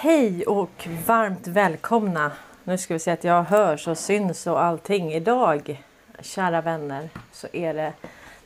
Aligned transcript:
Hej 0.00 0.44
och 0.44 0.88
varmt 1.06 1.46
välkomna! 1.46 2.32
Nu 2.64 2.78
ska 2.78 2.94
vi 2.94 3.00
se 3.00 3.10
att 3.10 3.24
jag 3.24 3.42
hörs 3.42 3.88
och 3.88 3.98
syns 3.98 4.46
och 4.46 4.62
allting. 4.62 5.12
Idag, 5.12 5.84
kära 6.20 6.60
vänner, 6.60 7.08
så 7.32 7.48
är 7.52 7.74
det 7.74 7.92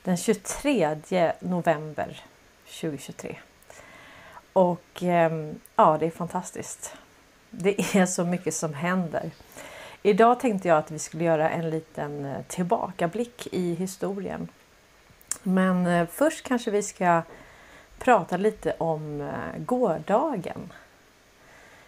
den 0.03 0.17
23 0.17 1.33
november 1.41 2.21
2023. 2.81 3.37
Och 4.53 5.03
ehm, 5.03 5.61
ja, 5.77 5.97
det 6.01 6.07
är 6.07 6.11
fantastiskt. 6.11 6.97
Det 7.51 7.97
är 7.97 8.07
så 8.07 8.25
mycket 8.25 8.55
som 8.55 8.75
händer. 8.75 9.31
Idag 10.03 10.41
tänkte 10.41 10.69
jag 10.69 10.79
att 10.79 10.91
vi 10.91 10.99
skulle 10.99 11.25
göra 11.25 11.51
en 11.51 11.71
liten 11.71 12.25
eh, 12.25 12.43
tillbakablick 12.49 13.49
i 13.53 13.75
historien. 13.75 14.49
Men 15.43 15.87
eh, 15.87 16.07
först 16.07 16.45
kanske 16.45 16.71
vi 16.71 16.83
ska 16.83 17.23
prata 17.99 18.37
lite 18.37 18.75
om 18.79 19.21
eh, 19.21 19.59
gårdagen. 19.59 20.73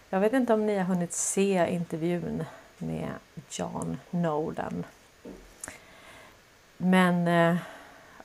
Jag 0.09 0.19
vet 0.19 0.33
inte 0.33 0.53
om 0.53 0.65
ni 0.65 0.77
har 0.77 0.85
hunnit 0.85 1.13
se 1.13 1.67
intervjun 1.69 2.43
med 2.77 3.09
John 3.49 3.97
Nolan. 4.09 4.85
Men 6.77 7.27
eh, 7.27 7.57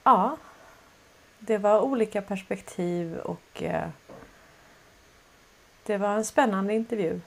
ja, 0.02 0.36
det 1.38 1.58
var 1.58 1.80
olika 1.80 2.22
perspektiv 2.22 3.16
och 3.16 3.62
eh, 3.62 3.88
det 5.86 5.98
var 5.98 6.16
en 6.16 6.24
spännande 6.24 6.74
intervju. 6.74 7.20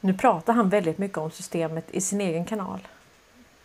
Nu 0.00 0.14
pratar 0.14 0.52
han 0.52 0.68
väldigt 0.68 0.98
mycket 0.98 1.18
om 1.18 1.30
systemet 1.30 1.90
i 1.90 2.00
sin 2.00 2.20
egen 2.20 2.44
kanal. 2.44 2.88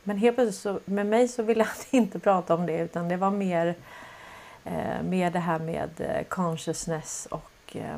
Men 0.03 0.17
helt 0.17 0.35
plötsligt 0.35 0.61
så, 0.61 0.79
med 0.85 1.05
mig 1.05 1.27
så 1.27 1.43
ville 1.43 1.63
han 1.63 1.75
inte 1.89 2.19
prata 2.19 2.55
om 2.55 2.65
det 2.65 2.77
utan 2.77 3.09
det 3.09 3.17
var 3.17 3.31
mer, 3.31 3.75
eh, 4.63 5.01
mer 5.03 5.31
det 5.31 5.39
här 5.39 5.59
med 5.59 5.89
eh, 5.97 6.23
consciousness 6.23 7.27
och 7.31 7.75
eh, 7.75 7.97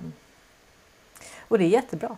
och 1.50 1.58
det 1.58 1.66
är 1.66 1.70
jättebra. 1.70 2.18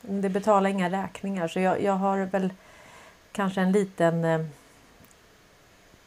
Det 0.00 0.28
betalar 0.28 0.70
inga 0.70 0.90
räkningar 0.90 1.48
så 1.48 1.60
jag, 1.60 1.82
jag 1.82 1.92
har 1.92 2.18
väl 2.18 2.52
kanske 3.32 3.60
en 3.60 3.72
liten 3.72 4.24
eh, 4.24 4.44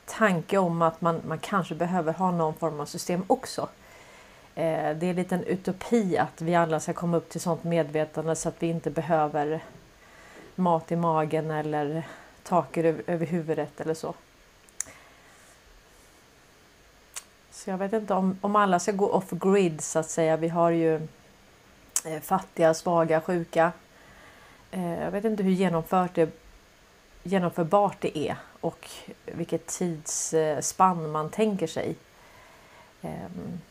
tanke 0.06 0.58
om 0.58 0.82
att 0.82 1.02
man, 1.02 1.22
man 1.28 1.40
kanske 1.40 1.76
behöver 1.76 2.14
ha 2.14 2.32
någon 2.32 2.54
form 2.54 2.80
av 2.80 2.86
system 2.86 3.24
också. 3.28 3.70
Eh, 4.56 4.98
det 4.98 5.06
är 5.06 5.10
en 5.10 5.16
liten 5.16 5.44
utopi 5.44 6.18
att 6.18 6.42
vi 6.42 6.56
alla 6.56 6.80
ska 6.80 6.94
komma 6.94 7.18
upp 7.18 7.30
till 7.30 7.42
sånt 7.42 7.64
medvetande 7.64 8.36
så 8.36 8.50
att 8.50 8.64
vi 8.64 8.68
inte 8.68 8.90
behöver 8.90 9.64
mat 10.56 10.92
i 10.92 10.96
magen 10.96 11.52
eller 11.52 12.04
tak 12.44 12.78
över, 12.78 13.04
över 13.08 13.26
huvudet 13.26 13.82
eller 13.82 13.94
så. 13.94 14.14
Så 17.52 17.70
jag 17.70 17.78
vet 17.78 17.94
inte 17.94 18.14
om, 18.14 18.38
om 18.42 18.56
alla 18.56 18.80
ska 18.80 18.92
gå 18.92 19.10
off 19.10 19.30
grid 19.30 19.82
så 19.82 20.00
att 20.00 20.10
säga. 20.10 20.38
Vi 20.38 20.48
har 20.48 20.72
ju 20.72 21.08
Eh, 22.06 22.22
fattiga, 22.22 22.74
svaga, 22.74 23.22
sjuka. 23.22 23.72
Eh, 24.72 25.02
jag 25.04 25.12
vet 25.12 25.26
inte 25.26 25.44
hur 25.44 25.52
genomfört 25.52 26.16
det, 26.16 26.30
genomförbart 27.24 27.98
det 28.00 28.18
är 28.18 28.36
och 28.62 28.90
vilket 29.26 29.68
tidsspann 29.68 31.12
man 31.12 31.30
tänker 31.30 31.68
sig. 31.68 31.96
Ehm, 33.02 33.62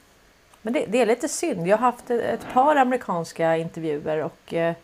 men 0.62 0.72
det, 0.72 0.86
det, 0.86 1.00
är 1.00 1.06
lite 1.06 1.28
synd. 1.28 1.66
Jag 1.66 1.76
har 1.76 1.92
haft 1.92 2.10
ett 2.10 2.52
par 2.52 2.76
amerikanska 2.76 3.56
intervjuer 3.56 4.24
och 4.24 4.54
eh, 4.54 4.74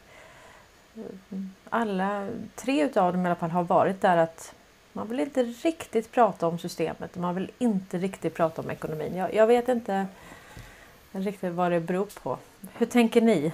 alla 1.70 2.28
tre 2.54 2.82
utav 2.82 3.12
dem 3.12 3.22
i 3.22 3.26
alla 3.26 3.34
fall 3.34 3.50
har 3.50 3.62
varit 3.62 4.00
där 4.00 4.16
att 4.16 4.54
man 4.92 5.08
vill 5.08 5.20
inte 5.20 5.42
riktigt 5.42 6.12
prata 6.12 6.46
om 6.46 6.58
systemet 6.58 7.14
och 7.14 7.20
man 7.20 7.34
vill 7.34 7.50
inte 7.58 7.98
riktigt 7.98 8.34
prata 8.34 8.62
om 8.62 8.70
ekonomin. 8.70 9.16
Jag, 9.16 9.34
jag 9.34 9.46
vet 9.46 9.68
inte 9.68 10.06
riktigt 11.12 11.52
vad 11.52 11.72
det 11.72 11.80
beror 11.80 12.08
på. 12.22 12.38
Hur 12.74 12.86
tänker 12.86 13.20
ni? 13.20 13.52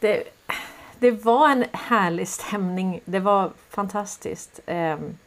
Det, 0.00 0.24
det 0.98 1.10
var 1.10 1.50
en 1.50 1.64
härlig 1.72 2.28
stämning. 2.28 3.00
Det 3.04 3.20
var 3.20 3.50
fantastiskt. 3.68 4.60
Ehm, 4.66 5.18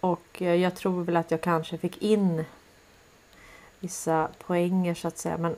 och 0.00 0.40
jag 0.40 0.74
tror 0.74 1.04
väl 1.04 1.16
att 1.16 1.30
jag 1.30 1.40
kanske 1.40 1.78
fick 1.78 2.02
in 2.02 2.44
vissa 3.80 4.28
poänger 4.38 4.94
så 4.94 5.08
att 5.08 5.18
säga. 5.18 5.38
Men 5.38 5.56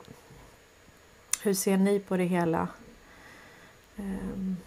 hur 1.43 1.53
ser 1.53 1.77
ni 1.77 1.99
på 1.99 2.17
det 2.17 2.23
hela? 2.23 2.67
Ehm, 3.97 4.57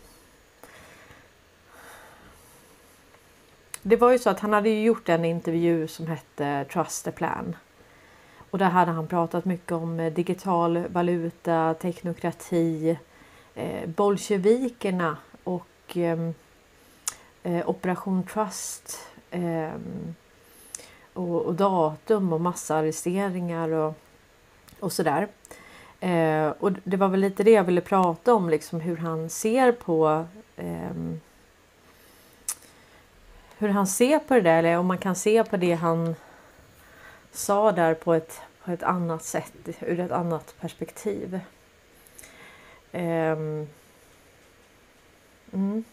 det 3.83 3.97
var 3.97 4.13
ju 4.13 4.19
så 4.19 4.31
att 4.31 4.41
han 4.41 4.53
hade 4.53 4.71
gjort 4.71 5.09
en 5.09 5.25
intervju 5.25 5.89
som 5.89 6.07
hette 6.07 6.65
Trust 6.73 7.05
the 7.05 7.11
Plan. 7.11 7.57
Och 8.55 8.59
där 8.59 8.69
hade 8.69 8.93
han 8.93 9.07
pratat 9.07 9.45
mycket 9.45 9.73
om 9.73 10.01
eh, 10.01 10.13
digital 10.13 10.79
valuta, 10.89 11.75
teknokrati, 11.75 12.99
eh, 13.55 13.89
bolsjevikerna 13.89 15.17
och 15.45 15.69
ehm, 15.95 16.35
eh, 17.43 17.69
Operation 17.69 18.23
Trust 18.23 18.99
eh, 19.31 19.73
och, 21.13 21.43
och, 21.43 21.55
datum 21.55 22.33
och 22.33 22.41
massarresteringar 22.41 23.69
och, 23.69 23.95
och 24.81 24.93
sådär. 24.93 25.29
Eh, 26.01 26.49
och 26.49 26.73
det 26.85 26.97
var 26.97 27.09
väl 27.09 27.21
lite 27.21 27.43
det 27.43 27.51
jag 27.51 27.65
ville 27.65 27.81
prata 27.81 28.35
om, 28.35 28.49
liksom 28.49 28.81
hur 28.81 28.97
han 28.97 29.31
ser 29.31 29.73
på 29.73 30.25
ehm, 30.57 31.21
hur 33.59 33.69
han 33.69 33.87
ser 33.87 34.19
på 34.19 34.35
det 34.35 34.41
där, 34.41 34.59
eller 34.59 34.79
om 34.79 34.87
man 34.87 34.99
kan 34.99 35.15
se 35.15 35.45
på 35.45 35.57
det 35.57 35.75
han 35.75 36.15
sa 37.35 37.73
där 37.73 37.95
på 37.95 38.15
ett, 38.15 38.41
på 38.65 38.71
ett 38.71 38.83
annat 38.83 39.23
sätt, 39.23 39.53
ur 39.81 40.01
ett 40.01 40.11
annat 40.11 40.55
perspektiv. 40.61 41.41
Um, 42.93 43.69
mm. 45.53 45.85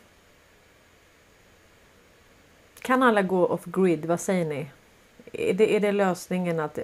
Kan 2.82 3.04
alla 3.04 3.22
gå 3.22 3.46
off 3.46 3.66
grid? 3.66 4.06
Vad 4.06 4.20
säger 4.20 4.46
ni? 4.46 4.72
Är 5.34 5.54
det, 5.54 5.76
är 5.76 5.80
det 5.80 5.92
lösningen? 5.92 6.60
att... 6.60 6.80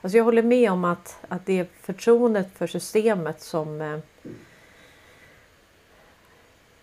Alltså 0.00 0.16
jag 0.16 0.24
håller 0.24 0.42
med 0.42 0.72
om 0.72 0.84
att, 0.84 1.18
att 1.28 1.46
det 1.46 1.58
är 1.58 1.66
förtroendet 1.80 2.48
för 2.54 2.66
systemet 2.66 3.40
som... 3.40 3.80
Eh, 3.80 3.98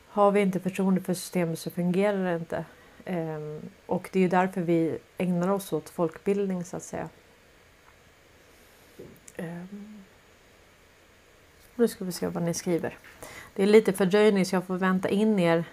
har 0.08 0.32
vi 0.32 0.42
inte 0.42 0.60
förtroende 0.60 1.02
för 1.02 1.14
systemet 1.14 1.60
så 1.60 1.70
fungerar 1.70 2.26
det 2.26 2.36
inte. 2.36 2.66
Ehm, 3.06 3.62
och 3.86 4.10
det 4.12 4.20
är 4.20 4.24
ju 4.24 4.30
därför 4.30 4.62
vi 4.62 4.98
ägnar 5.18 5.50
oss 5.50 5.74
åt 5.74 5.90
folkbildning 5.90 6.64
så 6.64 6.78
att 6.78 6.84
säga. 6.84 7.10
Ehm, 9.36 10.04
nu 11.76 11.88
ska 11.88 12.06
vi 12.06 12.12
se 12.12 12.28
vad 12.28 12.44
ni 12.44 12.54
skriver. 12.54 12.98
Det 13.56 13.64
är 13.64 13.68
lite 13.68 13.94
fördröjning 13.94 14.46
så 14.46 14.56
jag 14.56 14.64
får 14.64 14.78
vänta 14.78 15.10
in 15.10 15.40
er. 15.40 15.64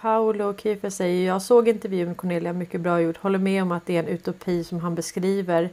Paolo 0.00 0.42
Paolo 0.42 0.56
Kiefer 0.56 0.90
säger 0.90 1.26
jag 1.26 1.42
såg 1.42 1.68
intervjun 1.68 2.08
med 2.08 2.16
Cornelia, 2.16 2.52
mycket 2.52 2.80
bra 2.80 3.00
gjort. 3.00 3.16
Håller 3.16 3.38
med 3.38 3.62
om 3.62 3.72
att 3.72 3.86
det 3.86 3.96
är 3.96 4.00
en 4.02 4.08
utopi 4.08 4.64
som 4.64 4.80
han 4.80 4.94
beskriver. 4.94 5.70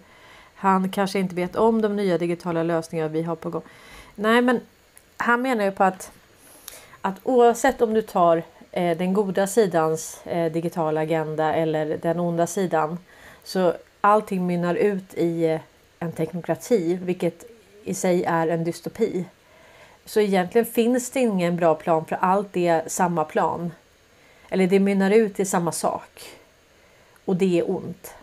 Han 0.56 0.89
kanske 0.89 1.19
inte 1.19 1.35
vet 1.35 1.56
om 1.56 1.81
de 1.81 1.95
nya 1.95 2.18
digitala 2.18 2.63
lösningar 2.63 3.09
vi 3.09 3.21
har 3.21 3.35
på 3.35 3.50
gång. 3.50 3.62
Nej, 4.15 4.41
men 4.41 4.59
han 5.23 5.41
menar 5.41 5.65
ju 5.65 5.71
på 5.71 5.83
att, 5.83 6.11
att 7.01 7.15
oavsett 7.23 7.81
om 7.81 7.93
du 7.93 8.01
tar 8.01 8.43
eh, 8.71 8.97
den 8.97 9.13
goda 9.13 9.47
sidans 9.47 10.21
eh, 10.25 10.51
digitala 10.51 11.01
agenda 11.01 11.53
eller 11.53 11.97
den 11.97 12.19
onda 12.19 12.47
sidan 12.47 12.97
så 13.43 13.73
allting 14.01 14.47
mynnar 14.47 14.75
ut 14.75 15.13
i 15.13 15.45
eh, 15.45 15.61
en 15.99 16.11
teknokrati, 16.11 16.99
vilket 17.01 17.45
i 17.83 17.93
sig 17.93 18.23
är 18.23 18.47
en 18.47 18.63
dystopi. 18.63 19.25
Så 20.05 20.19
egentligen 20.19 20.65
finns 20.65 21.11
det 21.11 21.19
ingen 21.19 21.55
bra 21.55 21.75
plan 21.75 22.05
för 22.05 22.15
allt 22.15 22.57
är 22.57 22.83
samma 22.87 23.25
plan. 23.25 23.71
Eller 24.49 24.67
det 24.67 24.79
mynnar 24.79 25.11
ut 25.11 25.39
i 25.39 25.45
samma 25.45 25.71
sak. 25.71 26.29
Och 27.25 27.35
det 27.35 27.59
är 27.59 27.69
ont. 27.69 28.13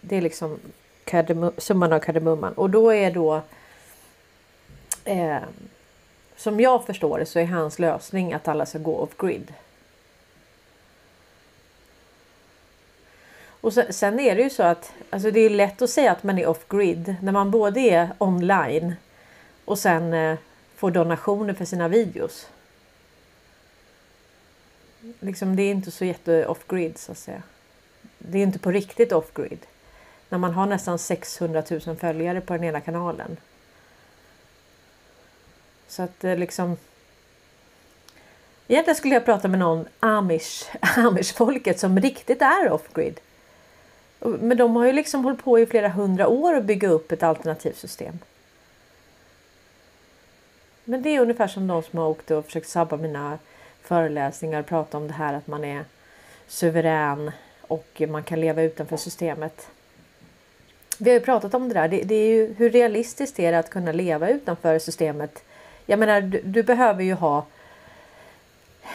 Det 0.00 0.16
är 0.16 0.20
liksom 0.20 0.58
summan 1.58 1.92
av 1.92 1.98
kardemumman. 1.98 2.52
Och 2.52 2.70
då 2.70 2.94
är 2.94 3.10
då 3.10 3.42
eh, 5.04 5.38
som 6.38 6.60
jag 6.60 6.84
förstår 6.84 7.18
det 7.18 7.26
så 7.26 7.38
är 7.38 7.46
hans 7.46 7.78
lösning 7.78 8.32
att 8.32 8.48
alla 8.48 8.66
ska 8.66 8.78
gå 8.78 8.98
off 8.98 9.16
grid. 9.16 9.54
Och 13.60 13.72
sen 13.72 14.20
är 14.20 14.36
det 14.36 14.42
ju 14.42 14.50
så 14.50 14.62
att 14.62 14.92
alltså 15.10 15.30
det 15.30 15.40
är 15.40 15.50
lätt 15.50 15.82
att 15.82 15.90
säga 15.90 16.12
att 16.12 16.22
man 16.22 16.38
är 16.38 16.46
off 16.46 16.68
grid 16.68 17.16
när 17.22 17.32
man 17.32 17.50
både 17.50 17.80
är 17.80 18.10
online 18.18 18.94
och 19.64 19.78
sen 19.78 20.12
eh, 20.12 20.38
får 20.76 20.90
donationer 20.90 21.54
för 21.54 21.64
sina 21.64 21.88
videos. 21.88 22.48
Liksom 25.20 25.56
det 25.56 25.62
är 25.62 25.70
inte 25.70 25.90
så 25.90 26.04
jätte 26.04 26.46
off 26.46 26.66
grid 26.66 26.98
så 26.98 27.12
att 27.12 27.18
säga. 27.18 27.42
Det 28.18 28.38
är 28.38 28.42
inte 28.42 28.58
på 28.58 28.70
riktigt 28.70 29.12
off 29.12 29.34
grid. 29.34 29.66
När 30.28 30.38
man 30.38 30.52
har 30.52 30.66
nästan 30.66 30.98
600 30.98 31.62
000 31.86 31.96
följare 31.96 32.40
på 32.40 32.52
den 32.52 32.64
ena 32.64 32.80
kanalen. 32.80 33.36
Så 35.88 36.02
att 36.02 36.20
det 36.20 36.36
liksom... 36.36 36.76
Egentligen 38.68 38.96
skulle 38.96 39.14
jag 39.14 39.24
prata 39.24 39.48
med 39.48 39.58
någon 39.58 39.88
amish, 40.00 40.64
amish-folket 40.80 41.80
som 41.80 42.00
riktigt 42.00 42.42
är 42.42 42.72
off-grid. 42.72 43.20
Men 44.20 44.58
de 44.58 44.76
har 44.76 44.86
ju 44.86 44.92
liksom 44.92 45.24
hållit 45.24 45.44
på 45.44 45.58
i 45.58 45.66
flera 45.66 45.88
hundra 45.88 46.28
år 46.28 46.54
att 46.54 46.64
bygga 46.64 46.88
upp 46.88 47.12
ett 47.12 47.22
alternativt 47.22 47.76
system. 47.76 48.18
Men 50.84 51.02
det 51.02 51.10
är 51.10 51.20
ungefär 51.20 51.48
som 51.48 51.66
de 51.66 51.82
som 51.82 51.98
har 51.98 52.08
åkt 52.08 52.30
och 52.30 52.44
försökt 52.44 52.68
sabba 52.68 52.96
mina 52.96 53.38
föreläsningar 53.82 54.60
och 54.60 54.66
prata 54.66 54.96
om 54.96 55.08
det 55.08 55.14
här 55.14 55.34
att 55.34 55.46
man 55.46 55.64
är 55.64 55.84
suverän 56.46 57.30
och 57.60 58.02
man 58.08 58.22
kan 58.22 58.40
leva 58.40 58.62
utanför 58.62 58.96
systemet. 58.96 59.68
Vi 60.98 61.10
har 61.10 61.18
ju 61.18 61.24
pratat 61.24 61.54
om 61.54 61.68
det 61.68 61.74
där. 61.74 61.88
Det, 61.88 62.02
det 62.02 62.14
är 62.14 62.28
ju 62.28 62.54
hur 62.54 62.70
realistiskt 62.70 63.38
är 63.38 63.52
det 63.52 63.58
att 63.58 63.70
kunna 63.70 63.92
leva 63.92 64.28
utanför 64.28 64.78
systemet? 64.78 65.44
Jag 65.90 65.98
menar, 65.98 66.20
du, 66.20 66.40
du 66.44 66.62
behöver 66.62 67.04
ju 67.04 67.14
ha 67.14 67.46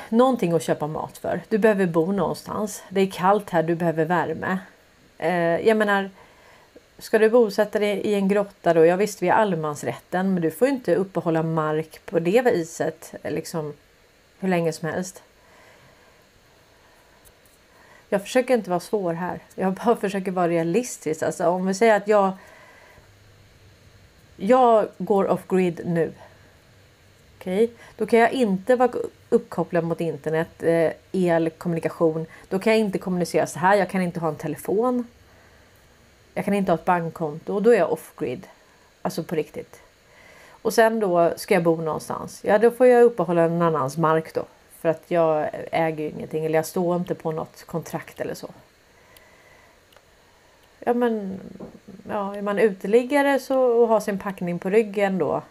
någonting 0.10 0.54
att 0.54 0.63
köpa 0.63 0.88
mat 0.88 1.18
för. 1.18 1.42
Du 1.50 1.57
behöver 1.57 1.86
bo 1.86 2.12
någonstans. 2.12 2.84
Det 2.90 3.01
är 3.01 3.07
kallt 3.07 3.50
här, 3.50 3.63
du 3.63 3.75
behöver 3.75 4.06
värme. 4.06 4.60
Eh, 5.18 5.68
jag 5.68 5.78
menar, 5.78 6.10
ska 6.98 7.19
du 7.19 7.30
bosätta 7.30 7.80
dig 7.80 7.98
i 7.98 8.13
en 8.13 8.28
grotta 8.28 8.74
då? 8.74 8.86
Ja 8.86 8.95
visst, 8.95 9.22
vi 9.22 9.30
har 9.30 9.36
allemansrätten, 9.36 10.34
men 10.34 10.42
du 10.42 10.51
får 10.51 10.68
inte 10.68 10.95
uppehålla 10.95 11.44
mark 11.44 12.00
på 12.06 12.19
det 12.19 12.42
viset 12.42 13.13
liksom 13.24 13.74
hur 14.39 14.50
länge 14.50 14.74
som 14.74 14.89
helst. 14.89 15.24
Jag 18.10 18.22
försöker 18.22 18.54
inte 18.54 18.69
vara 18.69 18.80
svår 18.80 19.13
här. 19.13 19.39
Jag 19.56 19.74
bara 19.86 19.96
försöker 19.96 20.31
vara 20.31 20.48
realistisk. 20.48 21.24
Alltså 21.24 21.48
om 21.48 21.66
vi 21.66 21.74
säger 21.74 21.96
att 21.96 22.07
jag. 22.07 22.31
Jag 24.36 24.88
går 24.98 25.28
off 25.28 25.48
grid 25.48 25.81
nu. 25.86 26.13
Okej, 27.44 27.63
okay? 27.63 27.75
då 27.98 28.06
kan 28.06 28.19
jag 28.19 28.31
inte 28.31 28.75
vara 28.75 28.92
uppkopplad 29.30 29.84
mot 29.84 30.01
internet, 30.01 30.63
eh, 30.63 30.91
el, 31.12 31.50
kommunikation. 31.50 32.25
Då 32.50 32.60
kan 32.60 32.74
jag 32.74 32.79
inte 32.79 32.98
kommunicera 32.98 33.48
så 33.48 33.60
här. 33.60 33.75
Jag 33.75 33.89
kan 33.89 34.01
inte 34.01 34.20
ha 34.20 34.27
en 34.27 34.36
telefon. 34.36 35.08
Jag 36.34 36.46
kan 36.46 36.53
inte 36.53 36.72
ha 36.72 36.77
ett 36.77 36.86
bankkonto 36.86 37.56
och 37.56 37.62
då 37.62 37.70
är 37.70 37.77
jag 37.77 37.91
off 37.91 38.13
grid. 38.17 38.48
Alltså 39.01 39.24
på 39.24 39.36
riktigt. 39.36 39.82
Och 40.50 40.74
sen 40.74 41.00
då 41.00 41.34
ska 41.36 41.53
jag 41.53 41.63
bo 41.63 41.82
någonstans. 41.82 42.41
Ja, 42.44 42.58
då 42.58 42.72
får 42.72 42.88
jag 42.88 43.03
uppehålla 43.03 43.48
någon 43.48 43.62
annans 43.62 43.98
mark 43.98 44.34
då. 44.34 44.46
För 44.82 44.89
att 44.89 45.03
jag 45.08 45.50
äger 45.72 46.03
ju 46.03 46.10
ingenting 46.10 46.46
eller 46.46 46.60
jag 46.60 46.65
står 46.65 46.96
inte 46.96 47.15
på 47.15 47.32
något 47.32 47.63
kontrakt 47.65 48.22
eller 48.22 48.34
så. 48.34 48.50
Ja 50.79 50.94
men 50.94 51.39
ja, 52.10 52.36
är 52.36 52.41
man 52.41 52.60
uteliggare 52.60 53.39
så 53.39 53.60
och 53.60 53.88
har 53.88 54.00
sin 54.00 54.20
packning 54.20 54.60
på 54.60 54.70
ryggen 54.70 55.17
då 55.17 55.41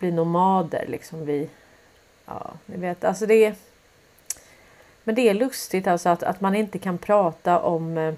bli 0.00 0.12
nomader 0.12 0.84
liksom 0.88 1.26
vi. 1.26 1.48
Ja, 2.26 2.50
ni 2.66 2.76
vet 2.76 3.04
alltså 3.04 3.26
det 3.26 3.44
är. 3.44 3.54
Men 5.04 5.14
det 5.14 5.28
är 5.28 5.34
lustigt 5.34 5.86
alltså 5.86 6.08
att, 6.08 6.22
att 6.22 6.40
man 6.40 6.54
inte 6.54 6.78
kan 6.78 6.98
prata 6.98 7.60
om 7.60 7.98
eh, 7.98 8.14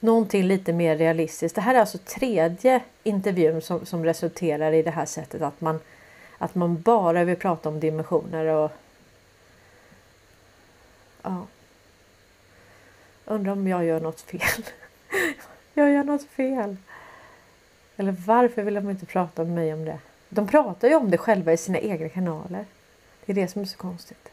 någonting 0.00 0.42
lite 0.42 0.72
mer 0.72 0.96
realistiskt. 0.96 1.54
Det 1.54 1.60
här 1.60 1.74
är 1.74 1.80
alltså 1.80 1.98
tredje 1.98 2.80
intervjun 3.02 3.62
som, 3.62 3.86
som 3.86 4.04
resulterar 4.04 4.72
i 4.72 4.82
det 4.82 4.90
här 4.90 5.06
sättet 5.06 5.42
att 5.42 5.60
man 5.60 5.80
att 6.42 6.54
man 6.54 6.80
bara 6.80 7.24
vill 7.24 7.36
prata 7.36 7.68
om 7.68 7.80
dimensioner 7.80 8.46
och 8.46 8.70
ja. 11.22 11.46
Undrar 13.24 13.52
om 13.52 13.68
jag 13.68 13.84
gör 13.84 14.00
något 14.00 14.20
fel. 14.20 14.64
jag 15.74 15.90
gör 15.90 16.04
något 16.04 16.24
fel. 16.24 16.76
Eller 17.96 18.12
varför 18.26 18.62
vill 18.62 18.74
de 18.74 18.90
inte 18.90 19.06
prata 19.06 19.44
med 19.44 19.52
mig 19.54 19.72
om 19.72 19.84
det? 19.84 19.98
De 20.28 20.48
pratar 20.48 20.88
ju 20.88 20.94
om 20.94 21.10
det 21.10 21.18
själva 21.18 21.52
i 21.52 21.56
sina 21.56 21.78
egna 21.78 22.08
kanaler. 22.08 22.64
Det 23.24 23.32
är 23.32 23.34
det 23.34 23.48
som 23.48 23.62
är 23.62 23.66
så 23.66 23.76
konstigt. 23.76 24.28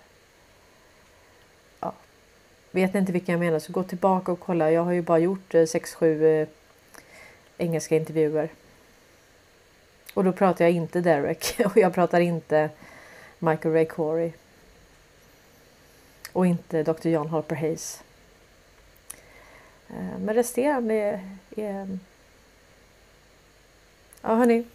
Ja. 1.80 1.94
Vet 2.72 2.94
ni 2.94 3.00
inte 3.00 3.12
vilka 3.12 3.32
jag 3.32 3.39
menar 3.39 3.60
så 3.60 3.72
gå 3.72 3.84
tillbaka 3.84 4.32
och 4.32 4.39
kolla. 4.39 4.72
Jag 4.72 4.84
har 4.84 4.92
ju 4.92 5.01
bara 5.01 5.20
gjort 5.20 5.56
eh, 5.56 5.62
6-7 5.62 6.42
eh, 6.42 6.48
engelska 7.58 7.96
intervjuer. 7.96 8.50
Och 10.13 10.24
då 10.24 10.32
pratar 10.32 10.66
jag 10.66 10.72
inte 10.72 11.01
Derek 11.01 11.60
och 11.66 11.78
jag 11.78 11.94
pratar 11.94 12.20
inte 12.20 12.70
Michael 13.39 13.74
Ray 13.74 13.86
Corey. 13.86 14.32
Och 16.34 16.46
inte 16.46 16.84
Dr. 16.84 17.08
John 17.08 17.28
Harper 17.28 17.56
Hayes. 17.56 18.04
Eh, 19.89 20.20
men 20.20 20.36
resterande 20.36 20.94
är, 20.94 21.30
är... 21.56 22.00
Ja 24.22 24.36
hörni. 24.36 24.66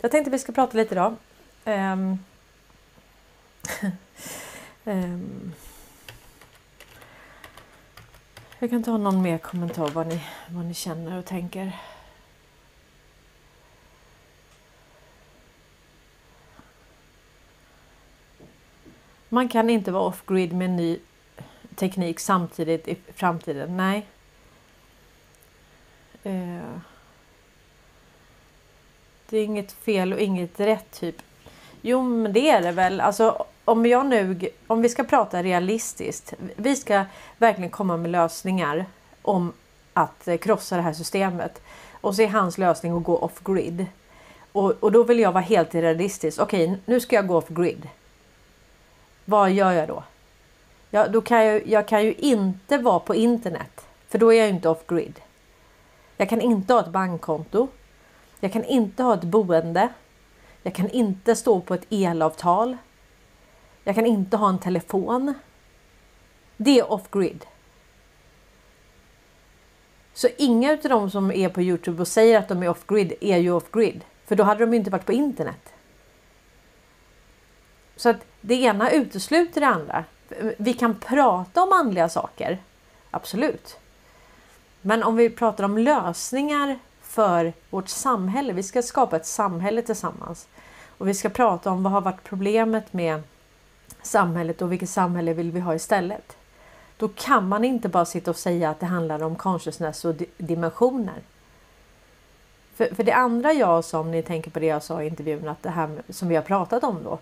Jag 0.00 0.10
tänkte 0.10 0.30
vi 0.30 0.38
ska 0.38 0.52
prata 0.52 0.76
lite 0.76 0.94
idag. 0.94 1.16
Um... 1.64 2.18
um... 4.84 5.52
Jag 8.58 8.70
kan 8.70 8.82
ta 8.82 8.96
någon 8.96 9.22
mer 9.22 9.38
kommentar 9.38 9.88
vad 9.88 10.06
ni, 10.06 10.22
vad 10.48 10.64
ni 10.64 10.74
känner 10.74 11.18
och 11.18 11.24
tänker. 11.24 11.78
Man 19.28 19.48
kan 19.48 19.70
inte 19.70 19.92
vara 19.92 20.02
off-grid 20.02 20.52
med 20.52 20.70
ny 20.70 20.98
teknik 21.74 22.20
samtidigt 22.20 22.88
i 22.88 22.98
framtiden. 23.14 23.76
Nej. 23.76 24.06
Uh. 26.26 26.89
Det 29.30 29.38
är 29.38 29.44
inget 29.44 29.72
fel 29.72 30.12
och 30.12 30.20
inget 30.20 30.60
rätt 30.60 30.90
typ. 30.90 31.16
Jo, 31.82 32.02
men 32.02 32.32
det 32.32 32.50
är 32.50 32.62
det 32.62 32.72
väl. 32.72 33.00
Alltså, 33.00 33.44
om 33.64 33.86
jag 33.86 34.06
nu, 34.06 34.50
om 34.66 34.82
vi 34.82 34.88
ska 34.88 35.04
prata 35.04 35.42
realistiskt. 35.42 36.34
Vi 36.56 36.76
ska 36.76 37.04
verkligen 37.38 37.70
komma 37.70 37.96
med 37.96 38.10
lösningar 38.10 38.86
om 39.22 39.52
att 39.92 40.28
eh, 40.28 40.36
krossa 40.36 40.76
det 40.76 40.82
här 40.82 40.92
systemet. 40.92 41.62
Och 42.00 42.14
så 42.14 42.22
är 42.22 42.28
hans 42.28 42.58
lösning 42.58 42.96
att 42.96 43.02
gå 43.02 43.18
off-grid. 43.18 43.86
Och, 44.52 44.70
och 44.70 44.92
då 44.92 45.02
vill 45.02 45.18
jag 45.18 45.32
vara 45.32 45.44
helt 45.44 45.74
realistisk. 45.74 46.40
Okej, 46.40 46.78
nu 46.84 47.00
ska 47.00 47.16
jag 47.16 47.26
gå 47.26 47.36
off-grid. 47.36 47.88
Vad 49.24 49.50
gör 49.50 49.72
jag 49.72 49.88
då? 49.88 50.02
Ja, 50.90 51.08
då 51.08 51.20
kan 51.20 51.46
jag, 51.46 51.66
jag 51.66 51.88
kan 51.88 52.04
ju 52.04 52.14
inte 52.14 52.78
vara 52.78 52.98
på 52.98 53.14
internet. 53.14 53.86
För 54.08 54.18
då 54.18 54.32
är 54.32 54.38
jag 54.38 54.48
inte 54.48 54.68
off 54.68 54.86
grid. 54.86 55.20
Jag 56.16 56.28
kan 56.28 56.40
inte 56.40 56.72
ha 56.72 56.80
ett 56.80 56.88
bankkonto. 56.88 57.68
Jag 58.40 58.52
kan 58.52 58.64
inte 58.64 59.02
ha 59.02 59.14
ett 59.14 59.24
boende. 59.24 59.88
Jag 60.62 60.74
kan 60.74 60.90
inte 60.90 61.36
stå 61.36 61.60
på 61.60 61.74
ett 61.74 61.86
elavtal. 61.90 62.76
Jag 63.84 63.94
kan 63.94 64.06
inte 64.06 64.36
ha 64.36 64.48
en 64.48 64.58
telefon. 64.58 65.34
Det 66.56 66.78
är 66.78 66.92
off 66.92 67.10
grid. 67.10 67.46
Så 70.12 70.28
inga 70.38 70.72
av 70.72 70.78
de 70.82 71.10
som 71.10 71.32
är 71.32 71.48
på 71.48 71.62
Youtube 71.62 72.00
och 72.00 72.08
säger 72.08 72.38
att 72.38 72.48
de 72.48 72.62
är 72.62 72.68
off 72.68 72.86
grid 72.86 73.12
är 73.20 73.36
ju 73.36 73.52
off 73.52 73.70
grid. 73.70 74.04
För 74.26 74.36
då 74.36 74.44
hade 74.44 74.66
de 74.66 74.74
inte 74.74 74.90
varit 74.90 75.06
på 75.06 75.12
internet. 75.12 75.72
Så 77.96 78.08
att 78.08 78.24
det 78.40 78.54
ena 78.54 78.90
utesluter 78.90 79.60
det 79.60 79.66
andra. 79.66 80.04
Vi 80.56 80.74
kan 80.74 80.94
prata 80.94 81.62
om 81.62 81.72
andliga 81.72 82.08
saker. 82.08 82.58
Absolut. 83.10 83.78
Men 84.80 85.02
om 85.02 85.16
vi 85.16 85.30
pratar 85.30 85.64
om 85.64 85.78
lösningar 85.78 86.78
för 87.10 87.52
vårt 87.70 87.88
samhälle. 87.88 88.52
Vi 88.52 88.62
ska 88.62 88.82
skapa 88.82 89.16
ett 89.16 89.26
samhälle 89.26 89.82
tillsammans. 89.82 90.48
Och 90.98 91.08
vi 91.08 91.14
ska 91.14 91.28
prata 91.28 91.70
om 91.70 91.82
vad 91.82 91.92
har 91.92 92.00
varit 92.00 92.24
problemet 92.24 92.92
med 92.92 93.22
samhället 94.02 94.62
och 94.62 94.72
vilket 94.72 94.90
samhälle 94.90 95.32
vill 95.32 95.52
vi 95.52 95.60
ha 95.60 95.74
istället. 95.74 96.36
Då 96.96 97.08
kan 97.08 97.48
man 97.48 97.64
inte 97.64 97.88
bara 97.88 98.04
sitta 98.04 98.30
och 98.30 98.36
säga 98.36 98.70
att 98.70 98.80
det 98.80 98.86
handlar 98.86 99.22
om 99.22 99.36
consciousness 99.36 100.04
och 100.04 100.14
dimensioner. 100.36 101.22
För, 102.74 102.94
för 102.94 103.04
det 103.04 103.12
andra 103.12 103.52
jag 103.52 103.84
sa, 103.84 104.00
om 104.00 104.10
ni 104.10 104.22
tänker 104.22 104.50
på 104.50 104.60
det 104.60 104.66
jag 104.66 104.82
sa 104.82 105.02
i 105.02 105.06
intervjun, 105.06 105.48
att 105.48 105.62
det 105.62 105.70
här 105.70 106.02
som 106.08 106.28
vi 106.28 106.36
har 106.36 106.42
pratat 106.42 106.84
om 106.84 106.98
då. 107.04 107.12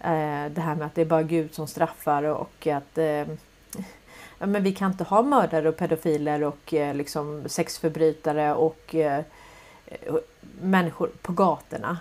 Eh, 0.00 0.50
det 0.50 0.60
här 0.60 0.74
med 0.74 0.86
att 0.86 0.94
det 0.94 1.00
är 1.00 1.06
bara 1.06 1.22
Gud 1.22 1.54
som 1.54 1.66
straffar 1.66 2.22
och 2.22 2.66
att 2.66 2.98
eh, 2.98 3.24
men 4.38 4.62
vi 4.62 4.72
kan 4.72 4.90
inte 4.90 5.04
ha 5.04 5.22
mördare 5.22 5.68
och 5.68 5.76
pedofiler 5.76 6.42
och 6.42 6.74
eh, 6.74 6.94
liksom 6.94 7.42
sexförbrytare 7.46 8.44
eh, 8.44 8.52
och 8.52 8.94
människor 10.60 11.10
på 11.22 11.32
gatorna. 11.32 11.98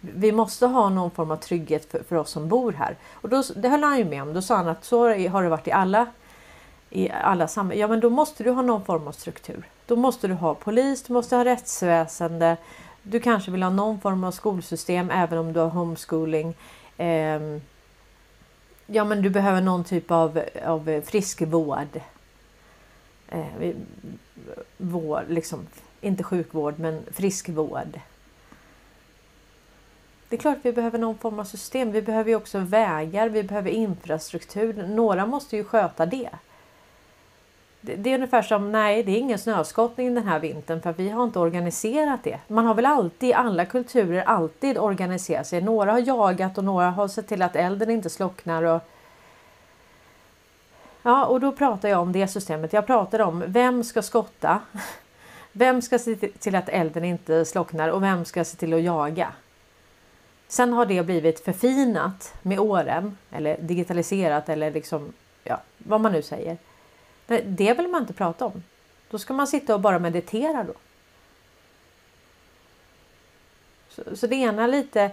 Vi 0.00 0.32
måste 0.32 0.66
ha 0.66 0.88
någon 0.88 1.10
form 1.10 1.30
av 1.30 1.36
trygghet 1.36 1.90
för, 1.90 2.02
för 2.02 2.16
oss 2.16 2.30
som 2.30 2.48
bor 2.48 2.72
här. 2.72 2.96
Och 3.12 3.28
då, 3.28 3.42
det 3.56 3.68
höll 3.68 3.82
han 3.82 3.98
ju 3.98 4.04
med 4.04 4.22
om. 4.22 4.34
Då 4.34 4.42
sa 4.42 4.56
han 4.56 4.68
att 4.68 4.84
så 4.84 5.08
har 5.08 5.42
det 5.42 5.48
varit 5.48 5.68
i 5.68 5.72
alla, 5.72 6.06
i 6.90 7.10
alla 7.10 7.48
samhällen. 7.48 7.80
Ja 7.80 7.88
men 7.88 8.00
då 8.00 8.10
måste 8.10 8.44
du 8.44 8.50
ha 8.50 8.62
någon 8.62 8.84
form 8.84 9.08
av 9.08 9.12
struktur. 9.12 9.68
Då 9.86 9.96
måste 9.96 10.28
du 10.28 10.34
ha 10.34 10.54
polis, 10.54 11.02
du 11.02 11.12
måste 11.12 11.36
ha 11.36 11.44
rättsväsende. 11.44 12.56
Du 13.02 13.20
kanske 13.20 13.50
vill 13.50 13.62
ha 13.62 13.70
någon 13.70 14.00
form 14.00 14.24
av 14.24 14.30
skolsystem 14.30 15.10
även 15.10 15.38
om 15.38 15.52
du 15.52 15.60
har 15.60 15.68
homeschooling. 15.68 16.54
Eh, 16.96 17.40
ja 18.86 19.04
men 19.04 19.22
du 19.22 19.30
behöver 19.30 19.60
någon 19.60 19.84
typ 19.84 20.10
av, 20.10 20.42
av 20.64 21.00
friskvård. 21.04 22.00
Eh, 23.28 23.74
vård, 24.76 25.24
liksom, 25.28 25.66
inte 26.00 26.24
sjukvård 26.24 26.78
men 26.78 27.02
friskvård. 27.12 28.00
Det 30.28 30.36
är 30.36 30.40
klart 30.40 30.58
vi 30.62 30.72
behöver 30.72 30.98
någon 30.98 31.18
form 31.18 31.38
av 31.38 31.44
system. 31.44 31.92
Vi 31.92 32.02
behöver 32.02 32.30
ju 32.30 32.36
också 32.36 32.58
vägar, 32.58 33.28
vi 33.28 33.42
behöver 33.42 33.70
infrastruktur. 33.70 34.86
Några 34.86 35.26
måste 35.26 35.56
ju 35.56 35.64
sköta 35.64 36.06
det. 36.06 36.30
Det, 37.84 38.10
är 38.10 38.14
ungefär 38.14 38.42
som 38.42 38.72
nej, 38.72 39.02
det 39.02 39.12
är 39.12 39.18
ingen 39.18 39.38
snöskottning 39.38 40.14
den 40.14 40.28
här 40.28 40.38
vintern 40.38 40.82
för 40.82 40.92
vi 40.92 41.08
har 41.08 41.24
inte 41.24 41.38
organiserat 41.38 42.24
det. 42.24 42.38
Man 42.48 42.66
har 42.66 42.74
väl 42.74 42.86
alltid 42.86 43.28
i 43.28 43.32
alla 43.32 43.64
kulturer 43.64 44.22
alltid 44.22 44.78
organiserat 44.78 45.46
sig. 45.46 45.60
Några 45.60 45.92
har 45.92 45.98
jagat 45.98 46.58
och 46.58 46.64
några 46.64 46.90
har 46.90 47.08
sett 47.08 47.28
till 47.28 47.42
att 47.42 47.56
elden 47.56 47.90
inte 47.90 48.10
slocknar. 48.10 48.62
Och... 48.62 48.80
Ja, 51.02 51.24
och 51.24 51.40
då 51.40 51.52
pratar 51.52 51.88
jag 51.88 52.00
om 52.00 52.12
det 52.12 52.28
systemet. 52.28 52.72
Jag 52.72 52.86
pratar 52.86 53.20
om 53.20 53.44
vem 53.46 53.84
ska 53.84 54.02
skotta? 54.02 54.60
Vem 55.52 55.82
ska 55.82 55.98
se 55.98 56.14
till 56.16 56.54
att 56.54 56.68
elden 56.68 57.04
inte 57.04 57.44
slocknar 57.44 57.88
och 57.88 58.02
vem 58.02 58.24
ska 58.24 58.44
se 58.44 58.56
till 58.56 58.74
att 58.74 58.82
jaga? 58.82 59.32
Sen 60.48 60.72
har 60.72 60.86
det 60.86 61.02
blivit 61.02 61.44
förfinat 61.44 62.34
med 62.42 62.58
åren 62.58 63.16
eller 63.30 63.56
digitaliserat 63.60 64.48
eller 64.48 64.70
liksom 64.70 65.12
ja, 65.44 65.60
vad 65.78 66.00
man 66.00 66.12
nu 66.12 66.22
säger. 66.22 66.56
Det 67.40 67.74
vill 67.74 67.88
man 67.88 68.00
inte 68.00 68.12
prata 68.12 68.44
om. 68.44 68.62
Då 69.10 69.18
ska 69.18 69.34
man 69.34 69.46
sitta 69.46 69.74
och 69.74 69.80
bara 69.80 69.98
meditera 69.98 70.64
då. 70.64 70.74
Så, 73.88 74.16
så 74.16 74.26
det 74.26 74.36
ena 74.36 74.66
lite 74.66 75.10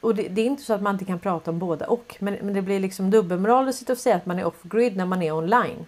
och 0.00 0.14
det, 0.14 0.28
det, 0.28 0.40
är 0.40 0.46
inte 0.46 0.62
så 0.62 0.74
att 0.74 0.82
man 0.82 0.94
inte 0.94 1.04
kan 1.04 1.18
prata 1.18 1.50
om 1.50 1.58
båda 1.58 1.86
och 1.86 2.16
men, 2.20 2.34
men 2.34 2.54
det 2.54 2.62
blir 2.62 2.80
liksom 2.80 3.10
dubbelmoral 3.10 3.68
att 3.68 3.74
sitta 3.74 3.92
och 3.92 3.98
säga 3.98 4.16
att 4.16 4.26
man 4.26 4.38
är 4.38 4.44
off 4.44 4.62
grid 4.62 4.96
när 4.96 5.06
man 5.06 5.22
är 5.22 5.32
online. 5.32 5.86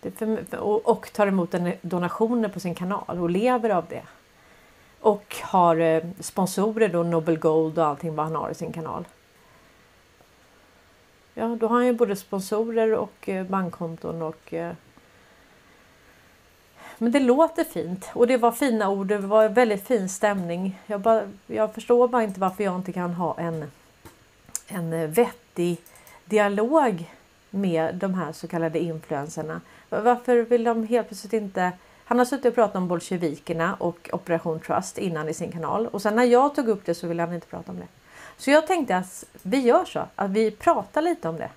För, 0.00 0.58
och, 0.58 0.88
och 0.88 1.12
tar 1.12 1.26
emot 1.26 1.54
donationer 1.82 2.48
på 2.48 2.60
sin 2.60 2.74
kanal 2.74 3.18
och 3.20 3.30
lever 3.30 3.70
av 3.70 3.84
det. 3.88 4.02
Och 5.00 5.36
har 5.42 5.76
eh, 5.76 6.04
sponsorer 6.20 6.88
då, 6.88 7.02
Nobel 7.02 7.38
Gold 7.38 7.78
och 7.78 7.86
allting 7.86 8.14
vad 8.14 8.26
han 8.26 8.36
har 8.36 8.50
i 8.50 8.54
sin 8.54 8.72
kanal. 8.72 9.04
Ja, 11.38 11.56
då 11.60 11.66
har 11.66 11.76
han 11.76 11.86
ju 11.86 11.92
både 11.92 12.16
sponsorer 12.16 12.94
och 12.94 13.28
eh, 13.28 13.46
bankkonton 13.46 14.22
och 14.22 14.54
eh, 14.54 14.72
men 16.98 17.12
det 17.12 17.20
låter 17.20 17.64
fint 17.64 18.10
och 18.12 18.26
det 18.26 18.36
var 18.36 18.52
fina 18.52 18.90
ord. 18.90 19.06
Det 19.06 19.18
var 19.18 19.48
väldigt 19.48 19.86
fin 19.86 20.08
stämning. 20.08 20.80
Jag, 20.86 21.00
bara, 21.00 21.22
jag 21.46 21.74
förstår 21.74 22.08
bara 22.08 22.22
inte 22.22 22.40
varför 22.40 22.64
jag 22.64 22.76
inte 22.76 22.92
kan 22.92 23.14
ha 23.14 23.38
en, 23.38 23.70
en 24.66 24.92
eh, 24.92 25.08
vettig 25.08 25.78
dialog 26.24 27.10
med 27.50 27.94
de 27.94 28.14
här 28.14 28.32
så 28.32 28.48
kallade 28.48 28.78
influenserna. 28.78 29.60
Varför 29.88 30.36
vill 30.36 30.64
de 30.64 30.86
helt 30.86 31.08
plötsligt 31.08 31.32
inte 31.32 31.72
han 32.04 32.18
har 32.18 32.24
suttit 32.24 32.46
och 32.46 32.54
pratat 32.54 32.76
om 32.76 32.88
bolsjevikerna 32.88 33.74
och 33.74 34.10
Operation 34.12 34.60
Trust 34.60 34.98
innan 34.98 35.28
i 35.28 35.34
sin 35.34 35.52
kanal 35.52 35.86
och 35.86 36.02
sen 36.02 36.16
när 36.16 36.24
jag 36.24 36.54
tog 36.54 36.68
upp 36.68 36.86
det 36.86 36.94
så 36.94 37.06
ville 37.06 37.22
han 37.22 37.34
inte 37.34 37.46
prata 37.46 37.72
om 37.72 37.78
det. 37.78 37.86
Så 38.36 38.50
jag 38.50 38.66
tänkte 38.66 38.96
att 38.96 39.24
vi 39.42 39.60
gör 39.60 39.84
så 39.84 40.06
att 40.14 40.30
vi 40.30 40.50
pratar 40.50 41.02
lite 41.02 41.28
om 41.28 41.36
det. 41.36 41.50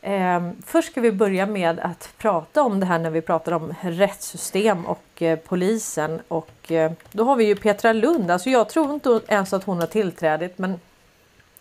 Eh, 0.00 0.50
först 0.66 0.90
ska 0.90 1.00
vi 1.00 1.12
börja 1.12 1.46
med 1.46 1.80
att 1.80 2.14
prata 2.18 2.62
om 2.62 2.80
det 2.80 2.86
här 2.86 2.98
när 2.98 3.10
vi 3.10 3.20
pratar 3.20 3.52
om 3.52 3.74
rättssystem 3.80 4.86
och 4.86 5.22
eh, 5.22 5.38
polisen 5.38 6.20
och 6.28 6.72
eh, 6.72 6.92
då 7.12 7.24
har 7.24 7.36
vi 7.36 7.44
ju 7.44 7.56
Petra 7.56 7.92
Lund. 7.92 8.30
Alltså 8.30 8.50
jag 8.50 8.68
tror 8.68 8.94
inte 8.94 9.20
ens 9.28 9.52
att 9.52 9.64
hon 9.64 9.80
har 9.80 9.86
tillträdit 9.86 10.58
men 10.58 10.80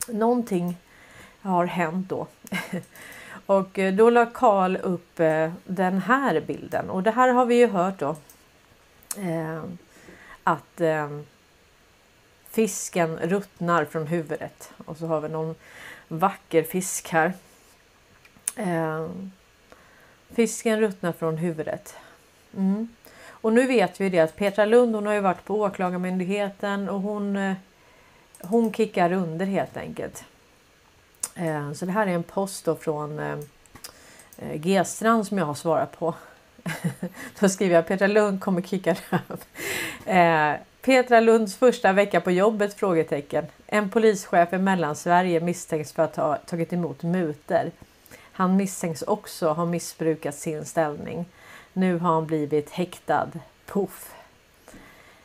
någonting 0.08 0.78
har 1.42 1.66
hänt 1.66 2.10
då. 2.10 2.28
Och 3.46 3.80
eh, 3.80 3.94
då 3.94 4.10
la 4.10 4.26
Karl 4.26 4.76
upp 4.76 5.20
eh, 5.20 5.52
den 5.64 6.02
här 6.02 6.42
bilden 6.42 6.90
och 6.90 7.04
det 7.04 7.12
här 7.12 7.30
har 7.30 7.46
vi 7.46 7.56
ju 7.56 7.68
hört 7.68 8.00
då. 8.00 8.16
Eh, 9.18 9.64
att 10.44 10.82
ehm, 10.82 11.26
fisken 12.54 13.18
ruttnar 13.18 13.86
från 13.86 14.08
huvudet 14.08 14.72
och 14.86 14.98
så 14.98 15.06
har 15.06 15.22
vi 15.22 15.30
någon 15.30 15.56
vacker 16.08 16.64
fisk 16.64 17.10
här. 17.10 17.34
Eh, 18.56 19.10
fisken 20.34 20.80
ruttnar 20.80 21.12
från 21.12 21.38
huvudet. 21.38 21.96
Mm. 22.58 22.88
Och 23.28 23.54
nu 23.54 23.68
vet 23.68 24.02
vi 24.02 24.10
det 24.10 24.20
att 24.20 24.36
Petra 24.36 24.66
Lund 24.66 24.96
hon 24.96 25.06
har 25.06 25.14
ju 25.14 25.20
varit 25.20 25.46
på 25.46 25.62
Åklagarmyndigheten 25.62 26.90
och 26.90 27.02
hon, 27.02 27.36
eh, 27.36 27.54
hon 28.40 28.74
kickar 28.74 29.12
under 29.12 29.46
helt 29.46 29.78
enkelt. 29.78 30.26
Eh, 31.36 31.74
så 31.74 31.86
det 31.86 31.92
här 31.92 32.08
är 32.08 32.12
en 32.12 32.24
post 32.24 32.66
då 32.66 32.76
från 32.76 33.20
eh, 33.20 33.40
eh, 34.38 34.56
G-strand 34.56 35.28
som 35.28 35.38
jag 35.38 35.46
har 35.46 35.54
svarat 35.54 36.00
på. 36.00 36.16
Då 37.40 37.50
skriver 37.50 37.76
jag 37.76 37.88
Petra 37.88 38.08
Lund 38.08 38.42
kommer 38.42 38.62
kicka 38.62 38.96
röv. 39.10 39.44
Eh, 40.06 40.60
Petra 40.86 41.20
Lunds 41.20 41.56
första 41.56 41.94
vecka 41.94 42.22
på 42.22 42.32
jobbet? 42.32 42.74
frågetecken. 42.74 43.46
En 43.68 43.90
polischef 43.90 44.54
i 44.54 44.58
Mellansverige 44.58 45.40
misstänks 45.40 45.92
för 45.92 46.04
att 46.04 46.16
ha 46.16 46.36
tagit 46.36 46.74
emot 46.74 47.04
muter. 47.04 47.72
Han 48.18 48.56
misstänks 48.56 49.02
också 49.02 49.50
ha 49.50 49.66
missbrukat 49.66 50.36
sin 50.36 50.66
ställning. 50.66 51.26
Nu 51.74 51.98
har 51.98 52.14
han 52.14 52.26
blivit 52.26 52.70
häktad. 52.70 53.30
Puff. 53.66 54.14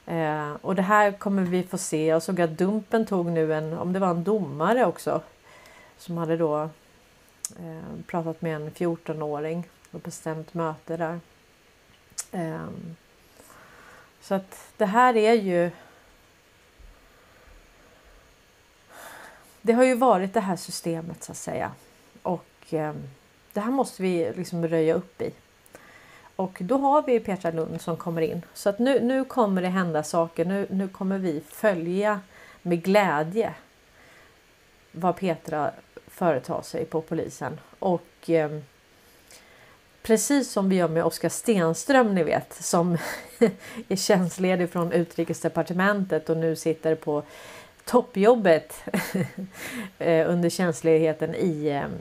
Eh, 0.06 0.52
och 0.60 0.74
det 0.74 0.82
här 0.82 1.12
kommer 1.12 1.42
vi 1.42 1.62
få 1.62 1.78
se. 1.78 2.06
Jag 2.06 2.22
såg 2.22 2.40
att 2.40 2.58
Dumpen 2.58 3.06
tog 3.06 3.26
nu 3.26 3.54
en, 3.54 3.78
om 3.78 3.92
det 3.92 3.98
var 3.98 4.10
en 4.10 4.24
domare 4.24 4.86
också, 4.86 5.20
som 5.96 6.16
hade 6.16 6.36
då 6.36 6.62
eh, 7.58 8.00
pratat 8.06 8.42
med 8.42 8.56
en 8.56 8.70
14-åring 8.70 9.68
och 9.90 10.00
bestämt 10.00 10.54
möte 10.54 10.96
där. 10.96 11.20
Eh, 12.32 12.66
så 14.28 14.34
att 14.34 14.72
det 14.76 14.86
här 14.86 15.16
är 15.16 15.32
ju 15.32 15.70
Det 19.62 19.72
har 19.72 19.84
ju 19.84 19.94
varit 19.94 20.34
det 20.34 20.40
här 20.40 20.56
systemet 20.56 21.22
så 21.22 21.32
att 21.32 21.38
säga 21.38 21.72
och 22.22 22.74
eh, 22.74 22.94
det 23.52 23.60
här 23.60 23.70
måste 23.70 24.02
vi 24.02 24.32
liksom 24.36 24.68
röja 24.68 24.94
upp 24.94 25.22
i. 25.22 25.30
Och 26.36 26.58
då 26.60 26.78
har 26.78 27.02
vi 27.02 27.20
Petra 27.20 27.50
Lund 27.50 27.80
som 27.80 27.96
kommer 27.96 28.22
in 28.22 28.42
så 28.54 28.68
att 28.68 28.78
nu, 28.78 29.00
nu 29.00 29.24
kommer 29.24 29.62
det 29.62 29.68
hända 29.68 30.02
saker. 30.02 30.44
Nu, 30.44 30.66
nu 30.70 30.88
kommer 30.88 31.18
vi 31.18 31.40
följa 31.48 32.20
med 32.62 32.82
glädje 32.82 33.54
vad 34.92 35.16
Petra 35.16 35.70
företar 36.06 36.62
sig 36.62 36.84
på 36.84 37.00
polisen. 37.00 37.60
Och 37.78 38.30
eh, 38.30 38.60
precis 40.08 40.50
som 40.50 40.68
vi 40.68 40.76
gör 40.76 40.88
med 40.88 41.04
Oskar 41.04 41.28
Stenström, 41.28 42.14
ni 42.14 42.22
vet, 42.22 42.54
som 42.54 42.98
är 43.88 43.96
tjänstledig 43.96 44.70
från 44.70 44.92
utrikesdepartementet 44.92 46.30
och 46.30 46.36
nu 46.36 46.56
sitter 46.56 46.94
på 46.94 47.22
toppjobbet 47.84 48.84
eh, 49.98 50.30
under 50.30 50.48
tjänstledigheten 50.48 51.34
i 51.34 51.68
ehm, 51.68 51.92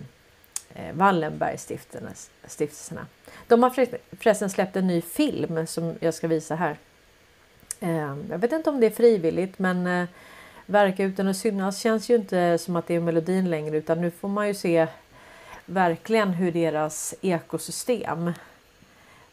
eh, 0.74 0.94
Wallenbergstiftelserna. 0.94 3.06
De 3.48 3.64
har 3.64 3.70
förresten 4.18 4.50
släppt 4.50 4.76
en 4.76 4.88
ny 4.88 5.02
film 5.02 5.68
som 5.68 5.96
jag 6.00 6.14
ska 6.14 6.28
visa 6.28 6.56
här. 6.56 6.78
Ehm, 7.80 8.26
jag 8.30 8.38
vet 8.38 8.52
inte 8.52 8.70
om 8.70 8.80
det 8.80 8.86
är 8.86 8.92
frivilligt 8.92 9.60
men 9.60 9.88
eh, 9.88 10.08
verka 10.66 11.04
utan 11.04 11.28
att 11.28 11.38
synas 11.38 11.80
känns 11.80 12.10
ju 12.10 12.16
inte 12.16 12.58
som 12.58 12.76
att 12.76 12.88
det 12.88 12.96
är 12.96 13.00
melodin 13.00 13.50
längre 13.50 13.78
utan 13.78 14.02
nu 14.02 14.12
får 14.12 14.28
man 14.28 14.48
ju 14.48 14.54
se 14.54 14.88
verkligen 15.70 16.30
hur 16.30 16.52
deras 16.52 17.16
ekosystem 17.22 18.32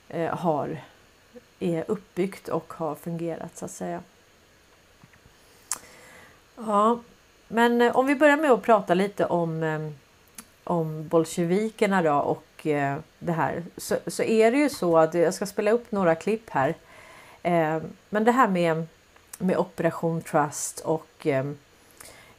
eh, 0.09 0.37
har 0.37 0.81
är 1.61 1.85
uppbyggt 1.89 2.49
och 2.49 2.73
har 2.73 2.95
fungerat 2.95 3.57
så 3.57 3.65
att 3.65 3.71
säga. 3.71 4.01
Ja, 6.57 7.01
men 7.49 7.81
eh, 7.81 7.97
om 7.97 8.07
vi 8.07 8.15
börjar 8.15 8.37
med 8.37 8.51
att 8.51 8.63
prata 8.63 8.95
lite 8.95 9.27
om 9.27 9.63
eh, 9.63 9.91
om 10.65 11.09
bolsjevikerna 11.09 12.03
då 12.03 12.15
och 12.15 12.45
det 13.19 13.33
här 13.33 13.63
så, 13.77 13.97
så 14.07 14.23
är 14.23 14.51
det 14.51 14.59
ju 14.59 14.69
så 14.69 14.99
att 14.99 15.15
jag 15.15 15.35
ska 15.35 15.47
spela 15.47 15.71
upp 15.71 15.93
några 15.93 16.15
klipp 16.15 16.51
här. 16.51 16.75
Men 18.11 18.25
det 18.25 18.33
här 18.33 18.49
med 18.49 18.87
med 19.39 19.57
Operation 19.57 20.23
Trust 20.23 20.81
och 20.81 21.27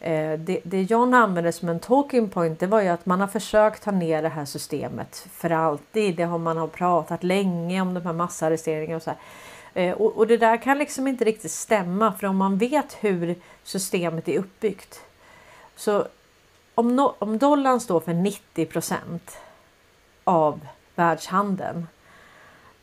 Eh, 0.06 0.40
det, 0.40 0.60
det 0.64 0.82
John 0.82 1.14
använde 1.14 1.52
som 1.52 1.70
en 1.70 1.80
talking 1.80 2.30
point 2.30 2.60
det 2.60 2.68
var 2.68 2.82
ju 2.82 2.88
att 2.88 3.06
man 3.06 3.20
har 3.20 3.28
försökt 3.28 3.84
ta 3.84 3.92
ner 3.92 4.22
det 4.22 4.30
här 4.30 4.46
systemet 4.46 5.28
för 5.32 5.50
alltid. 5.50 6.16
Det 6.16 6.24
har 6.24 6.38
man 6.38 6.58
har 6.58 6.68
pratat 6.68 7.24
länge 7.24 7.82
om 7.82 7.94
de 7.94 8.06
här 8.06 8.14
massarresteringarna 8.14 8.96
och 8.96 9.04
så 9.04 9.10
här. 9.10 9.20
Eh, 9.74 9.94
och, 9.94 10.18
och, 10.18 10.28
det 10.28 10.38
där 10.38 10.58
kan 10.58 10.78
liksom 10.78 11.08
inte 11.08 11.26
riktigt 11.26 11.52
stämma 11.52 12.14
för 12.14 12.28
om 12.28 12.38
man 12.38 12.58
vet 12.58 12.98
hur 13.00 13.36
systemet 13.64 14.28
är 14.28 14.40
uppbyggt. 14.40 15.02
Så 15.76 16.08
om, 16.76 16.96
no, 16.96 17.16
om 17.20 17.38
dollarn 17.38 17.80
står 17.80 18.00
för 18.00 18.12
90% 18.12 19.20
av 20.24 20.60
världshandeln 20.96 21.88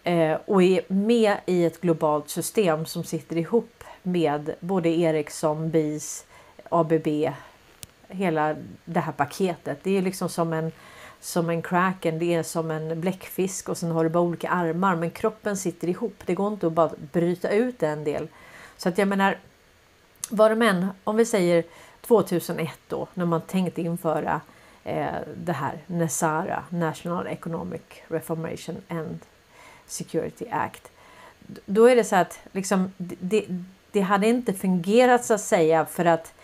eh, 0.03 0.39
och 0.45 0.63
är 0.63 0.81
med 0.89 1.37
i 1.47 1.65
ett 1.65 1.81
globalt 1.81 2.31
system 2.31 2.87
som 2.87 3.05
sitter 3.05 3.37
ihop 3.37 3.85
med 4.03 4.55
både 4.61 4.89
Ericsson, 4.89 5.71
BIS, 5.71 6.25
ABB, 6.73 7.33
hela 8.09 8.57
det 8.85 9.01
här 9.01 9.13
paketet. 9.13 9.79
Det 9.83 9.99
är 9.99 10.03
liksom 10.03 10.29
som 10.29 10.53
en 10.53 10.73
som 11.21 11.51
en 11.51 11.63
kraken, 11.63 12.19
det 12.19 12.35
är 12.35 12.43
som 12.43 12.71
en 12.71 13.01
bläckfisk 13.01 13.69
och 13.69 13.79
sen 13.79 13.91
har 13.91 14.05
du 14.05 14.11
bara 14.11 14.23
olika 14.23 14.51
armar 14.51 14.97
men 14.97 15.11
kroppen 15.11 15.57
sitter 15.57 15.89
ihop. 15.89 16.15
Det 16.27 16.35
går 16.35 16.53
inte 16.53 16.67
att 16.67 16.73
bara 16.73 16.91
bryta 17.13 17.51
ut 17.51 17.83
en 17.83 18.05
del. 18.05 18.29
Så 18.77 18.89
att 18.89 18.99
jag 18.99 19.09
menar, 19.09 19.39
vad 20.31 20.51
de 20.51 20.63
än, 20.63 20.87
om 21.05 21.17
vi 21.17 21.25
säger 21.25 21.65
2001 22.01 22.71
då 22.89 23.09
när 23.15 23.25
man 23.25 23.41
tänkte 23.41 23.83
införa 23.83 24.41
eh, 24.85 25.07
det 25.37 25.53
här 25.53 25.79
NESARA, 25.87 26.65
National 26.69 27.27
Economic 27.27 27.83
Reformation 28.09 28.77
and 28.89 29.19
Security 29.87 30.47
Act. 30.51 30.91
Då 31.67 31.87
är 31.87 31.97
det 31.97 32.05
så 32.05 32.17
att 32.17 32.41
liksom, 32.53 32.93
det, 32.97 33.47
det 33.91 34.01
hade 34.01 34.27
inte 34.29 34.53
fungerat 34.53 35.25
så 35.25 35.35
att 35.35 35.41
säga 35.41 35.87
för 35.87 36.05
att 36.05 36.35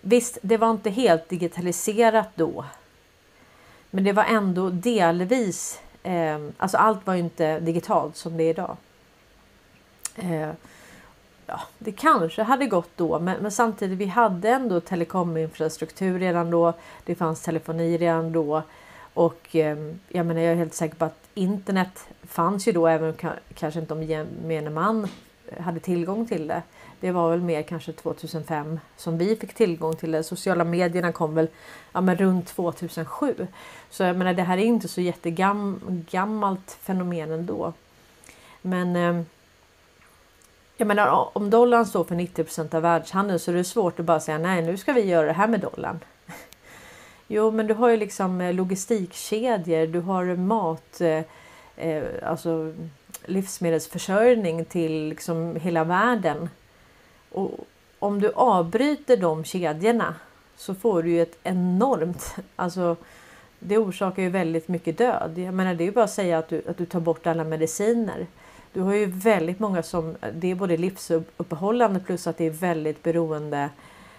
visst, 0.00 0.38
det 0.42 0.56
var 0.56 0.70
inte 0.70 0.90
helt 0.90 1.28
digitaliserat 1.28 2.28
då. 2.34 2.64
Men 3.90 4.04
det 4.04 4.12
var 4.12 4.24
ändå 4.24 4.70
delvis, 4.70 5.80
eh, 6.02 6.38
alltså 6.56 6.76
allt 6.76 7.06
var 7.06 7.14
ju 7.14 7.20
inte 7.20 7.60
digitalt 7.60 8.16
som 8.16 8.36
det 8.36 8.44
är 8.44 8.50
idag. 8.50 8.76
Eh, 10.16 10.50
ja, 11.46 11.60
det 11.78 11.92
kanske 11.92 12.42
hade 12.42 12.66
gått 12.66 12.90
då, 12.96 13.18
men, 13.18 13.42
men, 13.42 13.50
samtidigt 13.50 13.98
vi 13.98 14.06
hade 14.06 14.48
ändå 14.48 14.80
telekominfrastruktur 14.80 16.18
redan 16.18 16.50
då. 16.50 16.72
Det 17.04 17.14
fanns 17.14 17.42
telefoni 17.42 17.98
redan 17.98 18.32
då 18.32 18.62
och 19.14 19.56
eh, 19.56 19.78
jag 20.08 20.26
menar, 20.26 20.40
jag 20.40 20.52
är 20.52 20.56
helt 20.56 20.74
säker 20.74 20.96
på 20.96 21.04
att 21.04 21.28
internet 21.34 22.08
fanns 22.22 22.68
ju 22.68 22.72
då, 22.72 22.86
även 22.86 23.14
kanske 23.54 23.80
inte 23.80 23.94
om 23.94 24.02
gemene 24.02 24.70
man 24.70 25.08
hade 25.58 25.80
tillgång 25.80 26.26
till 26.26 26.46
det. 26.46 26.62
Det 27.00 27.10
var 27.10 27.30
väl 27.30 27.40
mer 27.40 27.62
kanske 27.62 27.92
2005 27.92 28.80
som 28.96 29.18
vi 29.18 29.36
fick 29.36 29.54
tillgång 29.54 29.96
till 29.96 30.12
det. 30.12 30.22
Sociala 30.22 30.64
medierna 30.64 31.12
kom 31.12 31.34
väl 31.34 31.48
ja, 31.92 32.00
men 32.00 32.16
runt 32.16 32.48
2007. 32.48 33.46
Så 33.90 34.02
jag 34.02 34.16
menar, 34.16 34.34
det 34.34 34.42
här 34.42 34.58
är 34.58 34.64
inte 34.64 34.88
så 34.88 35.00
jättegammalt 35.00 36.78
fenomen 36.82 37.30
ändå. 37.30 37.72
Men 38.62 38.96
eh, 38.96 39.22
jag 40.80 40.86
menar, 40.86 41.36
om 41.36 41.50
dollarn 41.50 41.86
står 41.86 42.04
för 42.04 42.14
90 42.14 42.76
av 42.76 42.82
världshandeln 42.82 43.38
så 43.38 43.50
är 43.50 43.54
det 43.54 43.64
svårt 43.64 44.00
att 44.00 44.06
bara 44.06 44.20
säga 44.20 44.38
nej, 44.38 44.62
nu 44.62 44.76
ska 44.76 44.92
vi 44.92 45.00
göra 45.00 45.26
det 45.26 45.32
här 45.32 45.48
med 45.48 45.60
dollarn. 45.60 46.00
Jo, 47.32 47.50
men 47.50 47.66
du 47.66 47.74
har 47.74 47.88
ju 47.88 47.96
liksom 47.96 48.40
eh, 48.40 48.54
logistikkedjor, 48.54 49.86
du 49.86 50.00
har 50.00 50.36
mat, 50.36 51.00
eh, 51.00 51.22
eh, 51.76 52.04
alltså 52.22 52.74
livsmedelsförsörjning 53.24 54.64
till 54.64 55.08
liksom 55.08 55.56
hela 55.56 55.84
världen. 55.84 56.48
Och 57.32 57.50
om 57.98 58.20
du 58.20 58.32
avbryter 58.34 59.16
de 59.16 59.44
kedjorna 59.44 60.14
så 60.56 60.74
får 60.74 61.02
du 61.02 61.10
ju 61.10 61.22
ett 61.22 61.38
enormt, 61.42 62.34
alltså 62.56 62.96
det 63.58 63.78
orsakar 63.78 64.22
ju 64.22 64.28
väldigt 64.28 64.68
mycket 64.68 64.98
död. 64.98 65.38
Jag 65.38 65.54
menar 65.54 65.74
det 65.74 65.84
är 65.84 65.86
ju 65.86 65.92
bara 65.92 66.04
att 66.04 66.10
säga 66.10 66.38
att 66.38 66.48
du, 66.48 66.62
att 66.68 66.76
du 66.76 66.86
tar 66.86 67.00
bort 67.00 67.26
alla 67.26 67.44
mediciner. 67.44 68.26
Du 68.72 68.80
har 68.80 68.94
ju 68.94 69.06
väldigt 69.06 69.58
många 69.58 69.82
som, 69.82 70.16
det 70.32 70.50
är 70.50 70.54
både 70.54 70.76
livsuppehållande 70.76 72.00
plus 72.00 72.26
att 72.26 72.38
det 72.38 72.46
är 72.46 72.50
väldigt 72.50 73.02
beroende. 73.02 73.70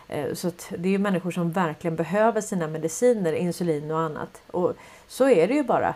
Eh, 0.08 0.34
så 0.34 0.52
det 0.70 0.90
är 0.90 0.92
ju 0.92 0.98
människor 0.98 1.32
som 1.32 1.52
verkligen 1.52 1.96
behöver 1.96 2.42
sina 2.42 2.68
mediciner, 2.68 3.34
insulin 3.34 3.92
och 3.92 4.00
annat. 4.00 4.42
Och 4.52 4.74
så 5.08 5.30
är 5.30 5.48
det 5.48 5.54
ju 5.54 5.64
bara. 5.64 5.96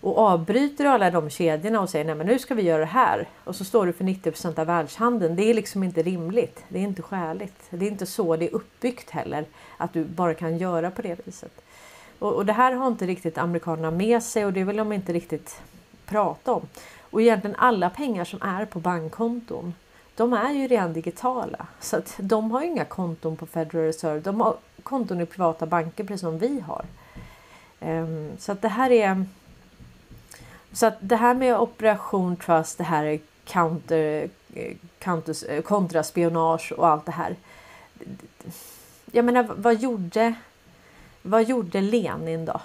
Och 0.00 0.18
avbryter 0.18 0.84
alla 0.84 1.10
de 1.10 1.30
kedjorna 1.30 1.80
och 1.80 1.90
säger 1.90 2.04
nej 2.04 2.14
men 2.14 2.26
nu 2.26 2.38
ska 2.38 2.54
vi 2.54 2.62
göra 2.62 2.78
det 2.78 2.84
här 2.84 3.28
och 3.44 3.56
så 3.56 3.64
står 3.64 3.86
du 3.86 3.92
för 3.92 4.04
90% 4.04 4.58
av 4.58 4.66
världshandeln. 4.66 5.36
Det 5.36 5.42
är 5.42 5.54
liksom 5.54 5.82
inte 5.82 6.02
rimligt. 6.02 6.64
Det 6.68 6.78
är 6.78 6.82
inte 6.82 7.02
skäligt. 7.02 7.62
Det 7.70 7.86
är 7.86 7.90
inte 7.90 8.06
så 8.06 8.36
det 8.36 8.44
är 8.44 8.54
uppbyggt 8.54 9.10
heller 9.10 9.44
att 9.76 9.92
du 9.92 10.04
bara 10.04 10.34
kan 10.34 10.58
göra 10.58 10.90
på 10.90 11.02
det 11.02 11.26
viset. 11.26 11.62
Och, 12.18 12.32
och 12.32 12.46
det 12.46 12.52
här 12.52 12.72
har 12.72 12.86
inte 12.86 13.06
riktigt 13.06 13.38
amerikanerna 13.38 13.90
med 13.90 14.22
sig 14.22 14.46
och 14.46 14.52
det 14.52 14.64
vill 14.64 14.76
de 14.76 14.92
inte 14.92 15.12
riktigt 15.12 15.60
prata 16.06 16.52
om. 16.52 16.68
Och 17.10 17.22
egentligen 17.22 17.56
alla 17.56 17.90
pengar 17.90 18.24
som 18.24 18.42
är 18.42 18.64
på 18.64 18.80
bankkonton 18.80 19.74
de 20.16 20.32
är 20.32 20.52
ju 20.52 20.68
redan 20.68 20.92
digitala 20.92 21.66
så 21.80 21.96
att 21.96 22.14
de 22.18 22.50
har 22.50 22.62
inga 22.62 22.84
konton 22.84 23.36
på 23.36 23.46
Federal 23.46 23.84
Reserve. 23.84 24.20
De 24.20 24.40
har 24.40 24.56
konton 24.82 25.20
i 25.20 25.26
privata 25.26 25.66
banker 25.66 26.04
precis 26.04 26.20
som 26.20 26.38
vi 26.38 26.60
har. 26.60 26.84
Um, 27.80 28.30
så 28.38 28.52
att 28.52 28.62
det 28.62 28.68
här 28.68 28.90
är 28.90 29.26
så 30.76 30.86
att 30.86 30.96
det 31.00 31.16
här 31.16 31.34
med 31.34 31.58
operation 31.58 32.36
trust, 32.36 32.78
det 32.78 32.84
här 32.84 33.04
är 33.04 33.20
counter, 33.44 34.30
counter, 34.98 35.50
eh, 35.50 35.62
kontraspionage 35.62 36.72
och 36.72 36.88
allt 36.88 37.06
det 37.06 37.12
här. 37.12 37.36
Jag 39.12 39.24
menar, 39.24 39.42
vad 39.42 39.80
gjorde, 39.80 40.34
vad 41.22 41.44
gjorde 41.44 41.80
Lenin 41.80 42.44
då? 42.44 42.60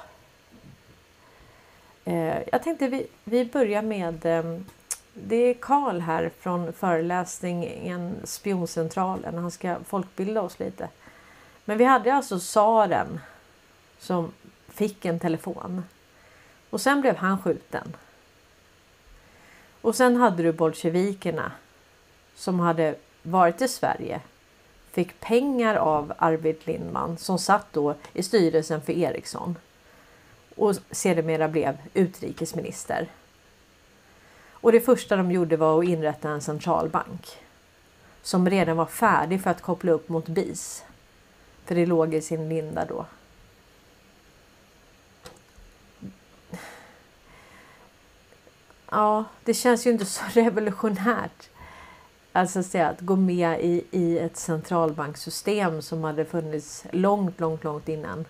Eh, 2.06 2.38
jag 2.52 2.64
tänkte 2.64 2.88
vi, 2.88 3.08
vi 3.24 3.46
börjar 3.46 3.82
med 3.82 4.26
eh, 4.26 4.60
det 5.14 5.36
är 5.36 5.54
Karl 5.54 6.00
här 6.00 6.32
från 6.40 6.74
föreläsningen 6.74 8.16
Spioncentralen. 8.24 9.38
Han 9.38 9.52
ska 9.52 9.76
folkbilda 9.86 10.42
oss 10.42 10.60
lite. 10.60 10.90
Men 11.66 11.78
vi 11.78 11.84
hade 11.84 12.14
alltså 12.14 12.40
tsaren 12.40 13.20
som 14.00 14.32
fick 14.68 15.06
en 15.06 15.20
telefon 15.20 15.84
och 16.72 16.82
sen 16.82 17.02
blev 17.02 17.16
han 17.16 17.42
skjuten. 17.42 17.96
Och 19.82 19.96
sen 19.96 20.16
hade 20.16 20.44
du 20.44 20.52
bolsjevikerna 20.52 21.52
som 22.36 22.60
hade 22.60 22.96
varit 23.24 23.62
i 23.62 23.68
Sverige. 23.68 24.22
Fick 24.92 25.20
pengar 25.20 25.76
av 25.76 26.14
Arvid 26.18 26.58
Lindman 26.64 27.18
som 27.18 27.40
satt 27.40 27.74
då 27.74 27.96
i 28.14 28.24
styrelsen 28.24 28.82
för 28.82 28.94
Ericsson. 28.94 29.56
Och 30.56 30.76
sedermera 30.92 31.48
blev 31.48 31.78
utrikesminister. 31.94 33.08
Och 34.52 34.72
det 34.72 34.82
första 34.82 35.16
de 35.16 35.32
gjorde 35.32 35.58
var 35.58 35.80
att 35.80 35.90
inrätta 35.90 36.30
en 36.30 36.42
centralbank. 36.42 37.38
Som 38.22 38.50
redan 38.50 38.78
var 38.78 38.86
färdig 38.86 39.42
för 39.42 39.50
att 39.50 39.62
koppla 39.62 39.92
upp 39.92 40.10
mot 40.10 40.28
BIS. 40.28 40.84
För 41.66 41.76
det 41.76 41.86
låg 41.86 42.14
i 42.14 42.22
sin 42.22 42.50
linda 42.50 42.86
då. 42.86 43.06
Ja, 48.92 49.26
det 49.44 49.54
känns 49.54 49.88
ju 49.88 49.92
inte 49.92 50.06
så 50.06 50.24
revolutionärt. 50.34 51.50
Alltså 52.32 52.78
att 52.78 53.02
gå 53.02 53.16
med 53.16 53.62
i, 53.62 53.84
i 53.92 54.20
ett 54.20 54.38
centralbanksystem 54.38 55.82
som 55.82 56.04
hade 56.04 56.26
funnits 56.26 56.86
långt, 56.92 57.40
långt, 57.40 57.64
långt 57.64 57.90
innan 57.90 58.26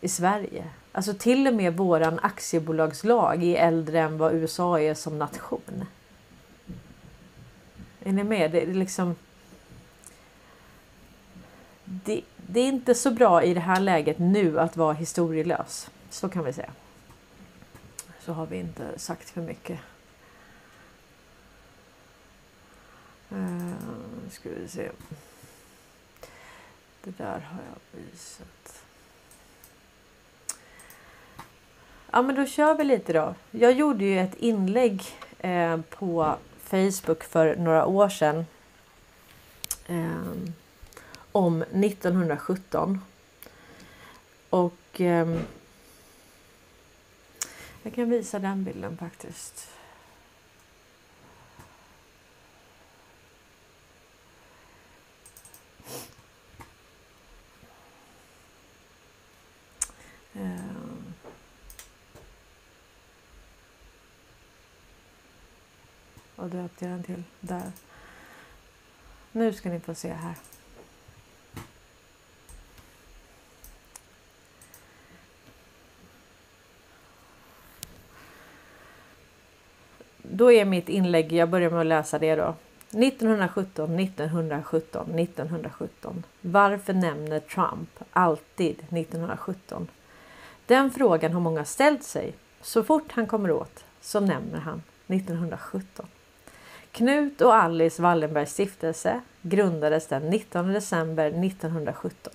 i 0.00 0.08
Sverige. 0.08 0.64
Alltså 0.92 1.14
till 1.14 1.46
och 1.46 1.54
med 1.54 1.76
våran 1.76 2.18
aktiebolagslag 2.22 3.44
är 3.44 3.56
äldre 3.56 4.00
än 4.00 4.18
vad 4.18 4.34
USA 4.34 4.80
är 4.80 4.94
som 4.94 5.18
nation. 5.18 5.84
Är 8.04 8.12
ni 8.12 8.24
med? 8.24 8.50
Det 8.50 8.62
är 8.62 8.66
liksom... 8.66 9.14
Det, 11.84 12.22
det, 12.36 12.60
är 12.60 12.68
inte 12.68 12.94
så 12.94 13.10
bra 13.10 13.42
i 13.42 13.54
det 13.54 13.60
här 13.60 13.80
läget 13.80 14.18
nu 14.18 14.60
att 14.60 14.76
vara 14.76 14.92
historielös. 14.92 15.90
Så 16.10 16.28
kan 16.28 16.44
vi 16.44 16.52
säga 16.52 16.70
så 18.26 18.32
har 18.32 18.46
vi 18.46 18.56
inte 18.56 18.98
sagt 18.98 19.30
för 19.30 19.40
mycket. 19.40 19.78
Uh, 23.32 23.72
ska 24.30 24.48
vi 24.48 24.68
se. 24.68 24.90
Det 27.04 27.18
där 27.18 27.40
har 27.40 27.60
jag 27.70 28.00
visat. 28.00 28.84
Ja 32.10 32.22
men 32.22 32.34
då 32.34 32.46
kör 32.46 32.74
vi 32.74 32.84
lite 32.84 33.12
då. 33.12 33.34
Jag 33.50 33.72
gjorde 33.72 34.04
ju 34.04 34.20
ett 34.20 34.34
inlägg 34.34 35.02
eh, 35.38 35.80
på 35.80 36.36
Facebook 36.62 37.24
för 37.24 37.56
några 37.56 37.86
år 37.86 38.08
sedan. 38.08 38.46
Eh, 39.86 40.32
om 41.32 41.62
1917. 41.62 43.00
Och 44.50 45.00
eh, 45.00 45.38
jag 47.86 47.94
kan 47.94 48.10
visa 48.10 48.38
den 48.38 48.64
bilden 48.64 48.96
faktiskt. 48.96 49.70
Eh. 60.34 60.56
Och 66.36 66.42
Vad 66.42 66.50
döpte 66.50 66.84
jag 66.84 66.94
den 66.94 67.04
till? 67.04 67.22
Där. 67.40 67.72
Nu 69.32 69.52
ska 69.52 69.68
ni 69.68 69.80
få 69.80 69.94
se 69.94 70.12
här. 70.12 70.34
Då 80.36 80.52
är 80.52 80.64
mitt 80.64 80.88
inlägg, 80.88 81.32
jag 81.32 81.48
börjar 81.48 81.70
med 81.70 81.80
att 81.80 81.86
läsa 81.86 82.18
det 82.18 82.36
då. 82.36 82.54
1917, 82.90 83.98
1917, 83.98 85.18
1917. 85.18 86.24
Varför 86.40 86.92
nämner 86.92 87.40
Trump 87.40 87.90
alltid 88.12 88.76
1917? 88.78 89.88
Den 90.66 90.90
frågan 90.90 91.32
har 91.32 91.40
många 91.40 91.64
ställt 91.64 92.02
sig. 92.02 92.34
Så 92.60 92.84
fort 92.84 93.12
han 93.12 93.26
kommer 93.26 93.50
åt 93.50 93.84
så 94.00 94.20
nämner 94.20 94.58
han 94.58 94.82
1917. 95.06 96.06
Knut 96.92 97.40
och 97.40 97.54
Alice 97.54 98.02
Wallenbergs 98.02 98.52
stiftelse 98.52 99.20
grundades 99.42 100.06
den 100.06 100.30
19 100.30 100.72
december 100.72 101.26
1917 101.26 102.32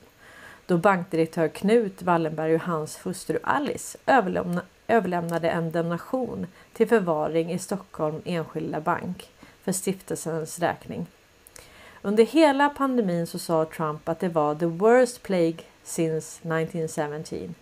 då 0.72 0.78
bankdirektör 0.78 1.48
Knut 1.48 2.02
Wallenberg 2.02 2.56
och 2.56 2.62
hans 2.62 3.06
hustru 3.06 3.40
Alice 3.44 3.98
överlämna, 4.06 4.62
överlämnade 4.92 5.50
en 5.50 5.72
donation 5.72 6.48
till 6.74 6.88
förvaring 6.88 7.52
i 7.52 7.60
Stockholm 7.60 8.22
Enskilda 8.26 8.82
Bank 8.82 9.30
för 9.64 9.72
stiftelsens 9.72 10.60
räkning. 10.60 11.06
Under 12.02 12.26
hela 12.26 12.70
pandemin 12.70 13.28
så 13.28 13.40
sa 13.40 13.66
Trump 13.66 14.10
att 14.10 14.20
det 14.20 14.30
var 14.30 14.56
the 14.56 14.66
worst 14.66 15.24
plague 15.24 15.58
since 15.84 16.48
1917. 16.48 17.56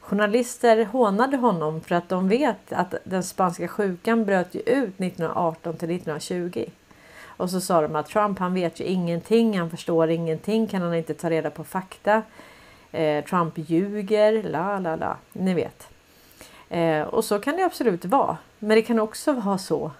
Journalister 0.00 0.84
hånade 0.84 1.36
honom 1.36 1.80
för 1.80 1.94
att 1.94 2.08
de 2.08 2.28
vet 2.28 2.72
att 2.72 2.94
den 3.04 3.22
spanska 3.22 3.68
sjukan 3.68 4.24
bröt 4.24 4.54
ut 4.54 5.00
1918 5.00 5.76
till 5.76 5.90
1920. 5.90 6.64
Och 7.36 7.50
så 7.50 7.60
sa 7.60 7.82
de 7.82 7.96
att 7.96 8.08
Trump 8.08 8.38
han 8.38 8.54
vet 8.54 8.80
ju 8.80 8.84
ingenting, 8.84 9.58
han 9.58 9.70
förstår 9.70 10.10
ingenting, 10.10 10.66
kan 10.66 10.82
han 10.82 10.94
inte 10.94 11.14
ta 11.14 11.30
reda 11.30 11.50
på 11.50 11.64
fakta. 11.64 12.22
Eh, 12.92 13.24
Trump 13.24 13.54
ljuger, 13.56 14.42
la 14.42 14.78
la 14.78 14.96
la, 14.96 15.16
ni 15.32 15.54
vet. 15.54 15.93
Eh, 16.74 17.02
och 17.02 17.24
så 17.24 17.38
kan 17.38 17.56
det 17.56 17.64
absolut 17.64 18.04
vara. 18.04 18.36
Men 18.58 18.76
det 18.76 18.82
kan 18.82 18.98
också 18.98 19.32
vara 19.32 19.58
så 19.58 19.90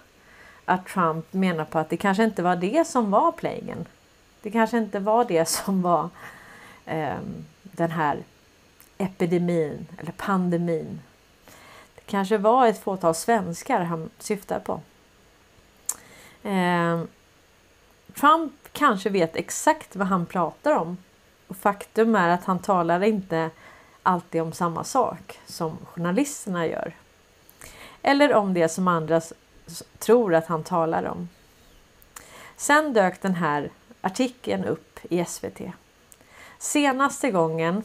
att 0.65 0.87
Trump 0.87 1.33
menar 1.33 1.65
på 1.65 1.79
att 1.79 1.89
det 1.89 1.97
kanske 1.97 2.23
inte 2.23 2.43
var 2.43 2.55
det 2.55 2.87
som 2.87 3.11
var 3.11 3.31
playingen. 3.31 3.85
Det 4.41 4.51
kanske 4.51 4.77
inte 4.77 4.99
var 4.99 5.25
det 5.25 5.45
som 5.45 5.81
var 5.81 6.09
eh, 6.85 7.17
den 7.61 7.91
här 7.91 8.23
epidemin 8.97 9.87
eller 9.99 10.11
pandemin. 10.11 10.99
Det 11.95 12.01
kanske 12.05 12.37
var 12.37 12.67
ett 12.67 12.83
fåtal 12.83 13.15
svenskar 13.15 13.83
han 13.83 14.09
syftar 14.19 14.59
på. 14.59 14.81
Eh, 16.49 17.01
Trump 18.13 18.53
kanske 18.71 19.09
vet 19.09 19.35
exakt 19.35 19.95
vad 19.95 20.07
han 20.07 20.25
pratar 20.25 20.75
om. 20.75 20.97
Och 21.47 21.57
faktum 21.57 22.15
är 22.15 22.29
att 22.29 22.45
han 22.45 22.59
talar 22.59 23.03
inte 23.03 23.49
alltid 24.05 24.41
om 24.41 24.51
samma 24.51 24.83
sak 24.83 25.39
som 25.45 25.77
journalisterna 25.85 26.67
gör. 26.67 26.95
Eller 28.01 28.33
om 28.33 28.53
det 28.53 28.69
som 28.69 28.87
andra 28.87 29.21
tror 29.99 30.35
att 30.35 30.47
han 30.47 30.63
talar 30.63 31.03
om. 31.03 31.29
Sen 32.57 32.93
dök 32.93 33.21
den 33.21 33.35
här 33.35 33.69
artikeln 34.01 34.65
upp 34.65 34.99
i 35.09 35.25
SVT. 35.25 35.61
Senaste 36.59 37.31
gången 37.31 37.83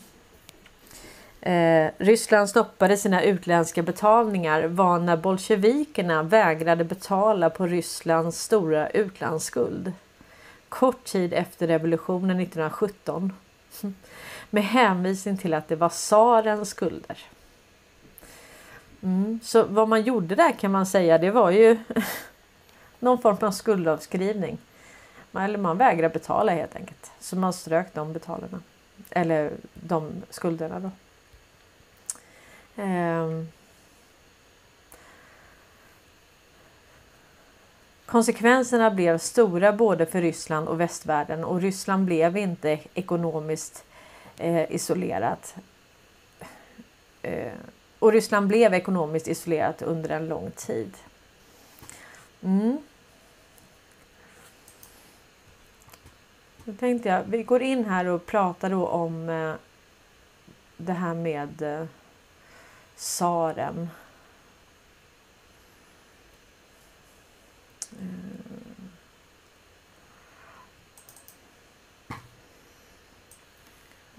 eh, 1.40 1.90
Ryssland 1.98 2.48
stoppade 2.48 2.96
sina 2.96 3.22
utländska 3.22 3.82
betalningar 3.82 4.62
var 4.62 4.98
när 4.98 5.16
bolsjevikerna 5.16 6.22
vägrade 6.22 6.84
betala 6.84 7.50
på 7.50 7.66
Rysslands 7.66 8.42
stora 8.42 8.90
utlandsskuld. 8.90 9.92
Kort 10.68 11.04
tid 11.04 11.32
efter 11.32 11.66
revolutionen 11.66 12.40
1917 12.40 13.32
med 14.50 14.64
hänvisning 14.64 15.36
till 15.36 15.54
att 15.54 15.68
det 15.68 15.76
var 15.76 15.88
tsarens 15.88 16.68
skulder. 16.68 17.18
Mm, 19.02 19.40
så 19.42 19.62
vad 19.62 19.88
man 19.88 20.02
gjorde 20.02 20.34
där 20.34 20.52
kan 20.52 20.72
man 20.72 20.86
säga 20.86 21.18
det 21.18 21.30
var 21.30 21.50
ju 21.50 21.78
någon 22.98 23.18
form 23.18 23.36
av 23.40 23.50
skuldavskrivning. 23.50 24.58
Man, 25.30 25.42
eller 25.42 25.58
man 25.58 25.78
vägrade 25.78 26.12
betala 26.12 26.52
helt 26.52 26.76
enkelt. 26.76 27.10
Så 27.20 27.36
man 27.36 27.52
strök 27.52 27.94
de 27.94 28.12
betalarna. 28.12 28.60
Eller 29.10 29.52
de 29.74 30.12
skulderna 30.30 30.80
då. 30.80 30.90
Eh. 32.82 33.44
Konsekvenserna 38.06 38.90
blev 38.90 39.18
stora 39.18 39.72
både 39.72 40.06
för 40.06 40.20
Ryssland 40.20 40.68
och 40.68 40.80
västvärlden 40.80 41.44
och 41.44 41.60
Ryssland 41.60 42.04
blev 42.04 42.36
inte 42.36 42.78
ekonomiskt 42.94 43.84
eh, 44.40 44.72
isolerat. 44.72 45.54
Eh, 47.22 47.52
och 47.98 48.12
Ryssland 48.12 48.48
blev 48.48 48.74
ekonomiskt 48.74 49.28
isolerat 49.28 49.82
under 49.82 50.10
en 50.10 50.28
lång 50.28 50.50
tid. 50.50 50.96
Mm. 52.42 52.78
Då 56.64 56.72
tänkte 56.72 57.08
jag, 57.08 57.22
vi 57.22 57.42
går 57.42 57.62
in 57.62 57.84
här 57.84 58.06
och 58.06 58.26
pratar 58.26 58.70
då 58.70 58.86
om 58.86 59.28
eh, 59.28 59.54
det 60.76 60.92
här 60.92 61.14
med 61.14 61.62
eh, 61.62 61.86
tsaren. 62.96 63.88
Mm. 68.00 68.29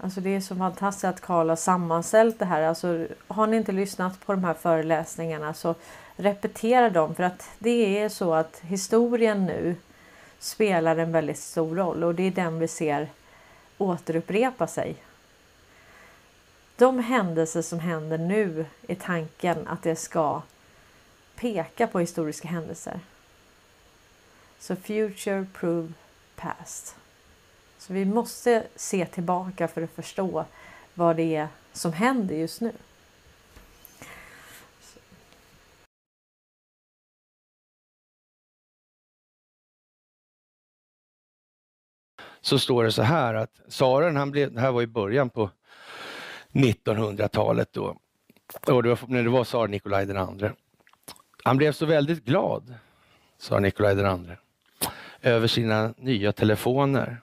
Alltså 0.02 0.20
det 0.20 0.30
är 0.30 0.40
så 0.40 0.56
fantastiskt 0.56 1.04
att 1.04 1.20
Karl 1.20 1.48
har 1.48 1.56
sammanställt 1.56 2.38
det 2.38 2.44
här. 2.44 2.62
Alltså, 2.62 3.06
har 3.28 3.46
ni 3.46 3.56
inte 3.56 3.72
lyssnat 3.72 4.26
på 4.26 4.32
de 4.32 4.44
här 4.44 4.54
föreläsningarna 4.54 5.54
så 5.54 5.74
repetera 6.16 6.90
dem 6.90 7.14
för 7.14 7.22
att 7.22 7.50
det 7.58 7.98
är 7.98 8.08
så 8.08 8.34
att 8.34 8.60
historien 8.62 9.46
nu 9.46 9.76
spelar 10.38 10.96
en 10.96 11.12
väldigt 11.12 11.38
stor 11.38 11.76
roll 11.76 12.04
och 12.04 12.14
det 12.14 12.22
är 12.22 12.30
den 12.30 12.58
vi 12.58 12.68
ser 12.68 13.08
återupprepa 13.78 14.66
sig. 14.66 14.96
De 16.76 16.98
händelser 16.98 17.62
som 17.62 17.80
händer 17.80 18.18
nu 18.18 18.66
är 18.88 18.94
tanken 18.94 19.68
att 19.68 19.82
det 19.82 19.96
ska 19.96 20.42
peka 21.34 21.86
på 21.86 22.00
historiska 22.00 22.48
händelser. 22.48 23.00
Så 24.58 24.76
future 24.76 25.46
prove 25.52 25.92
past. 26.36 26.96
Så 27.82 27.92
vi 27.92 28.04
måste 28.04 28.66
se 28.76 29.06
tillbaka 29.06 29.68
för 29.68 29.82
att 29.82 29.90
förstå 29.90 30.44
vad 30.94 31.16
det 31.16 31.36
är 31.36 31.48
som 31.72 31.92
händer 31.92 32.34
just 32.34 32.60
nu. 32.60 32.72
Så 42.40 42.58
står 42.58 42.84
det 42.84 42.92
så 42.92 43.02
här 43.02 43.34
att 43.34 43.60
tsaren, 43.68 44.16
han 44.16 44.30
blev, 44.30 44.52
det 44.52 44.60
här 44.60 44.72
var 44.72 44.82
i 44.82 44.86
början 44.86 45.30
på 45.30 45.50
1900-talet 46.52 47.72
då, 47.72 47.96
och 48.66 48.82
det 48.82 48.88
var 48.88 48.98
när 49.06 49.22
det 49.22 49.30
var 49.30 49.44
tsar 49.44 49.68
Nikolaj 49.68 50.06
den 50.06 50.16
andre. 50.16 50.54
Han 51.44 51.56
blev 51.56 51.72
så 51.72 51.86
väldigt 51.86 52.24
glad, 52.24 52.74
sa 53.38 53.58
Nikolaj 53.58 53.94
den 53.94 54.06
andre, 54.06 54.38
över 55.22 55.46
sina 55.46 55.94
nya 55.96 56.32
telefoner 56.32 57.22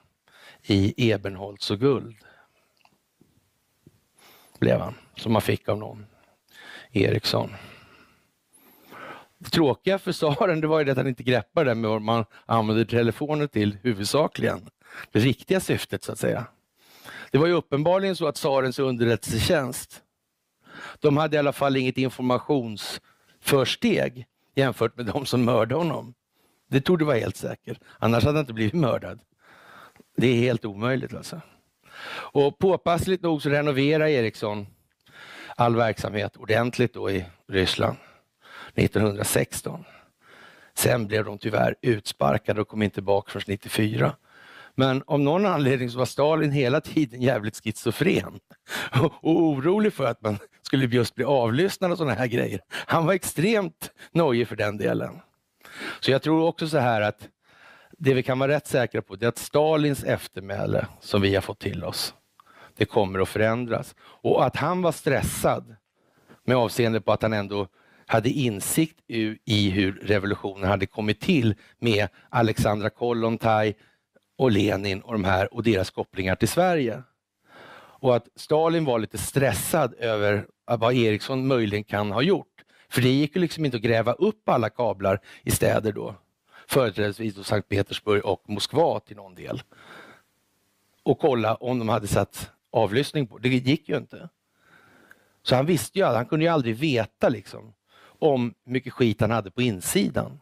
i 0.62 1.10
ebenholts 1.10 1.70
och 1.70 1.80
guld. 1.80 2.16
Blev 4.58 4.80
han, 4.80 4.94
som 5.16 5.32
han 5.32 5.42
fick 5.42 5.68
av 5.68 5.78
någon, 5.78 6.06
Eriksson. 6.92 7.50
Det 9.38 9.50
tråkiga 9.50 9.98
för 9.98 10.12
tsaren 10.12 10.60
det 10.60 10.66
var 10.66 10.80
ju 10.80 10.90
att 10.90 10.96
han 10.96 11.06
inte 11.06 11.22
greppade 11.22 11.70
det 11.70 11.74
med 11.74 11.90
vad 11.90 12.02
man 12.02 12.24
använder 12.46 12.84
telefoner 12.84 13.46
till 13.46 13.78
huvudsakligen. 13.82 14.70
Det 15.12 15.18
riktiga 15.18 15.60
syftet 15.60 16.04
så 16.04 16.12
att 16.12 16.18
säga. 16.18 16.46
Det 17.30 17.38
var 17.38 17.46
ju 17.46 17.52
uppenbarligen 17.52 18.16
så 18.16 18.26
att 18.26 18.34
tsarens 18.34 18.78
underrättelsetjänst, 18.78 20.02
de 21.00 21.16
hade 21.16 21.36
i 21.36 21.38
alla 21.38 21.52
fall 21.52 21.76
inget 21.76 21.98
informationsförsteg 21.98 24.26
jämfört 24.54 24.96
med 24.96 25.06
de 25.06 25.26
som 25.26 25.44
mördade 25.44 25.74
honom. 25.74 26.14
Det 26.68 26.80
tog 26.80 26.98
det 26.98 27.04
vara 27.04 27.16
helt 27.16 27.36
säkert, 27.36 27.78
annars 27.98 28.24
hade 28.24 28.38
han 28.38 28.42
inte 28.42 28.52
blivit 28.52 28.74
mördad. 28.74 29.20
Det 30.20 30.26
är 30.26 30.36
helt 30.36 30.64
omöjligt 30.64 31.14
alltså. 31.14 31.40
Och 32.10 32.58
påpassligt 32.58 33.22
nog 33.22 33.42
så 33.42 33.50
renoverar 33.50 34.06
Ericsson 34.06 34.66
all 35.56 35.76
verksamhet 35.76 36.36
ordentligt 36.36 36.94
då 36.94 37.10
i 37.10 37.24
Ryssland 37.48 37.96
1916. 38.74 39.84
Sen 40.74 41.06
blev 41.06 41.24
de 41.24 41.38
tyvärr 41.38 41.74
utsparkade 41.82 42.60
och 42.60 42.68
kom 42.68 42.82
inte 42.82 42.94
tillbaka 42.94 43.30
förrän 43.30 43.44
94. 43.46 44.16
Men 44.74 45.02
av 45.06 45.20
någon 45.20 45.46
anledning 45.46 45.90
så 45.90 45.98
var 45.98 46.06
Stalin 46.06 46.52
hela 46.52 46.80
tiden 46.80 47.22
jävligt 47.22 47.64
schizofren 47.64 48.40
och, 49.02 49.12
orolig 49.22 49.92
för 49.92 50.04
att 50.04 50.22
man 50.22 50.38
skulle 50.62 50.86
just 50.86 51.14
bli 51.14 51.24
avlyssnad 51.24 51.92
och 51.92 51.98
sådana 51.98 52.14
här 52.14 52.26
grejer. 52.26 52.60
Han 52.70 53.06
var 53.06 53.14
extremt 53.14 53.90
nojig 54.12 54.48
för 54.48 54.56
den 54.56 54.76
delen. 54.76 55.20
Så 56.00 56.10
jag 56.10 56.22
tror 56.22 56.42
också 56.42 56.68
så 56.68 56.78
här 56.78 57.00
att 57.00 57.28
det 58.02 58.14
vi 58.14 58.22
kan 58.22 58.38
vara 58.38 58.52
rätt 58.52 58.66
säkra 58.66 59.02
på 59.02 59.14
är 59.14 59.26
att 59.26 59.38
Stalins 59.38 60.04
eftermäle 60.04 60.86
som 61.00 61.22
vi 61.22 61.34
har 61.34 61.42
fått 61.42 61.58
till 61.58 61.84
oss, 61.84 62.14
det 62.76 62.84
kommer 62.84 63.18
att 63.18 63.28
förändras. 63.28 63.94
Och 64.00 64.46
att 64.46 64.56
han 64.56 64.82
var 64.82 64.92
stressad 64.92 65.76
med 66.44 66.56
avseende 66.56 67.00
på 67.00 67.12
att 67.12 67.22
han 67.22 67.32
ändå 67.32 67.68
hade 68.06 68.30
insikt 68.30 69.00
i 69.44 69.70
hur 69.70 69.92
revolutionen 69.92 70.68
hade 70.68 70.86
kommit 70.86 71.20
till 71.20 71.54
med 71.78 72.08
Alexandra 72.28 72.90
Kollontaj 72.90 73.76
och 74.38 74.50
Lenin 74.50 75.00
och 75.00 75.12
de 75.12 75.24
här 75.24 75.54
och 75.54 75.62
deras 75.62 75.90
kopplingar 75.90 76.34
till 76.34 76.48
Sverige. 76.48 77.02
Och 78.00 78.16
att 78.16 78.28
Stalin 78.36 78.84
var 78.84 78.98
lite 78.98 79.18
stressad 79.18 79.94
över 79.94 80.46
vad 80.66 80.94
Eriksson 80.94 81.46
möjligen 81.46 81.84
kan 81.84 82.12
ha 82.12 82.22
gjort. 82.22 82.46
För 82.88 83.02
det 83.02 83.08
gick 83.08 83.36
ju 83.36 83.40
liksom 83.40 83.64
inte 83.64 83.76
att 83.76 83.82
gräva 83.82 84.12
upp 84.12 84.48
alla 84.48 84.70
kablar 84.70 85.20
i 85.42 85.50
städer 85.50 85.92
då 85.92 86.14
företrädesvis 86.70 87.34
då 87.34 87.44
Sankt 87.44 87.68
Petersburg 87.68 88.24
och 88.24 88.42
Moskva 88.46 89.00
till 89.00 89.16
någon 89.16 89.34
del. 89.34 89.62
Och 91.02 91.18
kolla 91.18 91.54
om 91.54 91.78
de 91.78 91.88
hade 91.88 92.06
satt 92.06 92.50
avlyssning 92.70 93.26
på. 93.26 93.38
Det 93.38 93.48
gick 93.48 93.88
ju 93.88 93.96
inte. 93.96 94.28
Så 95.42 95.56
han 95.56 95.66
visste 95.66 95.98
ju, 95.98 96.04
han 96.04 96.26
kunde 96.26 96.44
ju 96.44 96.50
aldrig 96.50 96.76
veta 96.76 97.28
liksom 97.28 97.74
om 98.02 98.54
hur 98.64 98.72
mycket 98.72 98.92
skit 98.92 99.20
han 99.20 99.30
hade 99.30 99.50
på 99.50 99.62
insidan. 99.62 100.40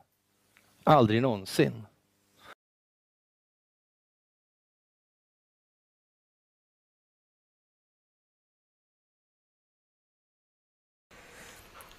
Aldrig 0.84 1.22
någonsin. 1.22 1.82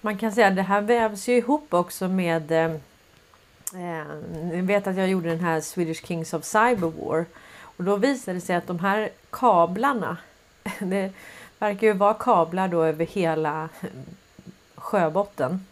Man 0.00 0.18
kan 0.18 0.32
säga 0.32 0.46
att 0.46 0.56
det 0.56 0.62
här 0.62 0.80
vävs 0.80 1.28
ju 1.28 1.36
ihop 1.36 1.74
också 1.74 2.08
med 2.08 2.52
eh, 2.52 2.80
eh, 3.74 4.16
Ni 4.32 4.60
vet 4.60 4.86
att 4.86 4.96
jag 4.96 5.08
gjorde 5.08 5.28
den 5.28 5.40
här 5.40 5.60
Swedish 5.60 6.06
Kings 6.06 6.34
of 6.34 6.44
Cyber 6.44 6.92
War. 7.04 7.24
Och 7.62 7.84
då 7.84 7.96
visade 7.96 8.36
det 8.36 8.40
sig 8.40 8.56
att 8.56 8.66
de 8.66 8.78
här 8.78 9.10
kablarna. 9.30 10.16
Det 10.78 11.12
verkar 11.58 11.86
ju 11.86 11.92
vara 11.92 12.14
kablar 12.14 12.68
då 12.68 12.84
över 12.84 13.06
hela 13.06 13.68
sjöbotten. 14.74 15.66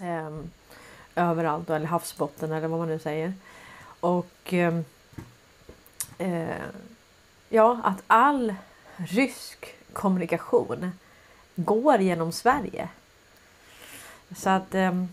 Eh, 0.00 0.30
överallt, 1.14 1.70
eller 1.70 1.86
havsbotten 1.86 2.52
eller 2.52 2.68
vad 2.68 2.78
man 2.78 2.88
nu 2.88 2.98
säger. 2.98 3.32
Och 4.00 4.52
eh, 4.52 4.78
eh 6.18 6.56
ja, 7.48 7.80
att 7.84 8.02
all 8.06 8.54
rysk 8.96 9.74
kommunikation 9.92 10.92
går 11.54 11.98
genom 11.98 12.32
Sverige. 12.32 12.88
Så 14.36 14.50
att 14.50 14.74
eh, 14.74 15.04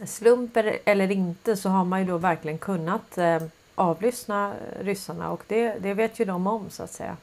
eh, 0.00 0.06
slumper 0.06 0.78
eller 0.84 1.10
inte 1.10 1.56
så 1.56 1.68
har 1.68 1.84
man 1.84 2.00
ju 2.00 2.06
då 2.06 2.18
verkligen 2.18 2.58
kunnat 2.58 3.18
eh, 3.18 3.42
avlyssna 3.74 4.54
ryssarna 4.80 5.30
och 5.30 5.42
det, 5.46 5.74
det 5.78 5.94
vet 5.94 6.20
ju 6.20 6.24
de 6.24 6.46
om 6.46 6.70
så 6.70 6.82
att 6.82 6.92
säga. 6.92 7.16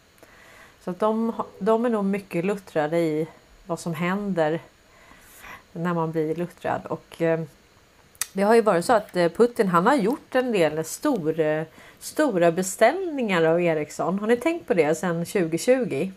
Så 0.83 0.91
att 0.91 0.99
de, 0.99 1.33
de 1.59 1.85
är 1.85 1.89
nog 1.89 2.05
mycket 2.05 2.45
luttrade 2.45 2.99
i 2.99 3.27
vad 3.65 3.79
som 3.79 3.93
händer 3.93 4.59
när 5.71 5.93
man 5.93 6.11
blir 6.11 6.35
luttrad 6.35 6.85
och 6.85 7.21
eh, 7.21 7.39
det 8.33 8.41
har 8.41 8.55
ju 8.55 8.61
varit 8.61 8.85
så 8.85 8.93
att 8.93 9.15
eh, 9.15 9.29
Putin 9.29 9.67
han 9.67 9.87
har 9.87 9.95
gjort 9.95 10.35
en 10.35 10.51
del 10.51 10.85
stor, 10.85 11.65
stora 11.99 12.51
beställningar 12.51 13.43
av 13.43 13.61
Ericsson. 13.61 14.19
Har 14.19 14.27
ni 14.27 14.37
tänkt 14.37 14.67
på 14.67 14.73
det 14.73 14.95
sedan 14.95 15.25
2020? 15.25 16.11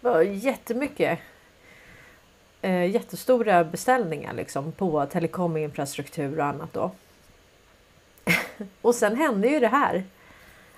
Det 0.00 0.08
var 0.08 0.22
jättemycket 0.22 1.18
eh, 2.66 2.90
jättestora 2.90 3.64
beställningar 3.64 4.32
liksom 4.32 4.72
på 4.72 5.06
telekominfrastruktur 5.06 6.38
och 6.38 6.44
annat 6.44 6.72
då. 6.72 6.90
och 8.82 8.94
sen 8.94 9.16
hände 9.16 9.48
ju 9.48 9.60
det 9.60 9.68
här. 9.68 10.04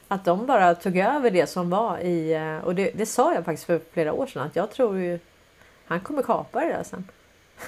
Att 0.09 0.25
de 0.25 0.47
bara 0.47 0.75
tog 0.75 0.97
över 0.97 1.31
det 1.31 1.47
som 1.47 1.71
var 1.71 1.99
i, 1.99 2.33
eh, 2.33 2.65
och 2.65 2.75
det, 2.75 2.91
det 2.95 3.07
sa 3.07 3.35
jag 3.35 3.45
faktiskt 3.45 3.67
för 3.67 3.81
flera 3.93 4.13
år 4.13 4.27
sedan, 4.27 4.43
att 4.43 4.57
jag 4.57 4.71
tror 4.71 4.99
ju 4.99 5.19
han 5.85 6.01
kommer 6.01 6.23
kapa 6.23 6.61
det 6.61 6.69
där 6.69 6.83
sen. 6.83 7.09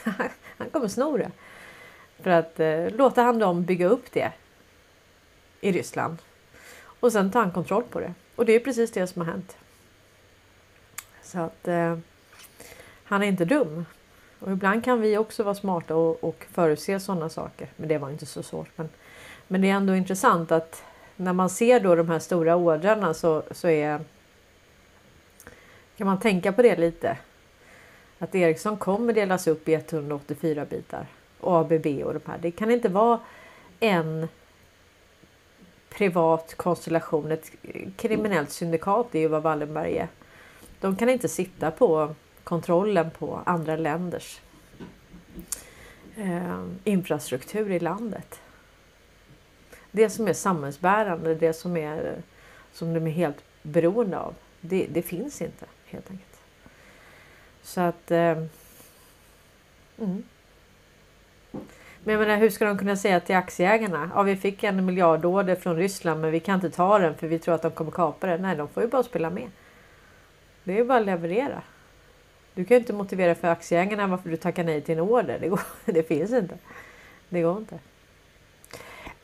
han 0.59 0.70
kommer 0.72 0.88
sno 0.88 1.16
det. 1.16 1.30
För 2.22 2.30
att 2.30 2.61
eh, 2.61 2.90
låta 2.90 3.22
han 3.22 3.38
dem 3.38 3.64
bygga 3.64 3.87
upp 3.87 4.12
det 4.12 4.33
i 5.61 5.72
Ryssland. 5.72 6.18
Och 7.00 7.12
sen 7.12 7.30
tar 7.30 7.40
han 7.40 7.52
kontroll 7.52 7.83
på 7.83 8.00
det. 8.00 8.14
Och 8.37 8.46
det 8.46 8.52
är 8.52 8.61
precis 8.61 8.92
det 8.92 9.06
som 9.06 9.22
har 9.22 9.33
hänt. 9.33 9.56
Så 11.22 11.38
att 11.38 11.68
eh, 11.68 11.98
han 13.04 13.22
är 13.22 13.26
inte 13.26 13.44
dum. 13.44 13.85
Och 14.40 14.53
ibland 14.53 14.85
kan 14.85 15.00
vi 15.00 15.18
också 15.18 15.42
vara 15.42 15.55
smarta 15.55 15.96
och, 15.96 16.24
och 16.24 16.46
förutse 16.53 17.00
sådana 17.00 17.29
saker. 17.29 17.68
Men 17.76 17.88
det 17.88 17.98
var 17.98 18.11
inte 18.11 18.26
så 18.26 18.42
svårt. 18.42 18.68
Men, 18.76 18.88
men 19.48 19.61
det 19.61 19.70
är 19.70 19.74
ändå 19.74 19.94
intressant 19.94 20.53
att 20.53 20.83
när 21.16 21.33
man 21.33 21.50
ser 21.50 21.81
då 21.81 21.94
de 21.94 22.09
här 22.09 22.18
stora 22.18 22.57
ordrarna 22.57 23.14
så, 23.14 23.42
så 23.50 23.68
är 23.68 24.00
kan 25.96 26.07
man 26.07 26.20
tänka 26.20 26.53
på 26.53 26.62
det 26.62 26.76
lite. 26.76 27.18
Att 28.18 28.35
Ericsson 28.35 28.76
kommer 28.76 29.12
delas 29.12 29.46
upp 29.46 29.68
i 29.68 29.74
184 29.74 30.64
bitar. 30.64 31.07
Och 31.40 31.59
ABB 31.59 31.87
och 32.05 32.14
de 32.14 32.20
här. 32.26 32.38
Det 32.40 32.50
kan 32.50 32.70
inte 32.70 32.88
vara 32.88 33.20
en 33.81 34.29
privat 35.90 36.55
konstellation, 36.55 37.33
ett 37.33 37.53
kriminellt 37.96 38.50
syndikat, 38.50 39.07
det 39.11 39.18
är 39.18 39.22
ju 39.22 39.29
vad 39.29 39.42
Wallenberg 39.42 39.98
är. 39.98 40.09
De 40.81 40.96
kan 40.96 41.09
inte 41.09 41.29
sitta 41.29 41.70
på 41.70 42.14
kontrollen 42.44 43.11
på 43.11 43.42
andra 43.46 43.76
länders 43.76 44.40
eh, 46.16 46.64
infrastruktur 46.85 47.70
i 47.70 47.81
landet. 47.81 48.40
Det 49.90 50.11
som 50.11 50.29
är 50.29 50.33
samhällsbärande, 50.33 51.35
det 51.35 51.53
som, 51.53 51.76
är, 51.76 52.22
som 52.72 52.94
de 52.94 53.07
är 53.07 53.11
helt 53.11 53.44
beroende 53.62 54.18
av, 54.18 54.35
det, 54.61 54.87
det 54.90 55.03
finns 55.03 55.42
inte 55.42 55.66
helt 55.85 56.11
enkelt. 56.11 56.40
Så 57.62 57.81
att... 57.81 58.11
Eh, 58.11 58.44
mm. 59.98 60.22
Men 62.05 62.14
jag 62.14 62.20
menar, 62.20 62.37
hur 62.37 62.50
ska 62.50 62.64
de 62.64 62.79
kunna 62.79 62.96
säga 62.96 63.20
till 63.20 63.37
aktieägarna? 63.37 64.11
Ja, 64.14 64.22
vi 64.22 64.37
fick 64.37 64.64
en 64.64 64.87
miljardorder 64.87 65.55
från 65.55 65.76
Ryssland 65.76 66.20
men 66.20 66.31
vi 66.31 66.40
kan 66.40 66.55
inte 66.55 66.70
ta 66.70 66.98
den 66.98 67.14
för 67.14 67.26
vi 67.26 67.38
tror 67.38 67.55
att 67.55 67.62
de 67.62 67.70
kommer 67.70 67.90
kapa 67.90 68.26
den. 68.26 68.42
Nej, 68.42 68.57
de 68.57 68.68
får 68.68 68.83
ju 68.83 68.88
bara 68.88 69.03
spela 69.03 69.31
med. 69.31 69.50
Det 70.64 70.72
är 70.72 70.76
ju 70.76 70.85
bara 70.85 70.98
att 70.98 71.07
leverera. 71.07 71.62
Du 72.60 72.64
kan 72.64 72.74
ju 72.74 72.80
inte 72.80 72.92
motivera 72.92 73.34
för 73.34 73.48
aktieägarna 73.48 74.06
varför 74.06 74.30
du 74.30 74.36
tackar 74.36 74.64
nej 74.64 74.80
till 74.80 74.94
en 74.94 75.00
order. 75.00 75.38
Det, 75.38 75.48
går, 75.48 75.60
det 75.84 76.02
finns 76.02 76.32
inte. 76.32 76.58
Det 77.28 77.42
går 77.42 77.58
inte. 77.58 77.78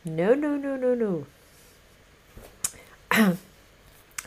No, 0.03 0.35
no, 0.35 0.47
no, 0.47 0.77
no, 0.77 0.95
no. 0.95 1.25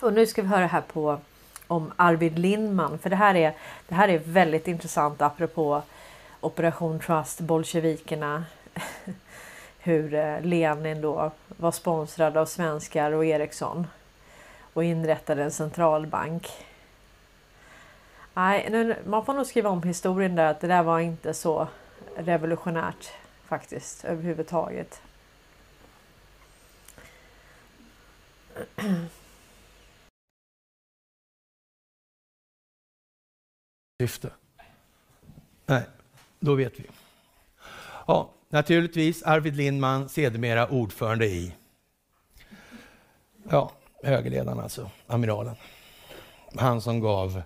Och 0.02 0.14
nu 0.14 0.28
ska 0.28 0.42
vi 0.42 0.48
höra 0.48 0.68
här 0.68 0.82
på 0.82 1.20
om 1.68 1.92
Arvid 1.96 2.40
Lindman. 2.40 3.00
För 3.00 3.10
det 3.10 3.16
här 3.16 3.36
är, 3.36 3.54
det 3.88 3.96
här 3.96 4.08
är 4.08 4.18
väldigt 4.18 4.68
intressant 4.68 5.22
apropå 5.22 5.82
Operation 6.42 7.00
Trust, 7.00 7.40
bolsjevikerna. 7.40 8.46
Hur 9.80 10.14
eh, 10.14 10.42
Lenin 10.42 11.02
då 11.02 11.32
var 11.48 11.72
sponsrad 11.72 12.38
av 12.38 12.46
svenskar 12.46 13.12
och 13.12 13.26
Ericsson 13.26 13.88
och 14.74 14.84
inrättade 14.84 15.44
en 15.44 15.52
centralbank. 15.52 16.48
Nej, 18.40 18.70
nu, 18.70 18.96
man 19.06 19.26
får 19.26 19.34
nog 19.34 19.46
skriva 19.46 19.70
om 19.70 19.84
historien 19.84 20.36
där 20.36 20.46
att 20.46 20.62
det 20.62 20.68
där 20.68 20.84
var 20.84 21.00
inte 21.00 21.34
så 21.34 21.68
revolutionärt 22.16 23.12
faktiskt 23.46 24.06
överhuvudtaget. 24.06 25.02
Syfte? 34.02 34.30
Nej, 35.66 35.84
då 36.40 36.56
vet 36.56 36.80
vi. 36.80 36.86
Ja, 38.08 38.30
naturligtvis 38.50 39.24
Arvid 39.24 39.56
Lindman, 39.56 40.10
sedermera 40.10 40.68
ordförande 40.68 41.26
i 41.26 41.56
ja, 43.50 43.72
högerledaren 44.04 44.60
alltså, 44.60 44.90
amiralen. 45.08 45.56
Han 46.56 46.82
som 46.82 47.00
gav 47.00 47.42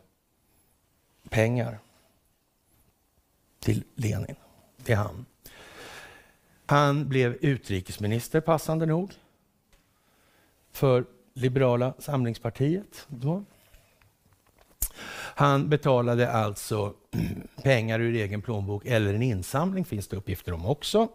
pengar 1.34 1.80
till 3.60 3.84
Lenin. 3.96 4.36
Det 4.78 4.93
är 4.93 4.98
han. 4.98 5.26
Han 6.65 7.10
blev 7.10 7.38
utrikesminister, 7.41 8.41
passande 8.41 8.86
nog, 8.86 9.12
för 10.72 11.06
Liberala 11.34 11.93
samlingspartiet. 12.00 13.06
Då. 13.08 13.43
Han 15.36 15.69
betalade 15.69 16.32
alltså 16.32 16.93
pengar 17.63 18.00
ur 18.00 18.15
egen 18.15 18.41
plånbok 18.41 18.86
eller 18.86 19.13
en 19.13 19.22
insamling, 19.22 19.86
finns 19.86 20.08
det 20.08 20.17
uppgifter 20.17 20.54
om 20.54 20.65
också. 20.65 21.08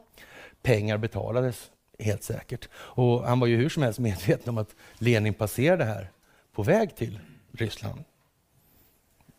Pengar 0.62 0.98
betalades 0.98 1.70
helt 1.98 2.22
säkert. 2.22 2.68
Och 2.74 3.22
han 3.22 3.40
var 3.40 3.46
ju 3.46 3.56
hur 3.56 3.68
som 3.68 3.82
helst 3.82 3.98
medveten 3.98 4.48
om 4.48 4.58
att 4.58 4.74
Lenin 4.98 5.34
passerade 5.34 5.84
här 5.84 6.10
på 6.52 6.62
väg 6.62 6.96
till 6.96 7.20
Ryssland. 7.52 8.04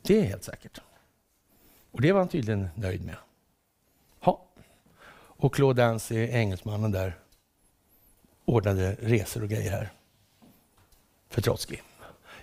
Det 0.02 0.20
är 0.20 0.24
helt 0.24 0.44
säkert. 0.44 0.82
Och 1.92 2.02
det 2.02 2.12
var 2.12 2.20
han 2.20 2.30
tydligen 2.30 2.70
nöjd 2.76 3.06
med. 3.06 3.16
Ha. 4.20 4.46
Och 5.12 5.54
Claude 5.56 5.82
Dancy, 5.82 6.16
engelsmannen 6.16 6.92
där, 6.92 7.20
ordnade 8.46 8.96
resor 9.00 9.44
och 9.44 9.50
grejer 9.50 9.72
här 9.72 9.90
för 11.30 11.42
Trotsky. 11.42 11.78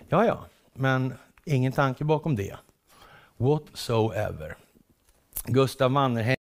Ja, 0.09 0.25
ja, 0.25 0.45
men 0.73 1.13
ingen 1.45 1.71
tanke 1.71 2.03
bakom 2.03 2.35
det. 2.35 2.57
Whatsoever. 3.37 4.57
Gustav 5.45 5.91
Mannerheim 5.91 6.37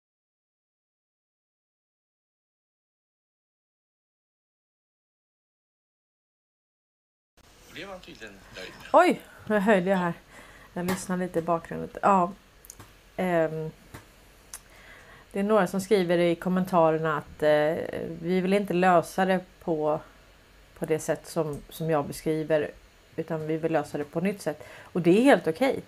Oj, 8.92 9.20
nu 9.46 9.58
höjde 9.58 9.90
jag 9.90 9.96
här. 9.96 10.14
Jag 10.74 10.86
lyssnar 10.86 11.16
lite 11.16 11.38
i 11.38 11.42
bakgrunden. 11.42 11.88
Ja. 12.02 12.22
Um, 13.16 13.70
det 15.32 15.40
är 15.40 15.42
några 15.42 15.66
som 15.66 15.80
skriver 15.80 16.18
i 16.18 16.34
kommentarerna 16.34 17.16
att 17.16 17.42
uh, 17.42 17.84
vi 18.22 18.40
vill 18.40 18.52
inte 18.52 18.72
lösa 18.72 19.24
det 19.24 19.40
på, 19.60 20.00
på 20.78 20.84
det 20.84 20.98
sätt 20.98 21.26
som, 21.26 21.58
som 21.68 21.90
jag 21.90 22.06
beskriver. 22.06 22.70
utan 23.16 23.46
vi 23.46 23.56
vill 23.56 23.72
lösa 23.72 23.98
det 23.98 24.04
på 24.04 24.20
nytt 24.20 24.42
sätt. 24.42 24.64
Och 24.82 25.00
det 25.00 25.18
är 25.18 25.22
helt 25.22 25.46
okej. 25.46 25.70
Okay. 25.70 25.82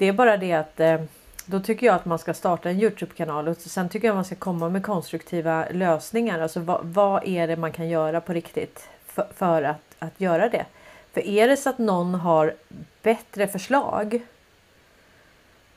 Det 0.00 0.06
är 0.06 0.12
bara 0.12 0.36
det 0.36 0.52
att 0.52 0.80
eh, 0.80 1.00
då 1.46 1.60
tycker 1.60 1.86
jag 1.86 1.96
att 1.96 2.04
man 2.04 2.18
ska 2.18 2.34
starta 2.34 2.70
en 2.70 2.80
Youtube-kanal 2.80 3.48
och 3.48 3.56
sen 3.56 3.88
tycker 3.88 4.08
jag 4.08 4.14
man 4.14 4.24
ska 4.24 4.34
komma 4.34 4.68
med 4.68 4.82
konstruktiva 4.82 5.66
lösningar. 5.70 6.40
Alltså 6.40 6.60
vad, 6.60 6.80
vad 6.84 7.28
är 7.28 7.46
det 7.46 7.56
man 7.56 7.72
kan 7.72 7.88
göra 7.88 8.20
på 8.20 8.32
riktigt 8.32 8.88
för, 9.06 9.26
för, 9.34 9.62
att, 9.62 9.96
att 9.98 10.20
göra 10.20 10.48
det? 10.48 10.66
För 11.12 11.20
är 11.20 11.48
det 11.48 11.56
så 11.56 11.70
att 11.70 11.78
någon 11.78 12.14
har 12.14 12.54
bättre 13.02 13.48
förslag 13.48 14.20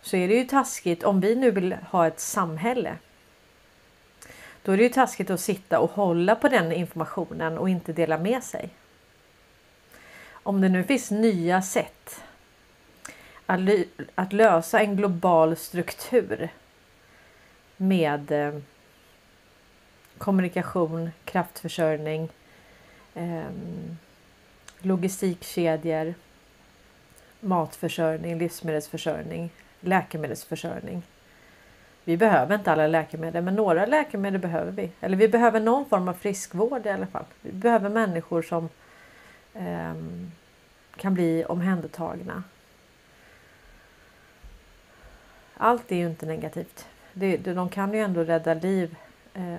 så 0.01 0.17
är 0.17 0.27
det 0.27 0.33
ju 0.33 0.43
taskigt 0.43 1.03
om 1.03 1.19
vi 1.19 1.35
nu 1.35 1.51
vill 1.51 1.73
ha 1.73 2.07
ett 2.07 2.19
samhälle. 2.19 2.97
Då 4.63 4.71
är 4.71 4.77
det 4.77 4.83
ju 4.83 4.89
taskigt 4.89 5.29
att 5.29 5.39
sitta 5.39 5.79
och 5.79 5.91
hålla 5.91 6.35
på 6.35 6.49
den 6.49 6.71
informationen 6.71 7.57
och 7.57 7.69
inte 7.69 7.93
dela 7.93 8.17
med 8.17 8.43
sig. 8.43 8.69
Om 10.31 10.61
det 10.61 10.69
nu 10.69 10.83
finns 10.83 11.11
nya 11.11 11.61
sätt 11.61 12.23
att, 13.45 13.59
att 14.15 14.33
lösa 14.33 14.79
en 14.79 14.95
global 14.95 15.55
struktur 15.55 16.49
med 17.77 18.31
eh, 18.31 18.59
kommunikation, 20.17 21.11
kraftförsörjning, 21.25 22.29
eh, 23.13 23.43
logistikkedjor, 24.85 26.13
matförsörjning, 27.39 28.37
livsmedelsförsörjning, 28.37 29.49
läkemedelsförsörjning. 29.79 31.03
Vi 32.03 32.17
behöver 32.17 32.55
inte 32.55 32.71
alla 32.71 32.87
läkemedel, 32.87 33.43
men 33.43 33.55
några 33.55 33.85
läkemedel 33.85 34.41
behöver 34.41 34.71
vi. 34.71 34.91
Eller 34.99 35.17
vi 35.17 35.27
behöver 35.27 35.59
någon 35.59 35.85
form 35.85 36.07
av 36.07 36.13
friskvård 36.13 36.85
i 36.85 36.89
alla 36.89 37.07
fall. 37.07 37.25
Vi 37.41 37.51
behöver 37.51 37.89
människor 37.89 38.41
som 38.41 38.69
eh, 39.53 39.93
kan 40.95 41.13
bli 41.13 41.45
omhändertagna. 41.45 42.43
Allt 45.57 45.91
är 45.91 45.95
ju 45.95 46.07
inte 46.07 46.25
negativt. 46.25 46.85
Det, 47.13 47.37
de 47.37 47.69
kan 47.69 47.93
ju 47.93 47.99
ändå 47.99 48.23
rädda 48.23 48.53
liv. 48.53 48.95
Eh, 49.33 49.57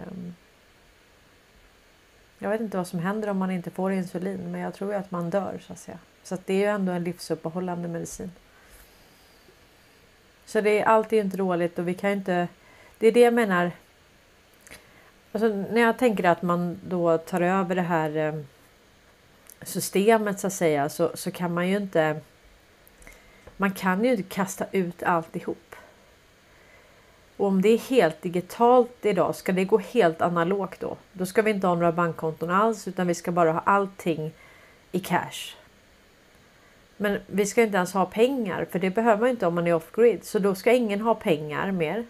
jag 2.45 2.51
vet 2.51 2.61
inte 2.61 2.77
vad 2.77 2.87
som 2.87 2.99
händer 2.99 3.29
om 3.29 3.39
man 3.39 3.51
inte 3.51 3.71
får 3.71 3.93
insulin, 3.93 4.53
men 4.53 4.61
jag 4.61 4.75
tror 4.75 4.93
ju 4.93 4.99
att 4.99 5.11
man 5.11 5.31
dör 5.31 5.61
så 5.67 5.73
att 5.73 5.79
säga. 5.79 5.99
Så 6.23 6.35
att 6.35 6.47
det 6.47 6.55
är 6.55 6.59
ju 6.59 6.65
ändå 6.65 6.93
en 6.93 7.05
livsuppehållande 7.05 7.89
medicin. 7.89 8.33
Så 10.47 10.61
det 10.61 10.81
är 10.81 10.85
alltid 10.85 11.19
inte 11.19 11.37
dåligt 11.37 11.79
och 11.79 11.89
vi 11.89 11.95
kan 11.95 12.11
inte. 12.11 12.49
Det 12.99 13.07
är 13.07 13.13
det 13.13 13.21
jag 13.21 13.35
menar. 13.35 13.71
Alltså, 15.33 15.49
när 15.49 15.81
jag 15.81 15.99
tänker 15.99 16.25
att 16.25 16.43
man 16.43 16.81
då 16.89 17.19
tar 17.19 17.41
över 17.41 17.75
det 17.75 17.83
här 17.83 18.17
eh, 18.17 18.35
systemet 19.63 20.41
så 20.41 20.47
att 20.47 20.53
säga 20.53 20.89
så, 20.89 21.11
så 21.15 21.31
kan 21.31 21.55
man 21.55 21.69
ju 21.69 21.77
inte. 21.77 22.21
Man 23.57 23.73
kan 23.73 24.05
ju 24.05 24.11
inte 24.11 24.23
kasta 24.23 24.67
ut 24.73 25.03
alltihop. 25.03 25.64
Och 27.37 27.47
om 27.47 27.63
det 27.63 27.69
är 27.69 27.79
helt 27.79 28.23
digitalt 28.23 29.07
idag, 29.07 29.35
ska 29.35 29.53
det 29.53 29.65
gå 29.65 29.79
helt 29.79 30.21
analogt 30.21 30.81
då? 30.81 30.97
Då 31.13 31.27
ska 31.27 31.43
vi 31.43 31.51
inte 31.51 31.67
ha 31.67 31.75
några 31.75 31.93
bankkonton 31.93 32.51
alls 32.51 32.89
utan 32.89 33.07
vi 33.07 33.15
ska 33.15 33.33
bara 33.33 33.53
ha 33.53 33.61
allting 33.61 34.33
i 34.93 35.01
cash. 35.01 35.57
Men 36.97 37.19
vi 37.27 37.47
ska 37.47 37.63
inte 37.63 37.77
ens 37.77 37.93
ha 37.93 38.07
pengar 38.07 38.67
för 38.71 38.79
det 38.79 38.91
behöver 38.91 39.21
man 39.21 39.31
inte 39.31 39.47
om 39.47 39.55
man 39.55 39.67
är 39.67 39.75
off-grid. 39.75 40.25
Så 40.25 40.39
då 40.39 40.55
ska 40.55 40.73
ingen 40.73 41.01
ha 41.01 41.15
pengar 41.15 41.73
mer. 41.73 42.05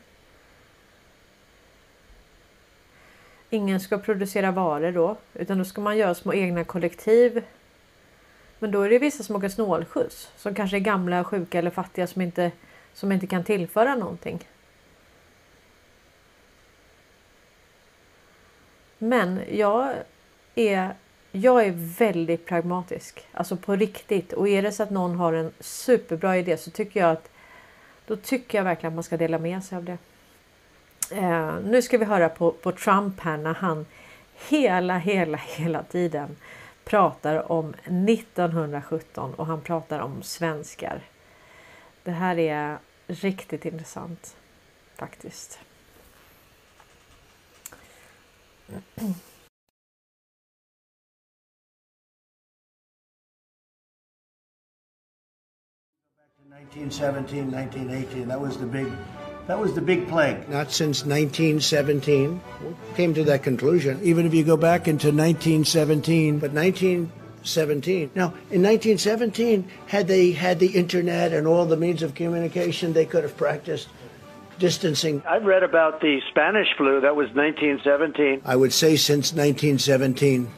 Ingen 3.51 3.81
ska 3.81 3.99
producera 3.99 4.51
varor 4.51 4.93
då 4.93 5.17
utan 5.35 5.59
då 5.59 5.65
ska 5.65 5.81
man 5.81 5.97
göra 5.97 6.15
små 6.15 6.35
egna 6.35 6.65
kollektiv. 6.65 7.45
Men 8.59 8.71
då 8.71 8.83
är 8.83 8.91
det 8.91 8.99
vissa 8.99 9.23
som 9.23 9.37
åker 9.37 9.49
snålskjuts 9.49 10.31
som 10.37 10.55
kanske 10.55 10.77
är 10.77 10.81
gamla, 10.81 11.25
sjuka 11.25 11.59
eller 11.59 11.71
fattiga 11.71 12.07
som 12.07 12.23
inte, 12.23 12.53
som 12.93 13.13
inte 13.13 13.27
kan 13.27 13.45
tillföra 13.45 13.95
någonting. 13.95 14.41
Men 19.05 19.41
jag 19.51 19.93
är 20.55 20.95
jag 21.33 21.67
är 21.67 21.73
väldigt 21.77 22.47
pragmatisk, 22.47 23.27
alltså 23.33 23.57
på 23.57 23.77
riktigt. 23.77 24.33
Och 24.33 24.49
är 24.49 24.63
det 24.63 24.73
så 24.73 24.83
att 24.83 24.91
någon 24.91 25.17
har 25.17 25.33
en 25.33 25.53
superbra 25.61 26.39
idé 26.39 26.57
så 26.57 26.71
tycker 26.71 27.01
jag 27.01 27.11
att 27.11 27.31
då 28.07 28.17
tycker 28.17 28.59
jag 28.59 28.65
verkligen 28.65 28.93
att 28.93 28.95
man 28.95 29.05
ska 29.05 29.17
dela 29.17 29.39
med 29.39 29.65
sig 29.65 29.79
av 29.79 29.85
det. 29.85 29.99
Eh, 31.11 31.55
nu 31.65 31.83
ska 31.83 31.99
vi 31.99 32.05
höra 32.05 32.29
på, 32.29 32.51
på 32.51 32.73
Trump 32.73 33.21
här 33.21 33.37
när 33.37 33.55
han 33.55 33.87
hela, 34.49 34.99
hela, 34.99 35.37
hela 35.37 35.83
tiden 35.83 36.37
pratar 36.85 37.53
om 37.53 37.75
1917 38.09 39.35
och 39.35 39.47
han 39.47 39.61
pratar 39.61 40.01
om 40.01 40.23
svenskar. 40.23 41.01
Det 42.03 42.11
här 42.11 42.39
är 42.39 42.79
riktigt 43.07 43.65
intressant 43.65 44.37
faktiskt. 44.97 45.59
1917, 56.75 57.51
1918. 57.51 58.29
That 58.29 58.41
was 58.41 58.57
the 58.57 58.67
big, 58.67 58.87
that 59.47 59.59
was 59.59 59.75
the 59.75 59.81
big 59.81 60.09
plague. 60.09 60.49
Not 60.49 60.73
since 60.73 61.05
1917 61.05 62.41
came 62.95 63.15
to 63.15 63.25
that 63.25 63.43
conclusion. 63.43 64.01
Even 64.03 64.25
if 64.25 64.33
you 64.33 64.45
go 64.45 64.57
back 64.57 64.89
into 64.89 65.09
1917, 65.09 66.39
but 66.39 66.53
1917. 66.53 68.11
Now, 68.15 68.29
in 68.51 68.63
1917, 68.63 69.69
had 69.89 70.09
they 70.09 70.33
had 70.33 70.59
the 70.59 70.69
internet 70.69 71.33
and 71.33 71.47
all 71.47 71.67
the 71.67 71.77
means 71.77 72.03
of 72.03 72.15
communication, 72.15 72.93
they 72.93 73.05
could 73.05 73.25
have 73.25 73.37
practiced 73.37 73.89
distancing. 74.59 75.23
I've 75.29 75.45
read 75.45 75.63
about 75.63 76.01
the 76.01 76.21
Spanish 76.31 76.69
flu. 76.77 77.01
That 77.01 77.17
was 77.17 77.29
1917. 77.35 78.43
I 78.45 78.57
would 78.57 78.73
say 78.73 78.97
since 78.97 79.33
1917 79.33 80.49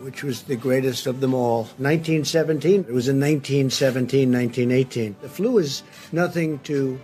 which 0.00 0.22
was 0.22 0.42
the 0.42 0.56
greatest 0.56 1.06
of 1.06 1.20
them 1.20 1.34
all. 1.34 1.62
1917, 1.78 2.80
it 2.88 2.92
was 2.92 3.08
in 3.08 3.18
1917, 3.18 4.30
1918. 4.30 5.16
The 5.20 5.28
flu 5.28 5.58
is 5.58 5.82
nothing 6.12 6.58
to 6.60 7.00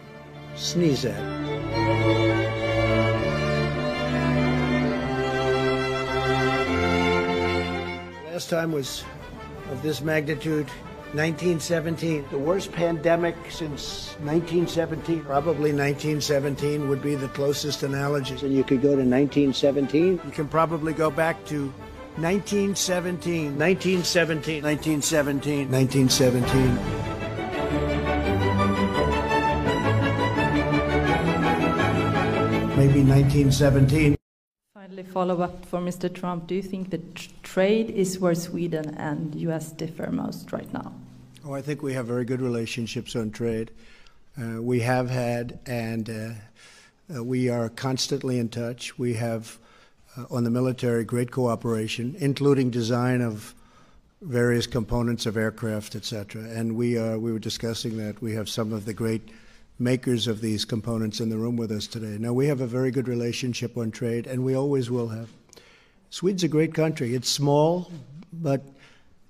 sneeze 0.55 1.05
at. 1.05 1.19
Last 8.31 8.51
time 8.51 8.73
was 8.73 9.05
of 9.71 9.83
this 9.83 10.01
magnitude 10.01 10.69
1917, 11.15 12.25
the 12.31 12.39
worst 12.39 12.73
pandemic 12.73 13.37
since 13.51 14.15
1917. 14.21 15.23
Probably 15.25 15.71
1917 15.71 16.89
would 16.89 17.03
be 17.03 17.15
the 17.17 17.29
closest 17.29 17.83
analogy. 17.83 18.35
And 18.41 18.55
you 18.55 18.65
could 18.65 18.81
go 18.81 18.97
to 18.97 19.05
1917. 19.05 20.21
You 20.25 20.31
can 20.31 20.49
probably 20.49 20.95
go 20.95 21.11
back 21.11 21.45
to 21.47 21.67
1917. 22.17 23.59
1917. 23.59 24.63
1917. 24.63 25.71
1917. 25.71 27.03
Maybe 32.75 33.05
1917. 33.05 34.17
Finally, 34.75 35.03
follow 35.03 35.43
up 35.43 35.67
for 35.67 35.79
Mr. 35.79 36.13
Trump. 36.13 36.47
Do 36.47 36.55
you 36.55 36.63
think 36.63 36.89
that 36.89 37.15
tr- 37.15 37.29
trade 37.43 37.91
is 37.91 38.19
where 38.19 38.35
Sweden 38.35 38.95
and 38.97 39.35
US 39.35 39.73
differ 39.73 40.11
most 40.11 40.53
right 40.53 40.73
now? 40.73 40.95
Oh, 41.45 41.55
I 41.55 41.61
think 41.61 41.83
we 41.83 41.93
have 41.95 42.07
very 42.07 42.25
good 42.25 42.41
relationships 42.41 43.17
on 43.17 43.33
trade. 43.33 43.73
Uh, 44.41 44.63
we 44.63 44.79
have 44.79 45.11
had, 45.11 45.59
and 45.67 46.09
uh, 46.09 47.17
uh, 47.17 47.25
we 47.25 47.49
are 47.49 47.69
constantly 47.69 48.39
in 48.39 48.49
touch. 48.49 48.97
We 48.97 49.15
have 49.15 49.59
uh, 50.17 50.27
on 50.31 50.45
the 50.45 50.51
military, 50.51 51.03
great 51.03 51.33
cooperation, 51.33 52.15
including 52.21 52.71
design 52.71 53.21
of 53.21 53.57
various 54.21 54.69
components 54.69 55.27
of 55.27 55.37
aircraft, 55.37 55.97
etc. 55.97 56.43
And 56.43 56.77
we 56.77 56.97
uh, 56.97 57.17
we 57.19 57.33
were 57.33 57.41
discussing 57.41 57.97
that 57.97 58.23
we 58.23 58.35
have 58.35 58.49
some 58.49 58.73
of 58.73 58.85
the 58.85 58.95
great 58.95 59.31
makers 59.81 60.29
of 60.29 60.43
these 60.43 60.65
components 60.65 61.19
in 61.19 61.29
the 61.29 61.39
room 61.39 61.57
with 61.57 61.73
us 61.73 61.89
today. 61.89 62.19
Now 62.21 62.33
we 62.33 62.47
have 62.47 62.61
a 62.61 62.69
very 62.69 62.93
good 62.93 63.09
relationship 63.09 63.77
on 63.77 63.91
trade, 63.91 64.29
and 64.29 64.45
we 64.45 64.55
always 64.55 64.93
will 64.93 65.09
have. 65.09 65.29
Sweden's 66.09 66.45
a 66.45 66.49
great 66.49 66.73
country. 66.73 67.17
It's 67.17 67.29
small, 67.29 67.91
but 68.33 68.63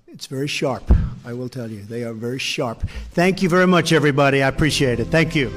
it's 0.07 0.27
very 0.27 0.47
sharp. 0.47 0.83
I 1.25 1.33
will 1.33 1.49
tell 1.49 1.69
you, 1.69 1.81
they 1.83 2.03
are 2.03 2.13
very 2.13 2.39
sharp. 2.39 2.83
Thank 3.11 3.41
you 3.41 3.49
very 3.49 3.67
much, 3.67 3.93
everybody. 3.93 4.43
I 4.43 4.47
appreciate 4.47 4.99
it. 4.99 5.05
Thank 5.07 5.35
you. 5.35 5.51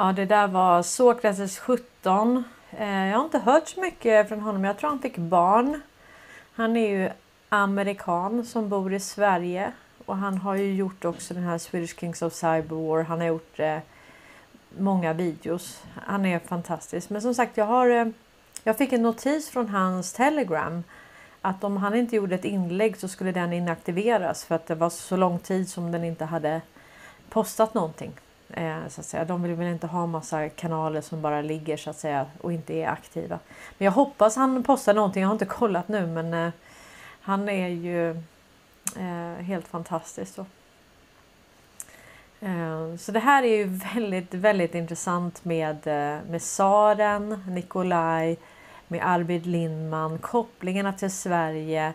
Ja, 0.00 0.12
det 0.12 0.24
där 0.24 0.46
var 0.46 0.82
Sokrates 0.82 1.58
17. 1.58 2.44
Eh, 2.70 3.06
jag 3.06 3.16
har 3.16 3.24
inte 3.24 3.38
hört 3.38 3.68
så 3.68 3.80
mycket 3.80 4.28
från 4.28 4.40
honom. 4.40 4.64
Jag 4.64 4.78
tror 4.78 4.90
han 4.90 4.98
fick 4.98 5.16
barn. 5.16 5.80
Han 6.54 6.76
är 6.76 6.88
ju 6.90 7.10
amerikan 7.48 8.46
som 8.46 8.68
bor 8.68 8.94
i 8.94 9.00
Sverige 9.00 9.72
och 10.06 10.16
han 10.16 10.38
har 10.38 10.54
ju 10.54 10.74
gjort 10.74 11.04
också 11.04 11.34
den 11.34 11.42
här 11.42 11.58
Swedish 11.58 11.98
Kings 11.98 12.22
of 12.22 12.32
Cyberwar. 12.32 13.02
Han 13.02 13.20
har 13.20 13.26
gjort 13.26 13.60
eh, 13.60 13.78
många 14.78 15.12
videos. 15.12 15.82
Han 16.06 16.26
är 16.26 16.38
fantastisk. 16.38 17.10
Men 17.10 17.22
som 17.22 17.34
sagt, 17.34 17.56
jag 17.56 17.66
har 17.66 17.88
eh, 17.88 18.06
jag 18.64 18.78
fick 18.78 18.92
en 18.92 19.02
notis 19.02 19.50
från 19.50 19.68
hans 19.68 20.12
telegram 20.12 20.84
att 21.40 21.64
om 21.64 21.76
han 21.76 21.94
inte 21.94 22.16
gjorde 22.16 22.34
ett 22.34 22.44
inlägg 22.44 22.96
så 22.96 23.08
skulle 23.08 23.32
den 23.32 23.52
inaktiveras 23.52 24.44
för 24.44 24.54
att 24.54 24.66
det 24.66 24.74
var 24.74 24.90
så 24.90 25.16
lång 25.16 25.38
tid 25.38 25.68
som 25.68 25.92
den 25.92 26.04
inte 26.04 26.24
hade 26.24 26.60
postat 27.30 27.74
någonting. 27.74 28.12
Eh, 28.52 28.88
så 28.88 29.00
att 29.00 29.06
säga. 29.06 29.24
De 29.24 29.42
vill 29.42 29.54
väl 29.54 29.66
inte 29.66 29.86
ha 29.86 30.06
massa 30.06 30.48
kanaler 30.48 31.00
som 31.00 31.22
bara 31.22 31.42
ligger 31.42 31.76
så 31.76 31.90
att 31.90 31.98
säga 31.98 32.26
och 32.40 32.52
inte 32.52 32.74
är 32.74 32.88
aktiva. 32.88 33.38
Men 33.78 33.84
jag 33.84 33.92
hoppas 33.92 34.36
han 34.36 34.62
postar 34.62 34.94
någonting. 34.94 35.22
Jag 35.22 35.28
har 35.28 35.34
inte 35.34 35.44
kollat 35.44 35.88
nu 35.88 36.06
men 36.06 36.34
eh, 36.34 36.52
han 37.20 37.48
är 37.48 37.68
ju 37.68 38.10
eh, 38.96 39.42
helt 39.42 39.68
fantastisk. 39.68 40.34
Så. 40.34 40.46
Eh, 42.40 42.96
så 42.96 43.12
det 43.12 43.20
här 43.20 43.42
är 43.42 43.56
ju 43.56 43.64
väldigt, 43.94 44.34
väldigt 44.34 44.74
intressant 44.74 45.44
med, 45.44 45.86
eh, 45.86 46.24
med 46.30 46.42
Saren, 46.42 47.44
Nikolaj, 47.48 48.38
med 48.88 49.00
Arvid 49.04 49.46
Lindman, 49.46 50.18
kopplingarna 50.18 50.92
till 50.92 51.10
Sverige, 51.10 51.92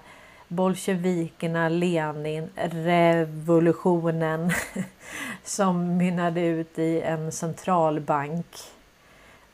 bolsjevikerna, 0.48 1.70
Lenin, 1.70 2.50
revolutionen 2.56 4.52
som 5.44 5.98
mynnade 5.98 6.42
ut 6.42 6.80
i 6.80 7.02
en 7.02 7.32
centralbank. 7.32 8.46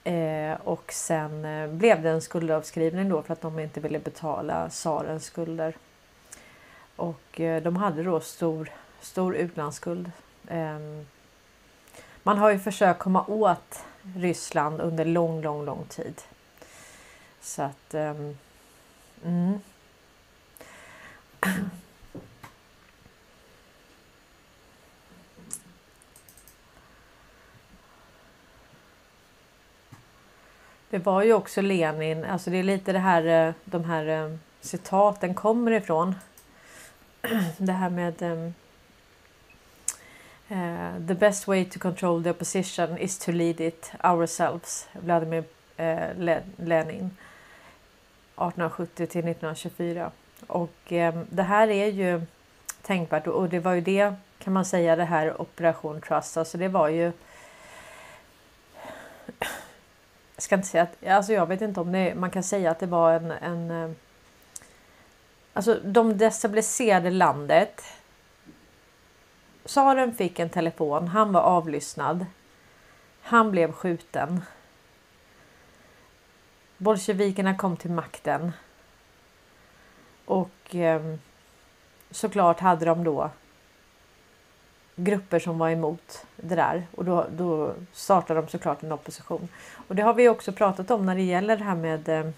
Eh, 0.04 0.54
och 0.64 0.94
sen 0.94 1.46
eh, 1.46 1.70
blev 1.70 2.02
det 2.02 2.10
en 2.10 2.22
skuldavskrivning 2.22 3.10
då 3.10 3.22
för 3.22 3.34
att 3.34 3.42
de 3.42 3.60
inte 3.60 3.80
ville 3.80 4.00
betala 4.00 4.70
tsarens 4.70 5.26
skulder. 5.26 5.76
Och 6.96 7.39
eh, 7.39 7.64
de 7.64 7.76
hade 7.76 8.04
då 8.04 8.20
stor, 8.20 8.70
stor 9.02 9.36
utlandsskuld. 9.36 10.12
Ehm, 10.48 11.06
man 12.24 12.38
har 12.38 12.52
ju 12.52 12.60
försökt 12.60 13.00
komma 13.00 13.26
åt 13.28 13.84
Ryssland 14.16 14.82
under 14.82 15.06
lång, 15.06 15.42
lång, 15.42 15.66
lång 15.66 15.86
tid. 15.89 16.22
Så 17.42 17.62
att... 17.62 17.94
Um, 17.94 18.38
mm. 19.26 19.60
Det 30.89 30.98
var 30.98 31.24
ju 31.24 31.34
också 31.34 31.62
Lenin, 31.62 32.26
alltså 32.26 32.50
det 32.50 32.58
är 32.58 32.64
lite 32.64 32.92
det 32.92 33.00
här 33.00 33.48
eh, 33.48 33.54
de 33.66 33.84
här 33.84 34.06
eh, 34.06 34.36
citaten 34.62 35.34
kommer 35.34 35.72
ifrån. 35.72 36.16
Det 37.58 37.72
här 37.72 37.89
med 37.89 38.22
uh, 38.22 38.50
The 41.08 41.14
best 41.14 41.48
way 41.48 41.66
to 41.66 41.80
control 41.80 42.24
the 42.24 42.30
opposition 42.30 42.98
is 42.98 43.20
to 43.20 43.32
lead 43.32 43.62
it 43.62 43.92
ourselves. 44.04 44.88
Vladimir 44.94 45.44
uh, 45.80 46.14
Lenin. 46.58 47.12
1870 48.36 48.96
till 48.96 49.06
1924. 49.06 50.12
Och 50.52 50.93
eh, 50.93 51.16
det 51.30 51.43
här 51.43 51.68
är 51.68 51.88
ju 51.88 52.22
tänkbart 52.82 53.28
och 53.28 53.49
det 53.49 53.60
var 53.60 53.74
ju 53.74 53.82
det 53.82 54.14
kan 54.39 54.54
man 54.54 54.66
säga 54.66 54.95
det 54.95 55.06
här 55.06 55.41
Operation 55.41 56.02
Trust. 56.02 56.38
Alltså 56.38 56.58
det 56.58 56.68
var 56.68 56.88
ju. 56.88 57.12
Jag 60.36 60.43
ska 60.43 60.56
inte 60.56 60.68
säga 60.68 60.84
att 60.84 61.08
alltså 61.08 61.34
jag 61.34 61.45
vet 61.45 61.62
inte 61.62 61.80
om 61.80 61.91
det, 61.91 62.16
man 62.16 62.32
kan 62.32 62.43
säga 62.43 62.72
att 62.72 62.80
det 62.80 62.86
var 62.86 63.14
en, 63.14 63.32
en 63.32 63.72
ehm, 63.72 63.95
Alltså 65.54 65.80
de 65.84 66.18
destabiliserade 66.18 67.10
landet. 67.10 67.84
Tsaren 69.66 70.16
fick 70.16 70.39
en 70.39 70.49
telefon. 70.49 71.08
Han 71.08 71.34
var 71.34 71.41
avlyssnad. 71.41 72.26
Han 73.22 73.52
blev 73.52 73.72
skjuten. 73.72 74.41
Bolsjevikerna 76.78 77.58
kom 77.58 77.78
till 77.78 77.91
makten. 77.91 78.52
Och 80.32 80.75
eh, 80.75 81.01
såklart 82.11 82.59
hade 82.59 82.86
de 82.86 83.03
då 83.03 83.29
grupper 84.95 85.39
som 85.39 85.57
var 85.57 85.69
emot 85.69 86.25
det 86.36 86.55
där 86.55 86.88
och 86.95 87.05
då, 87.05 87.25
då 87.32 87.73
startade 87.93 88.41
de 88.41 88.47
såklart 88.47 88.84
en 88.84 88.91
opposition. 88.91 89.47
Och 89.88 89.95
det 89.95 90.01
har 90.01 90.13
vi 90.13 90.29
också 90.29 90.51
pratat 90.51 90.91
om 90.91 91.05
när 91.05 91.15
det 91.15 91.21
gäller 91.21 91.57
det 91.57 91.63
här 91.63 91.75
med 91.75 92.09
ehm, 92.09 92.34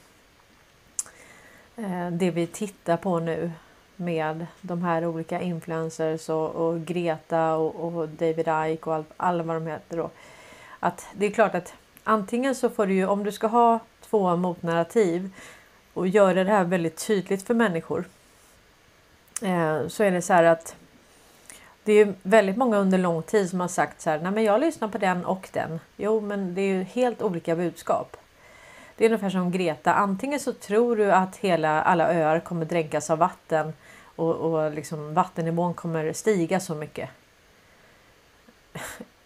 eh, 1.76 2.12
det 2.12 2.32
vi 2.32 2.48
tittar 2.48 2.98
på 2.98 3.20
nu 3.20 3.52
med 3.96 4.46
de 4.62 4.84
här 4.84 5.06
olika 5.06 5.42
influencers 5.42 6.30
och, 6.30 6.50
och 6.50 6.86
Greta 6.86 7.56
och, 7.56 7.96
och, 7.96 8.10
David 8.10 8.48
Ike 8.48 8.90
och 8.90 8.96
all, 8.96 9.06
alla 9.18 9.44
vad 9.44 9.56
de 9.56 9.68
heter 9.68 9.98
då. 9.98 10.10
Att 10.80 11.08
det 11.14 11.26
är 11.26 11.32
klart 11.32 11.56
att 11.56 11.74
antingen 12.04 12.56
så 12.56 12.70
får 12.70 12.88
du 12.88 12.94
ju 12.94 13.06
om 13.06 13.24
du 13.24 13.32
ska 13.32 13.48
ha 13.48 13.80
två 14.02 14.36
motnarrativ 14.36 15.30
och 15.94 16.08
göra 16.08 16.44
det 16.44 16.52
här 16.52 16.64
väldigt 16.64 17.08
tydligt 17.08 17.48
för 17.48 17.54
människor. 17.54 18.06
Eh, 19.42 19.88
så 19.88 20.04
är 20.04 20.12
det 20.12 20.22
så 20.22 20.34
här 20.34 20.44
att 20.44 20.76
det 21.84 21.94
är 21.94 22.14
väldigt 22.24 22.58
många 22.58 22.78
under 22.78 22.98
lång 22.98 23.24
tid 23.24 23.50
som 23.50 23.60
har 23.60 23.68
sagt 23.68 24.02
så 24.02 24.10
här. 24.10 24.20
Nej, 24.20 24.32
men 24.32 24.44
jag 24.44 24.62
lyssnar 24.62 24.88
på 24.88 24.98
den 24.98 25.26
och 25.26 25.50
den. 25.52 25.80
Jo, 25.98 26.22
men 26.22 26.56
det 26.56 26.62
är 26.62 26.74
ju 26.74 26.84
helt 26.84 27.22
olika 27.22 27.56
budskap. 27.56 28.18
Det 28.98 29.06
är 29.06 29.10
ungefär 29.10 29.30
som 29.30 29.52
Greta. 29.52 29.94
Antingen 29.94 30.40
så 30.40 30.54
tror 30.54 30.96
du 30.96 31.12
att 31.12 31.38
hela 31.38 31.82
alla 31.82 32.14
öar 32.14 32.40
kommer 32.40 32.66
dränkas 32.66 33.10
av 33.10 33.18
vatten 33.18 33.74
och, 34.16 34.36
och 34.36 34.72
liksom 34.72 35.14
vattennivån 35.14 35.74
kommer 35.74 36.14
stiga 36.14 36.60
så 36.60 36.76
mycket. 36.76 37.10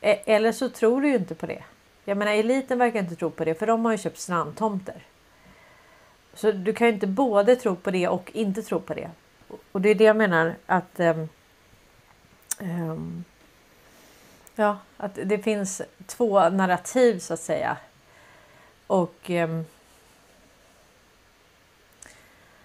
E-, 0.02 0.22
eller 0.26 0.52
så 0.52 0.70
tror 0.70 1.02
du 1.02 1.10
ju 1.10 1.16
inte 1.16 1.36
på 1.36 1.46
det. 1.46 1.64
Jag 2.06 2.18
menar 2.18 2.32
eliten 2.32 2.80
verkar 2.80 3.00
inte 3.00 3.16
tro 3.16 3.30
på 3.30 3.46
det 3.46 3.56
för 3.56 3.68
de 3.68 3.86
har 3.86 3.92
ju 3.92 3.98
köpt 3.98 4.20
strandtomter. 4.20 5.04
Så 6.38 6.52
du 6.52 6.74
kan 6.74 6.88
ju 6.88 6.94
inte 6.94 7.08
både 7.08 7.56
tro 7.56 7.76
på 7.76 7.92
det 7.92 8.08
och 8.08 8.32
inte 8.34 8.64
tro 8.64 8.80
på 8.80 8.94
det. 8.94 9.10
Och 9.72 9.82
det 9.82 9.90
är 9.90 9.96
det 9.96 10.04
jag 10.04 10.16
menar 10.16 10.56
att 10.66 11.00
um, 11.00 11.30
um, 12.60 13.24
Ja, 14.56 14.78
att 14.98 15.20
det 15.24 15.38
finns 15.38 15.82
två 16.06 16.50
narrativ 16.50 17.20
så 17.20 17.34
att 17.34 17.40
säga. 17.40 17.78
Och 18.88 19.30
um, 19.30 19.66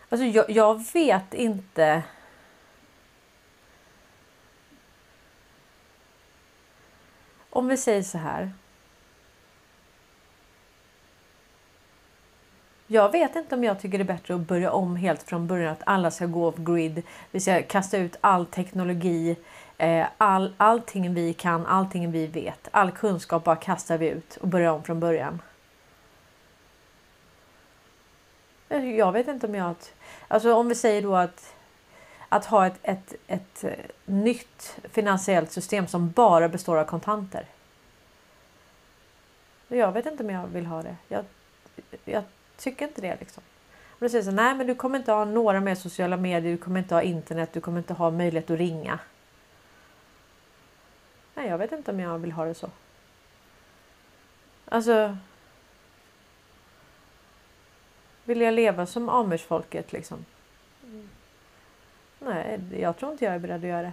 Alltså 0.08 0.26
jag, 0.26 0.50
jag 0.50 0.84
vet 0.92 1.34
inte 1.34 2.02
Om 7.50 7.68
vi 7.68 7.76
säger 7.76 8.02
så 8.02 8.18
här. 8.18 8.52
Jag 12.92 13.12
vet 13.12 13.36
inte 13.36 13.54
om 13.54 13.64
jag 13.64 13.80
tycker 13.80 13.98
det 13.98 14.04
är 14.04 14.16
bättre 14.16 14.34
att 14.34 14.40
börja 14.40 14.72
om 14.72 14.96
helt 14.96 15.22
från 15.22 15.46
början. 15.46 15.72
Att 15.72 15.82
alla 15.86 16.10
ska 16.10 16.26
gå 16.26 16.48
off 16.48 16.56
grid. 16.56 17.02
Vi 17.30 17.40
ska 17.40 17.62
kasta 17.62 17.98
ut 17.98 18.16
all 18.20 18.46
teknologi. 18.46 19.36
Eh, 19.78 20.06
all, 20.18 20.54
allting 20.56 21.14
vi 21.14 21.34
kan, 21.34 21.66
allting 21.66 22.12
vi 22.12 22.26
vet. 22.26 22.68
All 22.70 22.90
kunskap 22.90 23.44
bara 23.44 23.56
kastar 23.56 23.98
vi 23.98 24.08
ut 24.08 24.36
och 24.36 24.48
börjar 24.48 24.72
om 24.72 24.82
från 24.82 25.00
början. 25.00 25.42
Eh, 28.68 28.96
jag 28.96 29.12
vet 29.12 29.28
inte 29.28 29.46
om 29.46 29.54
jag... 29.54 29.74
Alltså 30.28 30.54
om 30.54 30.68
vi 30.68 30.74
säger 30.74 31.02
då 31.02 31.16
att 31.16 31.54
att 32.28 32.44
ha 32.44 32.66
ett, 32.66 32.78
ett, 32.82 33.14
ett 33.26 33.64
eh, 33.64 33.72
nytt 34.04 34.76
finansiellt 34.84 35.52
system 35.52 35.86
som 35.86 36.10
bara 36.10 36.48
består 36.48 36.76
av 36.76 36.84
kontanter. 36.84 37.46
Jag 39.68 39.92
vet 39.92 40.06
inte 40.06 40.22
om 40.22 40.30
jag 40.30 40.46
vill 40.46 40.66
ha 40.66 40.82
det. 40.82 40.96
Jag, 41.08 41.24
jag 42.04 42.24
tycker 42.62 42.88
inte 42.88 43.00
det 43.00 43.16
liksom. 43.20 43.42
Och 43.90 44.00
då 44.00 44.08
säger 44.08 44.24
så, 44.24 44.30
nej 44.30 44.54
men 44.54 44.66
du 44.66 44.74
kommer 44.74 44.98
inte 44.98 45.12
ha 45.12 45.24
några 45.24 45.60
mer 45.60 45.74
sociala 45.74 46.16
medier, 46.16 46.52
du 46.52 46.58
kommer 46.58 46.80
inte 46.80 46.94
ha 46.94 47.02
internet, 47.02 47.52
du 47.52 47.60
kommer 47.60 47.78
inte 47.78 47.94
ha 47.94 48.10
möjlighet 48.10 48.50
att 48.50 48.58
ringa. 48.58 48.98
Nej, 51.34 51.48
jag 51.48 51.58
vet 51.58 51.72
inte 51.72 51.90
om 51.90 52.00
jag 52.00 52.18
vill 52.18 52.32
ha 52.32 52.44
det 52.44 52.54
så. 52.54 52.70
Alltså. 54.64 55.16
Vill 58.24 58.40
jag 58.40 58.54
leva 58.54 58.86
som 58.86 59.08
Amersfolket 59.08 59.92
liksom? 59.92 60.24
Nej, 62.18 62.60
jag 62.78 62.96
tror 62.96 63.12
inte 63.12 63.24
jag 63.24 63.34
är 63.34 63.38
beredd 63.38 63.64
att 63.64 63.68
göra 63.68 63.82
det. 63.82 63.92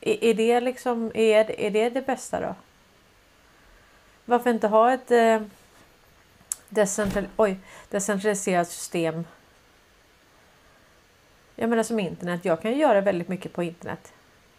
Är, 0.00 0.34
liksom, 0.34 0.34
är 0.34 0.34
det 0.34 0.60
liksom, 0.60 1.12
är, 1.14 1.60
är 1.60 1.70
det 1.70 1.90
det 1.90 2.06
bästa 2.06 2.40
då? 2.40 2.54
Varför 4.28 4.50
inte 4.50 4.68
ha 4.68 4.92
ett 4.92 5.10
eh, 5.10 5.40
decentral, 6.68 7.26
oj, 7.36 7.58
decentraliserat 7.90 8.68
system? 8.68 9.24
Jag 11.54 11.70
menar 11.70 11.82
som 11.82 11.98
internet. 11.98 12.44
Jag 12.44 12.62
kan 12.62 12.70
ju 12.70 12.76
göra 12.76 13.00
väldigt 13.00 13.28
mycket 13.28 13.52
på 13.52 13.62
internet. 13.62 14.12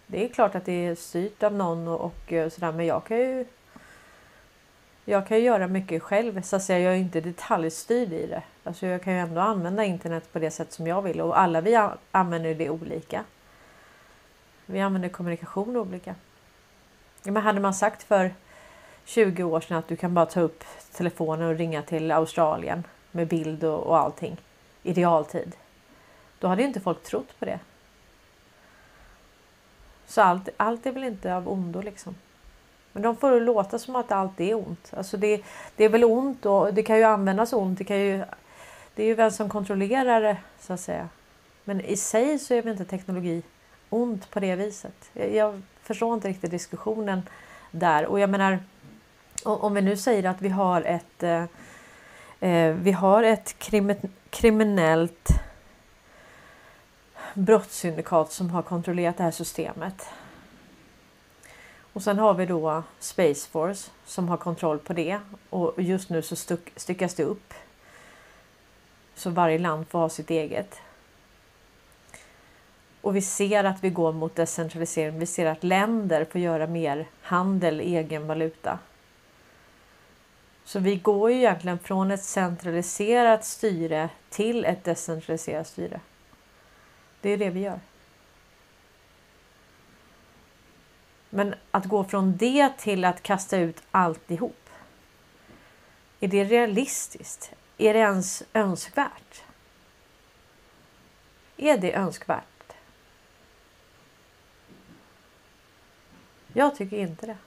Det 0.08 0.26
är 0.26 0.30
klart 0.30 0.56
att 0.56 0.66
det 0.66 0.88
är 0.88 0.96
styrt 0.96 1.44
av 1.44 1.54
någon 1.54 1.88
och, 1.88 2.02
och 2.02 2.34
eh, 2.34 2.50
sådär 2.50 2.72
men 2.72 2.86
jag 2.86 3.06
kan 3.06 3.18
ju 3.18 3.46
jag 5.06 5.28
kan 5.28 5.38
ju 5.38 5.44
göra 5.44 5.68
mycket 5.68 6.04
själv 6.04 6.42
så 6.42 6.56
att 6.56 6.64
säga. 6.64 6.80
Jag 6.80 6.94
är 6.94 6.98
inte 6.98 7.22
detaljstyrd 7.22 8.14
i 8.14 8.28
det. 8.28 8.44
Alltså 8.64 8.86
jag 8.86 9.04
kan 9.04 9.14
ju 9.14 9.20
ändå 9.20 9.42
använda 9.42 9.84
internet 9.84 10.34
på 10.34 10.40
det 10.40 10.52
sätt 10.52 10.72
som 10.72 10.88
jag 10.88 11.02
vill 11.02 11.22
och 11.22 11.40
alla 11.40 11.62
vi 11.62 11.90
använder 12.12 12.56
det 12.56 12.70
olika. 12.70 13.24
Vi 14.66 14.82
använder 14.82 15.10
kommunikation 15.10 15.78
olika. 15.78 16.16
Men 17.24 17.38
hade 17.38 17.60
man 17.60 17.74
sagt 17.74 18.04
för 18.04 18.34
20 19.10 19.44
år 19.44 19.62
sedan 19.62 19.78
att 19.78 19.88
du 19.88 19.96
kan 19.96 20.14
bara 20.14 20.26
ta 20.26 20.42
upp 20.42 20.64
telefonen 20.92 21.50
och 21.50 21.56
ringa 21.56 21.82
till 21.82 22.12
Australien 22.12 22.84
med 23.12 23.28
bild 23.28 23.64
och, 23.64 23.84
och 23.84 23.98
allting 23.98 24.38
i 24.84 24.94
realtid. 24.94 25.56
Då 26.40 26.48
hade 26.48 26.64
inte 26.64 26.80
folk 26.80 27.04
trott 27.04 27.40
på 27.40 27.46
det. 27.46 27.60
Så 30.08 30.22
allt, 30.22 30.50
allt 30.58 30.86
är 30.86 30.92
väl 30.92 31.04
inte 31.04 31.36
av 31.36 31.50
ondo 31.50 31.82
liksom. 31.82 32.16
Men 32.92 33.04
de 33.04 33.16
får 33.16 33.32
det 33.32 33.40
låta 33.40 33.80
som 33.80 33.96
att 33.96 34.12
allt 34.12 34.40
är 34.40 34.54
ont. 34.54 34.94
Alltså 34.98 35.18
det, 35.18 35.44
det 35.76 35.84
är 35.84 35.90
väl 35.90 36.04
ont 36.04 36.46
och 36.46 36.74
det 36.74 36.84
kan 36.84 36.98
ju 36.98 37.04
användas 37.04 37.54
ont. 37.54 37.78
Det, 37.78 37.84
kan 37.84 38.00
ju, 38.00 38.24
det 38.96 39.04
är 39.04 39.08
ju 39.08 39.14
vem 39.14 39.32
som 39.32 39.50
kontrollerar 39.50 40.22
det 40.22 40.38
så 40.60 40.74
att 40.74 40.80
säga. 40.80 41.10
Men 41.64 41.82
i 41.82 41.98
sig 41.98 42.40
så 42.40 42.54
är 42.54 42.62
väl 42.62 42.72
inte 42.72 42.86
teknologi 42.86 43.44
ont 43.90 44.32
på 44.32 44.40
det 44.40 44.56
viset. 44.56 45.10
Jag, 45.14 45.34
jag 45.36 45.62
förstår 45.82 46.14
inte 46.14 46.28
riktigt 46.28 46.52
diskussionen 46.52 47.22
där. 47.72 48.06
Och 48.06 48.20
jag 48.20 48.30
menar 48.30 48.60
om 49.44 49.74
vi 49.74 49.82
nu 49.82 49.98
säger 49.98 50.24
att 50.24 50.42
vi 50.42 50.50
har 50.50 50.82
ett 50.82 51.24
eh, 51.24 51.44
eh 52.40 52.74
vi 52.74 52.92
har 52.92 53.24
ett 53.24 53.56
kriminellt 54.30 55.30
brottssyndikat 57.34 58.32
som 58.32 58.50
har 58.50 58.62
kontrollerat 58.62 59.18
det 59.18 59.24
här 59.24 59.32
systemet. 59.32 60.08
Och 61.94 62.04
sen 62.04 62.20
har 62.20 62.34
vi 62.34 62.46
då 62.46 62.84
Space 63.00 63.50
Force 63.50 63.92
som 64.06 64.30
har 64.30 64.38
kontroll 64.38 64.80
på 64.80 64.94
det 64.94 65.20
och 65.50 65.74
just 65.78 66.10
nu 66.10 66.22
så 66.22 66.36
styckas 66.76 67.16
det 67.16 67.24
upp. 67.24 67.54
Så 69.16 69.30
varje 69.30 69.60
land 69.60 69.88
får 69.88 70.00
ha 70.00 70.10
sitt 70.10 70.30
eget. 70.30 70.82
Och 73.02 73.16
vi 73.16 73.22
ser 73.22 73.64
att 73.64 73.84
vi 73.84 73.90
går 73.90 74.14
mot 74.14 74.36
decentralisering. 74.36 75.20
Vi 75.20 75.26
ser 75.26 75.46
att 75.46 75.64
länder 75.64 76.26
får 76.26 76.42
göra 76.42 76.68
mer 76.68 77.08
handel 77.22 77.82
i 77.82 77.96
egen 77.96 78.28
valuta. 78.28 78.80
Så 80.70 80.80
vi 80.80 80.96
går 80.96 81.32
ju 81.32 81.38
egentligen 81.38 81.80
från 81.80 82.12
ett 82.12 82.24
centraliserat 82.24 83.46
styre 83.46 84.10
till 84.30 84.66
ett 84.66 84.84
decentraliserat 84.84 85.68
styre. 85.68 86.02
Det 87.22 87.30
är 87.30 87.38
det 87.38 87.50
vi 87.50 87.60
gör. 87.60 87.80
Men 91.30 91.56
att 91.72 91.86
gå 91.86 92.04
från 92.04 92.38
det 92.38 92.78
till 92.78 93.06
att 93.06 93.24
kasta 93.24 93.58
ut 93.58 93.84
alltihop. 93.92 94.70
Är 96.20 96.28
det 96.28 96.44
realistiskt? 96.44 97.52
Är 97.78 97.94
det 97.94 98.00
ens 98.00 98.44
önskvärt? 98.54 99.44
Är 101.58 101.78
det 101.78 101.94
önskvärt? 101.94 102.74
Jag 106.54 106.76
tycker 106.76 106.98
inte 106.98 107.26
det. 107.26 107.38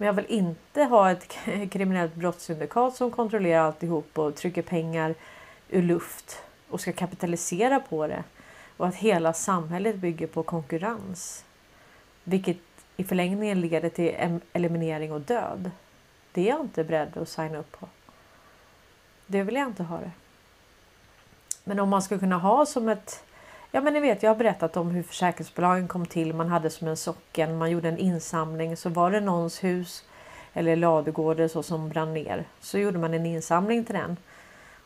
Men 0.00 0.06
jag 0.06 0.12
vill 0.12 0.26
inte 0.28 0.84
ha 0.84 1.10
ett 1.10 1.32
kriminellt 1.70 2.14
brottssyndikat 2.14 2.94
som 2.96 3.10
kontrollerar 3.10 3.62
alltihop 3.62 4.18
och 4.18 4.34
trycker 4.34 4.62
pengar 4.62 5.14
ur 5.68 5.82
luft 5.82 6.42
och 6.68 6.80
ska 6.80 6.92
kapitalisera 6.92 7.80
på 7.80 8.06
det. 8.06 8.24
Och 8.76 8.86
att 8.86 8.94
hela 8.94 9.32
samhället 9.32 9.96
bygger 9.96 10.26
på 10.26 10.42
konkurrens. 10.42 11.44
Vilket 12.24 12.56
i 12.96 13.04
förlängningen 13.04 13.60
leder 13.60 13.88
till 13.88 14.40
eliminering 14.52 15.12
och 15.12 15.20
död. 15.20 15.70
Det 16.32 16.40
är 16.40 16.48
jag 16.48 16.60
inte 16.60 16.84
beredd 16.84 17.16
att 17.16 17.28
signa 17.28 17.58
upp 17.58 17.72
på. 17.72 17.88
Det 19.26 19.42
vill 19.42 19.54
jag 19.54 19.66
inte 19.66 19.82
ha 19.82 19.98
det. 19.98 20.10
Men 21.64 21.80
om 21.80 21.88
man 21.88 22.02
skulle 22.02 22.20
kunna 22.20 22.38
ha 22.38 22.66
som 22.66 22.88
ett 22.88 23.24
Ja 23.70 23.80
men 23.80 23.92
ni 23.92 24.00
vet 24.00 24.22
jag 24.22 24.30
har 24.30 24.36
berättat 24.36 24.76
om 24.76 24.90
hur 24.90 25.02
försäkringsbolagen 25.02 25.88
kom 25.88 26.06
till. 26.06 26.34
Man 26.34 26.48
hade 26.48 26.70
som 26.70 26.88
en 26.88 26.96
socken, 26.96 27.58
man 27.58 27.70
gjorde 27.70 27.88
en 27.88 27.98
insamling 27.98 28.76
så 28.76 28.88
var 28.88 29.10
det 29.10 29.20
någons 29.20 29.64
hus 29.64 30.04
eller 30.52 30.76
ladugård 30.76 31.50
så 31.50 31.62
som 31.62 31.88
brann 31.88 32.14
ner. 32.14 32.44
Så 32.60 32.78
gjorde 32.78 32.98
man 32.98 33.14
en 33.14 33.26
insamling 33.26 33.84
till 33.84 33.94
den. 33.94 34.16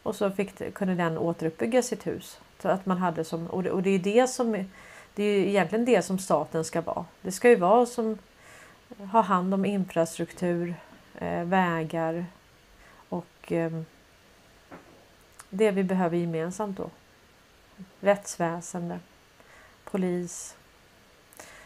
Och 0.02 0.16
så 0.16 0.30
fick, 0.30 0.74
kunde 0.74 0.94
den 0.94 1.18
återuppbygga 1.18 1.82
sitt 1.82 2.06
hus. 2.06 2.40
Så 2.62 2.68
att 2.68 2.86
man 2.86 2.98
hade 2.98 3.24
som, 3.24 3.46
och 3.46 3.62
det, 3.62 3.70
och 3.70 3.82
det 3.82 3.90
är 3.90 3.98
det 3.98 4.26
som 4.26 4.64
det 5.14 5.22
är 5.22 5.46
egentligen 5.46 5.84
det 5.84 6.02
som 6.02 6.18
staten 6.18 6.64
ska 6.64 6.80
vara. 6.80 7.04
Det 7.22 7.32
ska 7.32 7.48
ju 7.48 7.56
vara 7.56 7.86
som 7.86 8.18
ha 9.12 9.20
hand 9.20 9.54
om 9.54 9.64
infrastruktur, 9.64 10.74
eh, 11.18 11.44
vägar 11.44 12.26
och 13.08 13.52
eh, 13.52 13.70
det 15.50 15.70
vi 15.70 15.84
behöver 15.84 16.16
gemensamt 16.16 16.76
då 16.76 16.90
rättsväsende, 18.00 18.98
polis, 19.84 20.56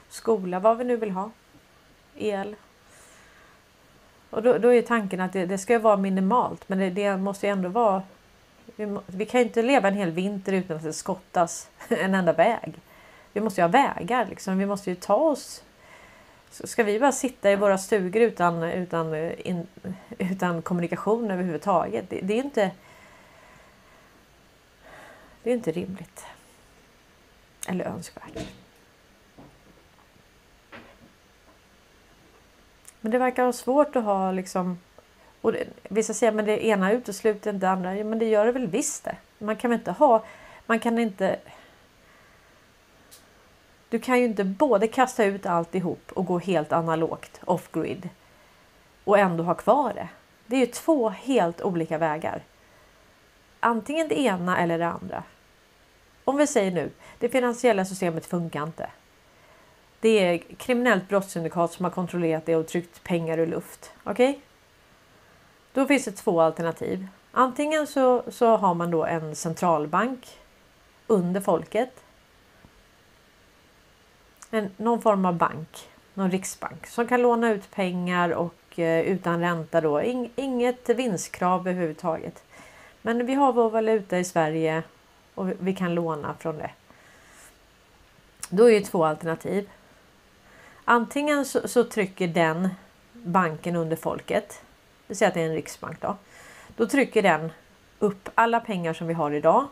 skola, 0.08 0.60
vad 0.60 0.78
vi 0.78 0.84
nu 0.84 0.96
vill 0.96 1.10
ha, 1.10 1.30
el. 2.16 2.56
Och 4.30 4.42
då, 4.42 4.58
då 4.58 4.74
är 4.74 4.82
tanken 4.82 5.20
att 5.20 5.32
det, 5.32 5.46
det, 5.46 5.58
ska 5.58 5.78
vara 5.78 5.96
minimalt 5.96 6.68
men 6.68 6.78
det, 6.78 6.90
det 6.90 7.16
måste 7.16 7.46
ju 7.46 7.52
ändå 7.52 7.68
vara 7.68 8.02
vi, 8.76 8.98
vi, 9.06 9.26
kan 9.26 9.40
ju 9.40 9.46
inte 9.46 9.62
leva 9.62 9.88
en 9.88 9.94
hel 9.94 10.10
vinter 10.10 10.52
utan 10.52 10.76
att 10.76 10.82
det 10.82 10.92
skottas 10.92 11.68
en 11.88 12.14
enda 12.14 12.32
väg. 12.32 12.74
Vi 13.32 13.40
måste 13.40 13.60
ju 13.60 13.62
ha 13.62 13.68
vägar 13.68 14.26
liksom. 14.26 14.58
Vi 14.58 14.66
måste 14.66 14.90
ju 14.90 14.96
ta 14.96 15.14
oss. 15.14 15.62
Så 16.50 16.66
ska 16.66 16.84
vi 16.84 17.00
bara 17.00 17.12
sitta 17.12 17.52
i 17.52 17.56
våra 17.56 17.78
stugor 17.78 18.22
utan, 18.22 18.62
utan, 18.62 19.14
eh, 19.14 19.32
in, 19.44 19.66
utan 20.18 20.62
kommunikation 20.62 21.30
överhuvudtaget? 21.30 22.10
Det, 22.10 22.20
det 22.20 22.34
är 22.34 22.44
inte 22.44 22.70
det 25.47 25.51
är 25.51 25.55
inte 25.55 25.72
rimligt. 25.72 26.26
Eller 27.68 27.84
önskvärt. 27.84 28.38
Men 33.01 33.12
det 33.12 33.18
verkar 33.18 33.42
vara 33.42 33.53
svårt 33.53 33.97
att 33.97 34.05
ha 34.05 34.32
liksom... 34.32 34.78
Och 35.40 35.53
det, 35.53 35.66
vissa 35.82 36.14
säger 36.14 36.32
men 36.32 36.44
det 36.44 36.66
ena 36.66 36.92
utesluter 36.92 37.51
inte 37.51 37.66
det 37.66 37.70
andra. 37.70 37.97
Ja, 37.97 38.05
men 38.05 38.18
det 38.18 38.24
gör 38.24 38.47
det 38.47 38.53
väl 38.53 38.66
visst 38.66 39.05
det. 39.05 39.16
Man 39.38 39.57
kan 39.57 39.70
väl 39.70 39.78
inte 39.78 39.92
ha... 39.92 40.24
Man 40.66 40.78
kan 40.78 40.99
inte... 40.99 41.38
Du 43.88 43.99
kan 43.99 44.18
ju 44.18 44.24
inte 44.24 44.44
både 44.44 44.88
kasta 44.88 45.24
ut 45.24 45.47
alltihop 45.47 46.12
och 46.12 46.26
gå 46.26 46.38
helt 46.38 46.72
analogt 46.72 47.40
off-grid 47.44 48.09
och 49.05 49.18
ändå 49.18 49.44
ha 49.44 49.55
kvar 49.55 49.92
det. 49.94 50.09
Det 50.47 50.57
är 50.57 50.61
ju 50.61 50.66
två 50.66 51.09
helt 51.09 51.62
olika 51.62 51.99
vägar. 51.99 52.42
Antingen 53.61 54.09
det 54.09 54.20
ena 54.20 54.59
eller 54.59 54.78
det 54.78 54.86
andra. 54.86 55.22
Om 56.29 56.37
vi 56.37 56.47
säger 56.47 56.70
nu, 56.70 56.91
det 57.18 57.29
finansiella 57.29 57.85
systemet 57.85 58.27
funkar 58.27 58.62
inte. 58.62 58.91
Det 60.01 60.09
är 60.09 60.39
kriminellt 60.39 61.09
brottssyndikat 61.09 61.72
som 61.72 61.85
har 61.85 61.93
kontrollerat 61.93 62.47
det 62.47 62.57
och 62.57 62.66
tryckt 62.66 63.05
pengar 63.05 63.39
ur 63.39 63.47
luft. 63.47 63.93
Okej? 64.05 64.31
Okay? 64.31 64.41
Då 65.72 65.87
finns 65.87 66.05
det 66.05 66.12
två 66.12 66.41
alternativ. 66.41 67.07
Antingen 67.33 67.87
så, 67.87 68.22
så 68.29 68.57
har 68.57 68.74
man 68.74 68.91
då 68.91 69.05
en 69.05 69.37
centralbank 69.37 70.39
under 71.07 71.41
folket. 71.41 72.05
En, 74.51 74.70
någon 74.77 75.03
form 75.03 75.24
av 75.24 75.35
bank, 75.35 75.89
någon 76.14 76.31
riksbank 76.31 76.87
som 76.87 77.09
kan 77.09 77.22
låna 77.22 77.51
ut 77.51 77.70
pengar 77.70 78.31
och 78.31 78.79
eh, 78.79 79.01
utan 79.01 79.41
ränta 79.41 79.81
då. 79.81 80.03
In, 80.03 80.31
inget 80.37 80.89
vinstkrav 80.89 81.68
överhuvudtaget. 81.68 82.45
Men 83.03 83.27
vi 83.27 83.35
har 83.35 83.53
vår 83.53 83.70
valuta 83.70 84.18
i 84.18 84.24
Sverige 84.24 84.83
och 85.37 85.49
vi 85.59 85.74
kan 85.74 85.95
låna 85.95 86.34
från 86.39 86.59
det. 86.59 86.70
Då 88.49 88.70
är 88.70 88.80
det 88.80 88.87
två 88.87 89.05
alternativ. 89.05 89.70
Antingen 90.84 91.45
så, 91.45 91.68
så, 91.68 91.84
trycker 91.84 92.28
den 92.28 92.68
banken 93.12 93.76
under 93.76 93.97
folket. 93.97 94.62
Det 95.07 95.14
säger 95.14 95.28
att 95.30 95.34
det 95.34 95.41
är 95.41 95.47
en 95.47 95.55
riksbank 95.55 96.01
då. 96.01 96.16
Då 96.76 96.87
trycker 96.87 97.22
den 97.22 97.53
upp 97.99 98.28
alla 98.34 98.61
pengar 98.61 98.93
som 98.93 99.07
vi 99.07 99.14
har 99.14 99.30
idag 99.30 99.66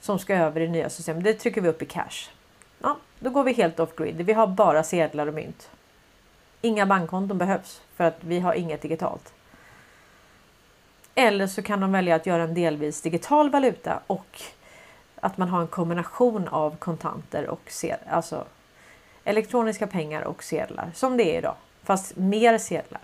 som 0.00 0.18
ska 0.18 0.34
över 0.34 0.60
i 0.60 0.68
nya 0.68 0.90
systemet. 0.90 1.24
Det 1.24 1.34
trycker 1.34 1.60
vi 1.60 1.68
upp 1.68 1.82
i 1.82 1.86
cash. 1.86 2.30
Ja, 2.78 2.96
då 3.18 3.30
går 3.30 3.44
vi 3.44 3.52
helt 3.52 3.80
off 3.80 3.96
grid. 3.96 4.16
Vi 4.16 4.32
har 4.32 4.46
bara 4.46 4.82
sedlar 4.82 5.26
och 5.26 5.34
mynt. 5.34 5.70
Inga 6.60 6.86
bankkonton 6.86 7.38
behövs 7.38 7.82
för 7.96 8.04
att 8.04 8.16
vi 8.20 8.40
har 8.40 8.54
inget 8.54 8.82
digitalt. 8.82 9.32
Eller 11.14 11.46
så 11.46 11.62
kan 11.62 11.80
de 11.80 11.92
välja 11.92 12.14
att 12.14 12.26
göra 12.26 12.42
en 12.42 12.54
delvis 12.54 13.02
digital 13.02 13.50
valuta 13.50 14.00
och 14.06 14.42
att 15.20 15.38
man 15.38 15.48
har 15.48 15.60
en 15.60 15.66
kombination 15.66 16.48
av 16.48 16.76
kontanter 16.76 17.48
och 17.48 17.60
sedlar, 17.66 18.08
alltså 18.10 18.44
elektroniska 19.24 19.86
pengar 19.86 20.22
och 20.22 20.42
sedlar 20.42 20.90
som 20.94 21.16
det 21.16 21.34
är 21.34 21.38
idag, 21.38 21.54
fast 21.82 22.16
mer 22.16 22.58
sedlar. 22.58 23.00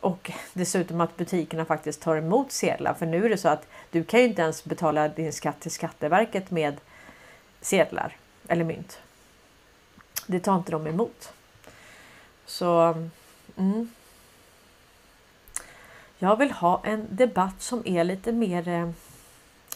Och 0.00 0.30
dessutom 0.52 1.00
att 1.00 1.16
butikerna 1.16 1.64
faktiskt 1.64 2.02
tar 2.02 2.16
emot 2.16 2.52
sedlar. 2.52 2.94
För 2.94 3.06
nu 3.06 3.24
är 3.24 3.28
det 3.28 3.38
så 3.38 3.48
att 3.48 3.66
du 3.90 4.04
kan 4.04 4.20
ju 4.20 4.26
inte 4.26 4.42
ens 4.42 4.64
betala 4.64 5.08
din 5.08 5.32
skatt 5.32 5.60
till 5.60 5.70
Skatteverket 5.70 6.50
med 6.50 6.80
sedlar 7.60 8.16
eller 8.48 8.64
mynt. 8.64 9.00
Det 10.26 10.40
tar 10.40 10.56
inte 10.56 10.72
de 10.72 10.86
emot. 10.86 11.32
Så 12.46 12.94
mm. 13.56 13.90
Jag 16.18 16.36
vill 16.36 16.50
ha 16.50 16.80
en 16.84 17.06
debatt 17.10 17.62
som 17.62 17.86
är 17.86 18.04
lite 18.04 18.32
mer 18.32 18.68
eh, 18.68 18.90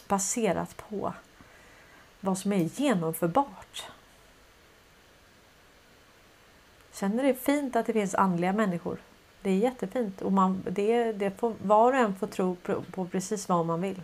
baserat 0.08 0.76
på 0.76 1.12
vad 2.20 2.38
som 2.38 2.52
är 2.52 2.80
genomförbart. 2.80 3.84
Sen 6.92 7.18
är 7.18 7.22
det 7.22 7.34
fint 7.34 7.76
att 7.76 7.86
det 7.86 7.92
finns 7.92 8.14
andliga 8.14 8.52
människor. 8.52 8.98
Det 9.42 9.50
är 9.50 9.56
jättefint 9.56 10.22
och 10.22 10.32
man, 10.32 10.62
det, 10.70 11.12
det 11.12 11.30
får, 11.30 11.54
var 11.62 11.92
och 11.92 11.98
en 11.98 12.16
får 12.16 12.26
tro 12.26 12.54
på, 12.54 12.82
på 12.82 13.06
precis 13.06 13.48
vad 13.48 13.66
man 13.66 13.80
vill. 13.80 14.02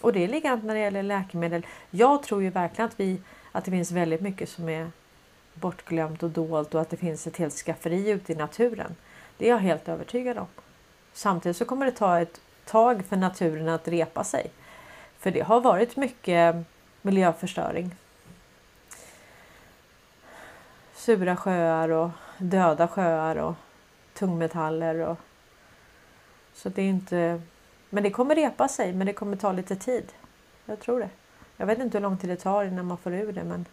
Och 0.00 0.12
det 0.12 0.24
är 0.24 0.28
likadant 0.28 0.64
när 0.64 0.74
det 0.74 0.80
gäller 0.80 1.02
läkemedel. 1.02 1.66
Jag 1.90 2.22
tror 2.22 2.42
ju 2.42 2.50
verkligen 2.50 2.88
att, 2.88 3.00
vi, 3.00 3.20
att 3.52 3.64
det 3.64 3.70
finns 3.70 3.90
väldigt 3.90 4.20
mycket 4.20 4.48
som 4.48 4.68
är 4.68 4.90
bortglömt 5.54 6.22
och 6.22 6.30
dolt 6.30 6.74
och 6.74 6.80
att 6.80 6.90
det 6.90 6.96
finns 6.96 7.26
ett 7.26 7.36
helt 7.36 7.54
skafferi 7.54 8.10
ute 8.10 8.32
i 8.32 8.36
naturen. 8.36 8.96
Det 9.36 9.46
är 9.46 9.50
jag 9.50 9.58
helt 9.58 9.88
övertygad 9.88 10.38
om. 10.38 10.46
Samtidigt 11.12 11.56
så 11.56 11.64
kommer 11.64 11.86
det 11.86 11.92
ta 11.92 12.20
ett 12.20 12.40
tag 12.68 13.04
för 13.04 13.16
naturen 13.16 13.68
att 13.68 13.88
repa 13.88 14.24
sig. 14.24 14.50
För 15.18 15.30
det 15.30 15.40
har 15.40 15.60
varit 15.60 15.96
mycket 15.96 16.56
miljöförstöring. 17.02 17.94
Sura 20.94 21.36
sjöar 21.36 21.88
och 21.88 22.10
döda 22.38 22.88
sjöar 22.88 23.36
och 23.36 23.54
tungmetaller. 24.14 24.98
Och... 24.98 25.16
Så 26.54 26.68
det 26.68 26.82
är 26.82 26.88
inte... 26.88 27.40
Men 27.90 28.02
det 28.02 28.10
kommer 28.10 28.34
repa 28.34 28.68
sig, 28.68 28.92
men 28.92 29.06
det 29.06 29.12
kommer 29.12 29.36
ta 29.36 29.52
lite 29.52 29.76
tid. 29.76 30.12
Jag 30.64 30.80
tror 30.80 31.00
det. 31.00 31.10
Jag 31.56 31.66
vet 31.66 31.78
inte 31.78 31.98
hur 31.98 32.02
lång 32.02 32.18
tid 32.18 32.30
det 32.30 32.36
tar 32.36 32.64
innan 32.64 32.86
man 32.86 32.98
får 32.98 33.14
ur 33.14 33.32
det, 33.32 33.44
men 33.44 33.66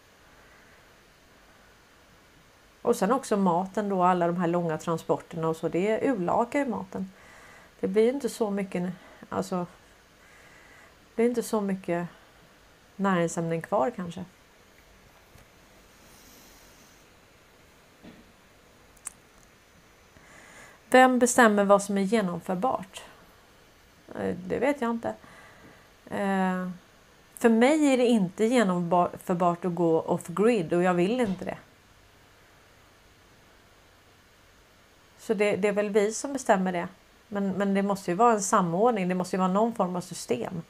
och 2.82 2.96
sen 2.96 3.12
också 3.12 3.38
maten 3.38 3.89
då, 3.89 4.04
alla 4.04 4.28
de 4.28 4.38
här 4.38 4.48
långa 4.48 4.78
transporterna 4.78 5.48
och 5.48 5.56
så. 5.56 5.70
Det 5.70 6.10
urlakar 6.10 6.60
ju 6.60 6.66
maten. 6.66 7.10
Det 7.86 7.89
blir 7.89 8.09
inte 8.09 8.29
så 8.29 8.51
mycket, 8.51 8.93
alltså. 9.29 9.55
Det 9.55 11.15
blir 11.15 11.25
inte 11.25 11.43
så 11.43 11.61
mycket 11.61 12.07
näringsämnen 12.95 13.61
kvar 13.61 13.91
kanske. 13.95 14.25
Vem 20.89 21.19
bestämmer 21.19 21.63
vad 21.63 21.83
som 21.83 21.97
är 21.97 22.01
genomförbart? 22.01 23.03
Eh, 24.15 24.36
det 24.36 24.59
vet 24.59 24.81
jag 24.81 24.91
inte. 24.91 25.09
Eh, 26.05 26.69
för 27.36 27.49
mig 27.49 27.93
är 27.93 27.97
det 27.97 28.05
inte 28.05 28.45
genomförbart 28.45 29.65
att 29.65 29.75
gå 29.75 30.01
off 30.01 30.27
grid 30.27 30.73
och 30.73 30.83
jag 30.83 30.93
vill 30.93 31.21
inte 31.21 31.45
det. 31.45 31.57
Så 35.19 35.33
det, 35.33 35.55
det, 35.55 35.67
är 35.67 35.73
väl 35.73 35.89
vi 35.89 36.13
som 36.13 36.33
bestämmer 36.33 36.71
det. 36.71 36.88
Men, 37.36 37.51
men 37.51 37.73
det 37.73 37.83
måste 37.83 38.11
ju 38.11 38.15
vara 38.17 38.33
en 38.33 38.41
samordning. 38.41 39.07
Det 39.09 39.15
måste 39.15 39.36
ju 39.36 39.38
vara 39.38 39.51
någon 39.51 39.75
form 39.75 39.95
av 39.95 40.01
system. 40.01 40.61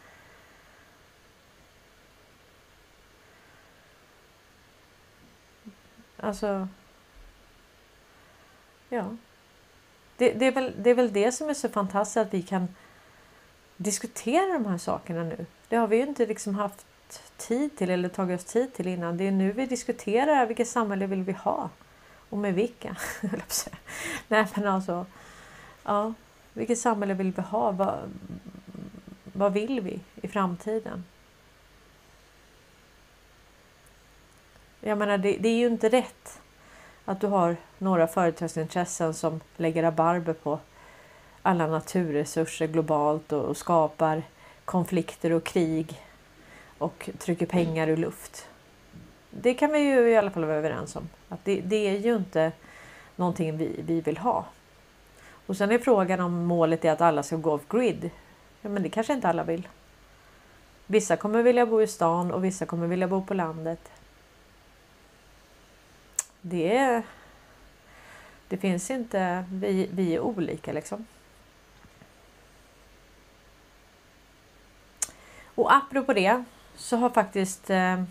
Alltså. 6.18 6.68
Ja. 8.90 9.16
Det, 10.18 10.34
det, 10.34 10.46
är 10.46 10.52
väl, 10.52 10.74
det 10.78 10.90
är 10.90 10.96
väl 10.96 11.14
det 11.14 11.32
som 11.32 11.50
är 11.50 11.54
så 11.54 11.70
fantastiskt 11.70 12.18
att 12.18 12.34
vi 12.34 12.42
kan 12.42 12.68
diskutera 13.78 14.54
de 14.54 14.66
här 14.66 14.78
sakerna 14.78 15.24
nu. 15.24 15.46
Det 15.70 15.76
har 15.76 15.88
vi 15.88 15.96
ju 15.96 16.04
inte 16.04 16.26
liksom 16.26 16.56
haft 16.56 16.86
tid 17.38 17.78
till 17.78 17.90
eller 17.90 18.10
tagit 18.10 18.40
oss 18.40 18.46
tid 18.46 18.74
till 18.74 18.88
innan. 18.88 19.18
Det 19.18 19.28
är 19.28 19.32
nu 19.32 19.52
vi 19.52 19.66
diskuterar 19.66 20.46
vilket 20.46 20.68
samhälle 20.68 21.08
vill 21.08 21.24
vi 21.24 21.32
ha. 21.32 21.70
Och 22.30 22.38
med 22.38 22.54
vilka? 22.54 22.98
Nej 24.28 24.48
men 24.56 24.68
alltså. 24.68 25.06
Ja, 25.84 26.14
vilket 26.56 26.80
samhälle 26.80 27.14
vill 27.14 27.32
vi 27.32 27.42
ha? 27.42 27.72
Vad, 27.72 28.00
vad 29.24 29.54
vill 29.54 29.82
vi 29.82 30.00
i 30.22 30.28
framtiden? 30.28 31.04
Jag 34.80 34.98
menar, 34.98 35.18
det, 35.18 35.38
det, 35.38 35.50
är 35.50 35.58
ju 35.58 35.68
inte 35.68 35.90
rätt 35.90 36.42
att 37.06 37.22
du 37.22 37.28
har 37.28 37.58
några 37.78 38.08
företagsintressen 38.08 39.14
som 39.14 39.40
lägger 39.58 39.84
rabarber 39.84 40.34
på 40.34 40.60
alla 41.42 41.68
naturresurser 41.68 42.68
globalt 42.68 43.32
och, 43.32 43.46
och 43.46 43.58
skapar 43.58 44.24
konflikter 44.66 45.32
och 45.32 45.44
krig 45.44 46.02
och 46.78 47.10
trycker 47.20 47.46
pengar 47.46 47.88
ur 47.88 47.98
luft 47.98 48.50
det 49.42 49.54
kan 49.54 49.72
vi 49.72 49.80
ju 49.80 50.10
i 50.10 50.18
alla 50.18 50.32
fall 50.32 50.46
vara 50.46 50.58
överens 50.58 50.96
om. 50.96 51.10
Att 51.30 51.46
det, 51.46 51.62
det 51.62 51.88
är 51.88 51.98
ju 51.98 52.16
inte 52.16 52.52
någonting 53.16 53.58
vi, 53.58 53.82
vi 53.86 54.02
vill 54.02 54.18
ha. 54.18 54.46
Och 55.46 55.58
sen 55.58 55.72
är 55.72 55.80
frågan 55.80 56.20
om 56.20 56.46
målet 56.46 56.86
är 56.86 56.92
att 56.92 57.02
alla 57.02 57.24
ska 57.24 57.36
gå 57.36 57.54
off 57.54 57.68
grid. 57.70 58.10
Ja, 58.62 58.70
men 58.70 58.84
det 58.84 58.90
kanske 58.90 59.14
inte 59.14 59.28
alla 59.28 59.44
vill. 59.44 59.68
Vissa 60.88 61.18
kommer 61.18 61.44
vilja 61.44 61.66
bo 61.66 61.82
i 61.82 61.88
stan 61.88 62.32
och 62.32 62.44
vissa 62.44 62.66
kommer 62.66 62.88
vilja 62.88 63.08
bo 63.08 63.26
på 63.26 63.34
landet. 63.34 63.92
Det 66.42 66.78
är... 66.78 67.04
Det 68.48 68.58
finns 68.58 68.92
inte... 68.92 69.46
Vi, 69.52 69.90
vi 69.92 70.16
är 70.16 70.20
olika 70.20 70.74
liksom. 70.74 71.06
Och 75.56 75.74
apropå 75.76 76.14
det 76.14 76.44
så 76.76 76.98
har 76.98 77.10
faktiskt 77.10 77.70
eh, 77.70 78.04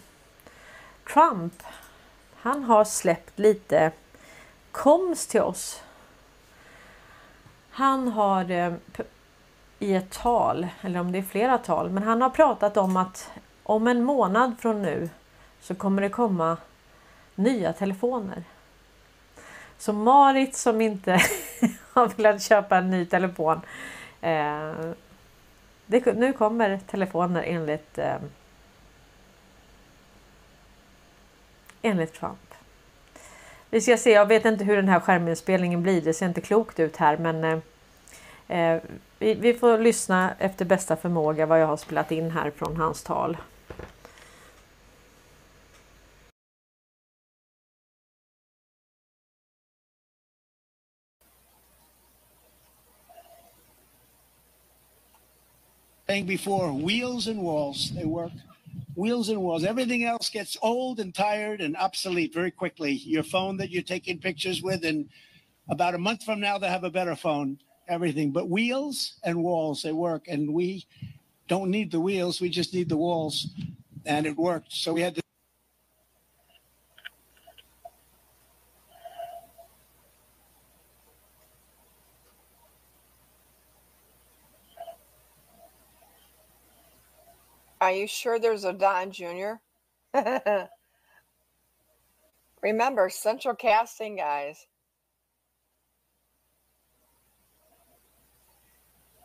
Trump, 1.13 1.63
han 2.37 2.65
har 2.65 2.85
släppt 2.85 3.39
lite 3.39 3.93
koms 4.73 5.27
till 5.27 5.41
oss. 5.41 5.84
Han 7.77 8.09
har 8.09 8.51
eh, 8.51 8.73
i 9.79 9.95
ett 9.95 10.11
tal, 10.11 10.67
eller 10.81 11.01
om 11.01 11.13
det 11.13 11.19
är 11.19 11.23
flera 11.23 11.59
tal, 11.59 11.91
men 11.91 12.03
han 12.03 12.23
har 12.23 12.31
pratat 12.31 12.77
om 12.77 12.97
att 12.97 13.31
om 13.63 13.87
en 13.87 14.05
månad 14.05 14.55
från 14.59 14.83
nu 14.83 15.09
så 15.61 15.75
kommer 15.75 16.03
det 16.03 16.09
komma 16.09 16.57
nya 17.35 17.73
telefoner. 17.73 18.45
Så 19.79 19.93
Marit 19.93 20.57
som 20.57 20.81
inte 20.81 21.13
har 21.93 22.07
velat 22.17 22.43
köpa 22.43 22.77
en 22.77 22.91
ny 22.91 23.07
telefon. 23.07 23.61
Eh, 24.21 24.73
det, 25.87 26.15
nu 26.15 26.33
kommer 26.33 26.81
telefoner 26.87 27.43
enligt 27.43 27.99
eh, 27.99 28.17
enligt 31.83 32.15
Trump. 32.15 32.54
Vi 33.75 33.81
ska 33.81 33.97
se, 33.97 34.11
jag 34.11 34.27
vet 34.27 34.45
inte 34.45 34.65
hur 34.65 34.77
den 34.77 34.89
här 34.89 35.01
skärminspelningen 35.01 35.83
blir. 35.83 36.01
Det 36.01 36.15
ser 36.15 36.27
inte 36.27 36.41
klokt 36.41 36.81
ut 36.81 36.97
här 36.97 37.17
men 37.17 37.45
eh, 37.45 37.59
eh 38.59 38.83
vi, 39.19 39.35
vi, 39.35 39.55
får 39.55 39.79
lyssna 39.79 40.35
efter 40.39 40.65
bästa 40.65 40.97
förmåga 40.97 41.47
vad 41.47 41.61
jag 41.61 41.67
har 41.67 41.77
spelat 41.77 42.13
in 42.13 42.31
här 42.31 42.51
från 42.51 42.77
hans 42.77 43.03
tal. 43.03 43.37
before 56.27 56.73
wheels 56.73 57.27
and 57.27 57.43
walls 57.43 57.91
they 57.91 58.05
work 58.05 58.33
wheels 58.95 59.29
and 59.29 59.41
walls. 59.41 59.65
Everything 59.65 60.05
else 60.05 60.29
gets 60.29 60.57
old 60.63 61.01
and 61.01 61.15
tired 61.15 61.61
and 61.61 61.77
obsolete 61.77 62.33
very 62.33 62.51
quickly. 62.51 62.93
Your 62.93 63.23
phone 63.23 63.57
that 63.59 63.71
you're 63.71 63.83
taking 63.83 64.19
pictures 64.19 64.63
with, 64.63 64.85
and 64.85 65.09
about 65.69 65.95
a 65.95 65.99
month 65.99 66.23
from 66.25 66.41
now, 66.41 66.59
they'll 66.59 66.71
have 66.71 66.85
a 66.85 66.91
better 66.91 67.17
phone, 67.17 67.59
everything. 67.89 68.31
But 68.31 68.49
wheels 68.49 69.15
and 69.25 69.43
walls, 69.43 69.83
they 69.83 69.93
work. 69.93 70.29
And 70.29 70.53
we 70.53 70.87
don't 71.49 71.71
need 71.71 71.91
the 71.91 72.01
wheels, 72.01 72.41
we 72.41 72.49
just 72.49 72.75
need 72.75 72.89
the 72.89 72.97
walls. 72.97 73.49
And 74.07 74.27
it 74.27 74.37
worked. 74.37 74.73
So 74.73 74.93
we 74.93 75.01
had 75.01 75.15
to. 75.17 75.24
Are 87.85 87.93
you 87.93 88.07
sure 88.07 88.39
there's 88.39 88.65
a 88.65 88.73
Don 88.73 89.11
Jr.? 89.11 89.57
Remember, 92.63 93.11
central 93.11 93.55
casting, 93.55 94.17
guys. 94.17 94.67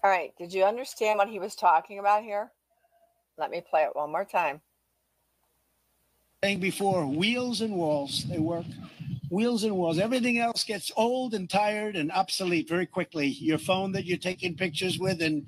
All 0.04 0.12
right, 0.12 0.34
did 0.38 0.52
you 0.52 0.66
understand 0.66 1.18
what 1.18 1.30
he 1.30 1.40
was 1.40 1.56
talking 1.56 2.00
about 2.00 2.24
here? 2.24 2.52
Let 3.38 3.50
me 3.50 3.62
play 3.62 3.84
it 3.84 3.96
one 3.96 4.12
more 4.12 4.26
time. 4.26 4.60
Saying 6.44 6.60
before, 6.60 7.06
wheels 7.06 7.62
and 7.62 7.74
walls, 7.74 8.26
they 8.28 8.40
work. 8.40 8.66
Wheels 9.30 9.64
and 9.64 9.78
walls. 9.78 10.00
Everything 10.00 10.38
else 10.38 10.66
gets 10.66 10.92
old 10.98 11.34
and 11.34 11.50
tired 11.50 11.96
and 11.96 12.12
obsolete 12.12 12.68
very 12.68 12.86
quickly. 12.86 13.28
Your 13.28 13.58
phone 13.58 13.94
that 13.94 14.04
you're 14.04 14.18
taking 14.18 14.58
pictures 14.58 15.00
with, 15.00 15.22
and 15.22 15.48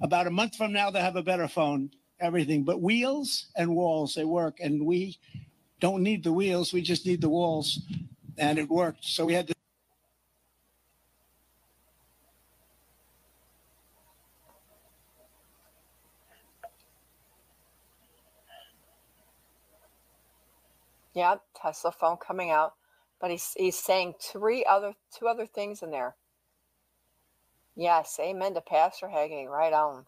about 0.00 0.28
a 0.28 0.30
month 0.30 0.54
from 0.54 0.72
now, 0.72 0.92
they'll 0.92 1.02
have 1.02 1.16
a 1.16 1.22
better 1.24 1.48
phone 1.48 1.90
everything. 2.20 2.64
But 2.64 2.82
wheels 2.82 3.46
and 3.56 3.76
walls, 3.76 4.14
they 4.14 4.24
work. 4.24 4.58
And 4.60 4.86
we 4.86 5.18
don't 5.80 6.02
need 6.02 6.24
the 6.24 6.32
wheels, 6.32 6.72
we 6.72 6.82
just 6.82 7.06
need 7.06 7.20
the 7.22 7.28
walls. 7.30 7.80
And 8.38 8.58
it 8.58 8.68
worked. 8.70 9.04
So 9.04 9.26
we 9.26 9.34
had 9.34 9.48
to 9.48 9.54
Yeah, 21.14 21.36
Tesla 21.60 21.92
phone 21.92 22.18
coming 22.18 22.50
out, 22.50 22.74
but 23.20 23.30
he's 23.30 23.52
he's 23.56 23.78
saying 23.78 24.14
three 24.22 24.64
other 24.64 24.94
two 25.18 25.26
other 25.28 25.46
things 25.46 25.82
in 25.82 25.90
there. 25.90 26.16
Yes, 27.76 28.18
amen 28.20 28.54
to 28.54 28.60
Pastor 28.62 29.08
Hagee. 29.08 29.48
Right 29.48 29.72
on. 29.72 30.06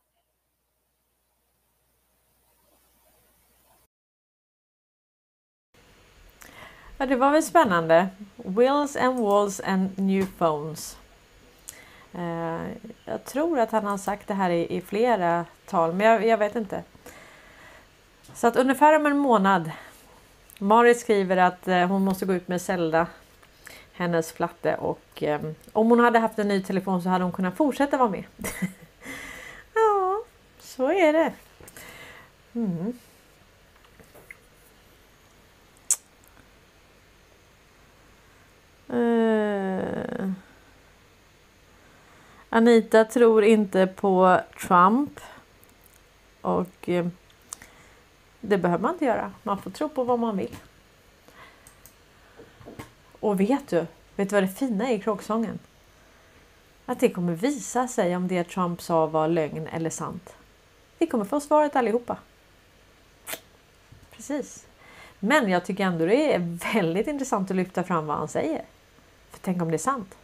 Ja, 6.99 7.07
det 7.07 7.17
var 7.17 7.31
väl 7.31 7.43
spännande. 7.43 8.09
Wills 8.37 8.97
and 8.97 9.21
walls 9.21 9.61
and 9.61 9.99
new 9.99 10.27
phones. 10.39 10.99
Eh, 12.13 12.61
jag 13.05 13.25
tror 13.25 13.59
att 13.59 13.71
han 13.71 13.85
har 13.85 13.99
sagt 13.99 14.29
det 14.29 14.35
här 14.35 14.51
i, 14.51 14.77
i 14.77 14.81
flera 14.81 15.45
tal, 15.67 15.93
men 15.93 16.07
jag, 16.07 16.27
jag, 16.27 16.39
vet 16.39 16.57
inte. 16.57 16.83
Så 18.35 18.47
att 18.47 18.57
ungefär 18.57 18.97
om 18.97 19.07
en 19.07 19.19
månad. 19.19 19.71
Marit 20.59 21.01
skriver 21.01 21.37
att 21.37 21.69
eh, 21.69 21.87
hon 21.87 22.05
måste 22.05 22.27
gå 22.27 22.35
ut 22.35 22.49
med 22.49 22.63
Zelda, 22.63 23.07
hennes 23.93 24.33
flatte 24.33 24.77
och 24.77 25.23
eh, 25.23 25.41
om 25.73 25.91
hon 25.91 26.01
hade 26.01 26.19
haft 26.19 26.39
en 26.39 26.49
ny 26.49 26.63
telefon 26.63 27.03
så 27.03 27.09
hade 27.09 27.25
hon 27.25 27.33
kunnat 27.33 27.57
fortsätta 27.57 27.97
vara 27.97 28.11
med. 28.11 28.25
ja, 29.75 30.23
så 30.61 30.93
är 30.93 31.13
det. 31.13 31.33
Mm. 32.55 32.99
Uh, 38.91 40.31
Anita 42.49 43.05
tror 43.05 43.45
inte 43.45 43.87
på 43.87 44.41
Trump. 44.67 45.21
Och 46.41 46.89
uh, 46.89 47.09
det 48.41 48.59
behöver 48.59 48.83
man 48.83 48.93
inte 48.93 49.05
göra. 49.05 49.33
Man 49.43 49.63
får 49.63 49.71
tro 49.71 49.89
på 49.89 50.05
vad 50.05 50.19
man 50.19 50.37
vill. 50.37 50.57
Och 53.21 53.41
vet 53.41 53.69
du, 53.69 53.87
vet 54.17 54.31
du 54.31 54.37
vad 54.37 54.43
det 54.43 54.49
fina 54.49 54.89
är 54.89 54.95
i 54.95 55.01
kråksången? 55.01 55.59
Att 56.87 57.01
det 57.01 57.09
kommer 57.09 57.33
visa 57.35 57.89
sig 57.89 58.17
om 58.17 58.29
det 58.29 58.45
Trump 58.45 58.83
sa 58.83 59.07
var 59.07 59.29
lögn 59.29 59.67
eller 59.67 59.91
sant. 59.91 60.37
Vi 60.99 61.07
kommer 61.07 61.25
få 61.25 61.41
svaret 61.41 61.77
allihopa. 61.77 62.19
Precis. 64.11 64.67
Men 65.19 65.49
jag 65.49 65.65
tycker 65.65 65.85
ändå 65.85 66.07
det 66.07 66.35
är 66.35 66.73
väldigt 66.75 67.07
intressant 67.07 67.51
att 67.51 67.57
lyfta 67.57 67.85
fram 67.85 68.07
vad 68.07 68.17
han 68.17 68.29
säger. 68.29 68.65
För 69.37 69.43
tänk 69.43 69.63
om 69.63 69.69
det 69.69 69.77
är 69.77 69.79
sant? 69.79 70.17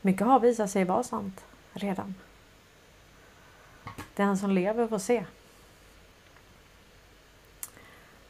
Mycket 0.00 0.26
har 0.26 0.40
visat 0.40 0.70
sig 0.70 0.84
vara 0.84 1.02
sant 1.02 1.44
redan. 1.72 2.14
Den 4.14 4.38
som 4.38 4.50
lever 4.50 4.86
får 4.86 4.98
se. 4.98 5.24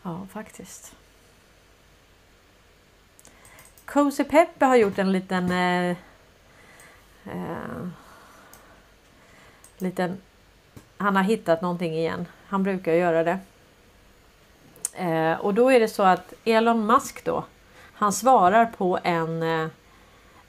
Ja, 0.02 0.26
faktiskt. 0.30 0.96
Cozy 3.84 4.24
Peppe 4.24 4.64
har 4.64 4.76
gjort 4.76 4.98
en 4.98 5.12
liten 5.12 5.50
eh, 5.50 5.96
eh, 7.24 7.88
liten 9.78 10.20
han 10.96 11.16
har 11.16 11.22
hittat 11.22 11.62
någonting 11.62 11.94
igen. 11.94 12.26
Han 12.46 12.62
brukar 12.62 12.92
göra 12.92 13.24
det. 13.24 13.38
Eh, 14.92 15.32
och 15.32 15.54
då 15.54 15.72
är 15.72 15.80
det 15.80 15.88
så 15.88 16.02
att 16.02 16.32
Elon 16.44 16.86
Musk 16.86 17.24
då 17.24 17.44
han 17.98 18.12
svarar 18.12 18.66
på 18.66 18.98
en, 19.02 19.42
eh, 19.42 19.68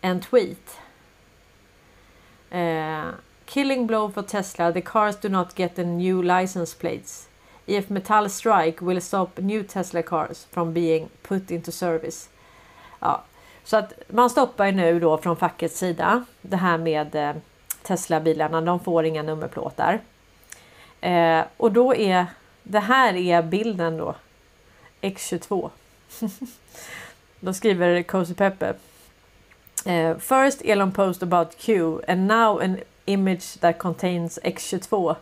en 0.01 0.21
tweet. 0.21 0.79
Eh, 2.49 3.07
Killing 3.45 3.87
blow 3.87 4.11
for 4.11 4.21
Tesla. 4.21 4.71
The 4.71 4.81
cars 4.81 5.19
do 5.19 5.29
not 5.29 5.59
get 5.59 5.75
the 5.75 5.83
new 5.83 6.23
license 6.23 6.77
plates. 6.79 7.29
If 7.65 7.89
Metal 7.89 8.29
strike 8.29 8.85
will 8.85 9.01
stop 9.01 9.27
new 9.37 9.63
Tesla 9.63 10.01
cars 10.01 10.47
from 10.51 10.73
being 10.73 11.09
put 11.21 11.51
into 11.51 11.71
service. 11.71 12.29
Ja, 12.99 13.23
så 13.63 13.77
att 13.77 13.93
man 14.07 14.29
stoppar 14.29 14.65
ju 14.65 14.71
nu 14.71 14.99
då 14.99 15.17
från 15.17 15.37
fackets 15.37 15.77
sida 15.77 16.25
det 16.41 16.57
här 16.57 16.77
med 16.77 17.15
eh, 17.15 17.35
Tesla-bilarna. 17.81 18.61
De 18.61 18.79
får 18.79 19.05
inga 19.05 19.23
nummerplåtar. 19.23 19.99
Eh, 21.01 21.41
och 21.57 21.71
då 21.71 21.95
är 21.95 22.25
det 22.63 22.79
här 22.79 23.15
är 23.15 23.41
bilden 23.41 23.97
då. 23.97 24.15
X22. 25.01 25.69
Då 27.39 27.53
skriver 27.53 28.03
Cozy 28.03 28.33
Peppe. 28.33 28.73
Uh, 29.85 29.93
eh, 29.93 30.17
first 30.17 30.61
Elon 30.61 30.91
post 30.91 31.23
about 31.23 31.57
Q 31.57 31.99
and 32.07 32.27
now 32.27 32.59
an 32.59 32.77
image 33.05 33.59
that 33.59 33.77
contains 33.77 34.39
X22 34.43 35.15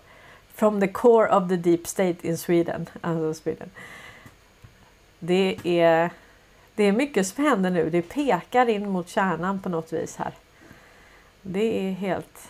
from 0.53 0.79
the 0.79 0.87
core 0.87 1.27
of 1.29 1.49
the 1.49 1.57
deep 1.57 1.87
state 1.87 2.27
in 2.27 2.37
Sweden. 2.37 2.89
Alltså 3.01 3.33
Sweden. 3.33 3.69
Det 5.19 5.57
är, 5.63 6.09
det 6.75 6.83
är 6.83 6.91
mycket 6.91 7.27
som 7.27 7.43
händer 7.43 7.69
nu. 7.69 7.89
Det 7.89 8.01
pekar 8.01 8.69
in 8.69 8.89
mot 8.89 9.09
kärnan 9.09 9.59
på 9.59 9.69
något 9.69 9.93
vis 9.93 10.15
här. 10.15 10.33
Det 11.41 11.87
är 11.87 11.91
helt, 11.91 12.49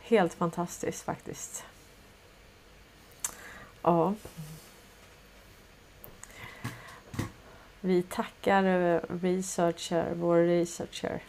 helt 0.00 0.34
fantastiskt 0.34 1.04
faktiskt. 1.04 1.64
Ja. 3.82 4.14
Vi 7.84 8.02
tackar 8.02 8.64
eh, 8.64 9.00
researcher, 9.22 10.14
vår 10.14 10.36
researcher 10.36 11.22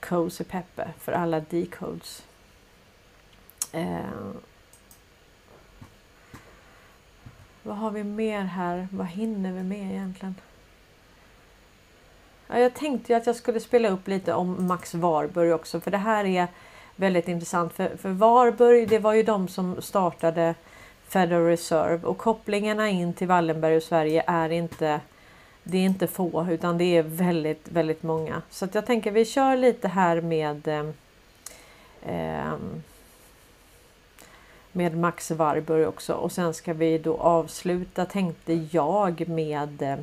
Cozy 0.00 0.44
Peppe 0.44 0.90
för 0.98 1.12
alla 1.12 1.40
decodes. 1.40 2.22
Eh, 3.72 4.00
vad 7.62 7.76
har 7.76 7.90
vi 7.90 8.04
mer 8.04 8.40
här? 8.40 8.88
Vad 8.92 9.06
hinner 9.06 9.52
vi 9.52 9.62
med 9.62 9.90
egentligen? 9.90 10.34
Ja, 12.46 12.58
jag 12.58 12.74
tänkte 12.74 13.12
ju 13.12 13.18
att 13.18 13.26
jag 13.26 13.36
skulle 13.36 13.60
spela 13.60 13.88
upp 13.88 14.08
lite 14.08 14.34
om 14.34 14.66
Max 14.66 14.94
Warburg 14.94 15.52
också 15.52 15.80
för 15.80 15.90
det 15.90 15.98
här 15.98 16.24
är 16.24 16.48
väldigt 16.96 17.28
intressant. 17.28 17.72
För, 17.72 17.96
för 17.96 18.10
Warburg 18.10 18.88
det 18.88 18.98
var 18.98 19.12
ju 19.12 19.22
de 19.22 19.48
som 19.48 19.82
startade 19.82 20.54
Federal 21.08 21.46
Reserve 21.46 22.06
och 22.06 22.18
kopplingarna 22.18 22.88
in 22.88 23.12
till 23.12 23.28
Wallenberg 23.28 23.76
och 23.76 23.82
Sverige 23.82 24.24
är 24.26 24.50
inte 24.50 25.00
det 25.62 25.78
är 25.78 25.84
inte 25.84 26.06
få 26.06 26.46
utan 26.50 26.78
det 26.78 26.96
är 26.96 27.02
väldigt, 27.02 27.68
väldigt 27.68 28.02
många. 28.02 28.42
Så 28.50 28.64
att 28.64 28.74
jag 28.74 28.86
tänker 28.86 29.10
vi 29.10 29.24
kör 29.24 29.56
lite 29.56 29.88
här 29.88 30.20
med 30.20 30.68
eh, 30.68 30.86
ehm, 32.06 32.82
med 34.72 34.96
Max 34.96 35.30
Warburg 35.30 35.88
också 35.88 36.14
och 36.14 36.32
sen 36.32 36.54
ska 36.54 36.72
vi 36.72 36.98
då 36.98 37.16
avsluta 37.16 38.04
tänkte 38.06 38.52
jag 38.52 39.28
med 39.28 39.82
eh, 39.82 39.98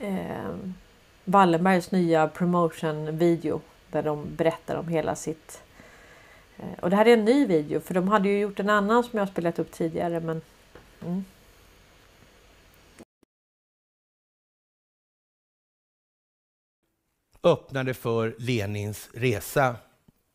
ehm, 0.00 0.74
Wallenbergs 1.24 1.90
nya 1.90 2.28
promotion 2.28 3.18
video 3.18 3.60
där 3.90 4.02
de 4.02 4.26
berättar 4.36 4.76
om 4.76 4.88
hela 4.88 5.14
sitt 5.14 5.62
eh, 6.56 6.78
och 6.80 6.90
det 6.90 6.96
här 6.96 7.06
är 7.06 7.12
en 7.12 7.24
ny 7.24 7.46
video 7.46 7.80
för 7.80 7.94
de 7.94 8.08
hade 8.08 8.28
ju 8.28 8.38
gjort 8.38 8.60
en 8.60 8.70
annan 8.70 9.04
som 9.04 9.18
jag 9.18 9.28
spelat 9.28 9.58
upp 9.58 9.72
tidigare 9.72 10.20
men 10.20 10.40
mm. 11.02 11.24
Öppnade 17.46 17.94
för 17.94 18.34
Lenins 18.38 19.10
resa 19.14 19.76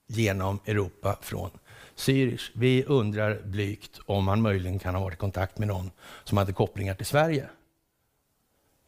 genom 0.08 0.60
Europa 0.66 1.18
från 1.22 1.50
Zürich. 1.96 2.52
Vi 2.54 2.84
undrar 2.84 3.42
blygt 3.44 4.00
om 4.06 4.28
han 4.28 4.42
möjligen 4.42 4.80
kan 4.80 4.96
ha 4.96 5.02
varit 5.04 5.14
i 5.14 5.18
kontakt 5.18 5.58
med 5.58 5.68
någon 5.68 5.92
som 6.24 6.38
hade 6.38 6.54
kopplingar 6.54 6.94
till 6.94 7.06
Sverige. 7.06 7.50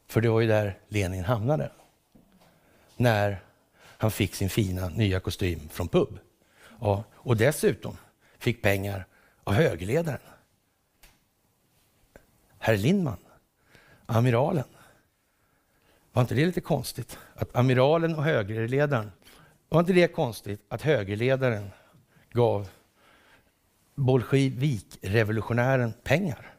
För 0.07 0.21
det 0.21 0.29
var 0.29 0.41
ju 0.41 0.47
där 0.47 0.79
Lenin 0.87 1.23
hamnade. 1.23 1.71
När 2.97 3.43
han 3.97 4.11
fick 4.11 4.35
sin 4.35 4.49
fina 4.49 4.89
nya 4.89 5.19
kostym 5.19 5.69
från 5.69 5.87
pub. 5.87 6.19
Ja, 6.79 7.03
och 7.13 7.37
dessutom 7.37 7.97
fick 8.37 8.61
pengar 8.61 9.05
av 9.43 9.53
högerledaren. 9.53 10.19
Herr 12.59 12.77
Lindman, 12.77 13.17
amiralen. 14.05 14.65
Var 16.13 16.21
inte 16.21 16.35
det 16.35 16.45
lite 16.45 16.61
konstigt? 16.61 17.19
Att 17.35 17.55
amiralen 17.55 18.15
och 18.15 18.23
högerledaren, 18.23 19.11
var 19.69 19.79
inte 19.79 19.93
det 19.93 20.07
konstigt 20.07 20.65
att 20.69 20.81
högerledaren 20.81 21.69
gav 22.31 22.69
bolsjevikrevolutionären 23.95 25.93
pengar? 26.03 26.53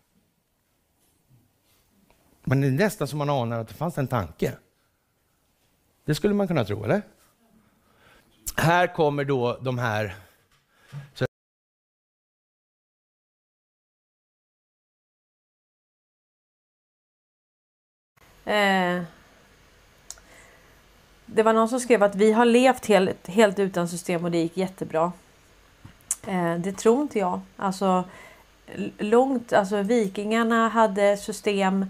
Men 2.44 2.60
det 2.60 2.66
är 2.66 2.70
nästan 2.70 3.08
som 3.08 3.18
man 3.18 3.30
anar 3.30 3.60
att 3.60 3.68
det 3.68 3.74
fanns 3.74 3.98
en 3.98 4.08
tanke. 4.08 4.52
Det 6.04 6.14
skulle 6.14 6.34
man 6.34 6.48
kunna 6.48 6.64
tro, 6.64 6.84
eller? 6.84 7.02
Här 8.56 8.94
kommer 8.94 9.24
då 9.24 9.58
de 9.60 9.78
här 9.78 10.14
Eh, 18.46 19.02
det 21.26 21.42
var 21.42 21.52
någon 21.52 21.68
som 21.68 21.80
skrev 21.80 22.02
att 22.02 22.14
vi 22.14 22.32
har 22.32 22.44
levt 22.44 22.86
helt, 22.86 23.28
helt 23.28 23.58
utan 23.58 23.88
system 23.88 24.24
och 24.24 24.30
det 24.30 24.38
gick 24.38 24.56
jättebra. 24.56 25.12
Eh, 26.26 26.54
det 26.54 26.72
tror 26.72 27.02
inte 27.02 27.18
jag. 27.18 27.40
Alltså 27.56 28.04
långt, 28.98 29.52
alltså 29.52 29.82
vikingarna 29.82 30.68
hade 30.68 31.16
system. 31.16 31.86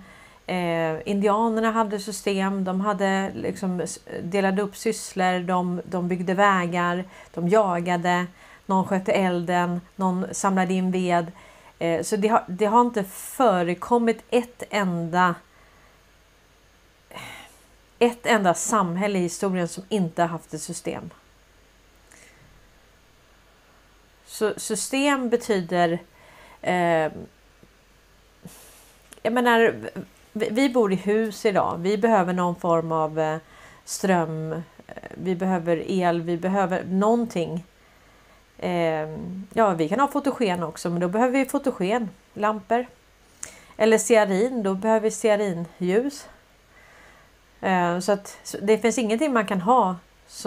Eh, 0.47 1.09
indianerna 1.09 1.70
hade 1.70 2.01
system. 2.01 2.64
De 2.64 2.80
hade 2.80 3.30
liksom 3.35 3.87
delade 4.22 4.62
upp 4.62 4.76
sysslor. 4.76 5.39
De, 5.39 5.80
de 5.85 6.09
byggde 6.09 6.35
vägar. 6.35 7.05
De 7.35 7.49
jagade. 7.49 8.26
Någon 8.66 8.85
skötte 8.85 9.12
elden. 9.12 9.80
Någon 9.97 10.26
samlade 10.32 10.74
in 10.74 10.91
ved. 10.91 11.32
Eh, 11.78 12.03
så 12.03 12.16
det 12.16 12.28
har, 12.28 12.45
det 12.47 12.66
har 12.66 12.80
inte 12.80 13.05
förekommit 13.05 14.24
ett 14.30 14.62
enda 14.70 15.35
ett 18.05 18.26
enda 18.26 18.55
samhälle 18.55 19.18
i 19.18 19.22
historien 19.22 19.68
som 19.68 19.84
inte 19.88 20.22
har 20.22 20.28
haft 20.28 20.55
ett 20.55 20.62
system. 20.62 21.11
Så 24.26 24.55
system 24.57 25.28
betyder... 25.28 25.98
Eh, 26.61 27.12
jag 29.22 29.32
menar, 29.32 29.74
vi, 30.32 30.48
vi 30.50 30.68
bor 30.68 30.92
i 30.92 30.96
hus 30.96 31.46
idag. 31.46 31.78
Vi 31.78 31.98
behöver 31.98 32.32
någon 32.32 32.57
form 32.57 32.92
av 32.92 33.20
eh, 33.20 33.38
ström. 33.84 34.52
Eh, 34.52 34.62
vi 35.14 35.34
behöver 35.34 35.90
el. 35.90 36.22
Vi 36.22 36.36
behöver 36.36 36.84
någonting. 36.84 37.64
Eh, 38.59 39.09
ja, 39.52 39.70
vi 39.70 39.88
kan 39.88 40.00
ha 40.00 40.09
fotogen 40.09 40.62
också, 40.62 40.90
men 40.90 41.00
då 41.00 41.09
behöver 41.09 41.38
vi 41.38 41.44
fotogen, 41.44 42.11
lampor. 42.34 42.86
Eller 43.76 43.98
stearin, 43.98 44.62
då 44.62 44.74
behöver 44.74 45.00
vi 45.00 45.11
stearinljus. 45.11 46.28
Eh, 47.64 47.98
så 47.98 48.12
att 48.12 48.56
det 48.62 48.78
finns 48.78 48.98
ingenting 48.98 49.32
man 49.32 49.46
kan 49.46 49.60
ha 49.60 49.96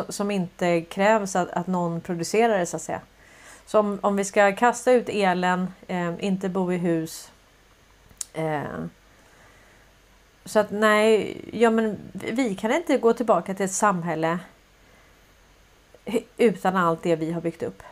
som 0.09 0.32
inte 0.32 0.82
krävs 0.82 1.36
att, 1.36 1.49
att 1.49 1.68
någon 1.68 2.01
producerar 2.01 2.59
det 2.59 2.65
så 2.65 2.76
att 2.76 2.82
säga. 2.82 3.01
Så 3.65 3.80
om, 3.80 3.99
om 4.01 4.15
vi 4.15 4.26
ska 4.26 4.55
kasta 4.55 4.91
ut 4.91 5.09
elen, 5.09 5.74
eh, 5.88 6.13
inte 6.20 6.49
bo 6.49 6.74
i 6.74 6.78
hus. 6.78 7.32
Eh, 8.34 8.63
så 10.45 10.59
att 10.59 10.72
nej, 10.72 11.38
ja 11.53 11.70
men 11.70 11.97
vi 12.13 12.55
kan 12.55 12.72
inte 12.72 12.97
gå 12.97 13.13
tillbaka 13.13 13.53
till 13.53 13.65
ett 13.65 13.72
samhälle 13.72 14.39
utan 16.38 16.76
allt 16.76 17.03
det 17.03 17.15
vi 17.15 17.32
har 17.32 17.41
byggt 17.41 17.63
upp. 17.63 17.84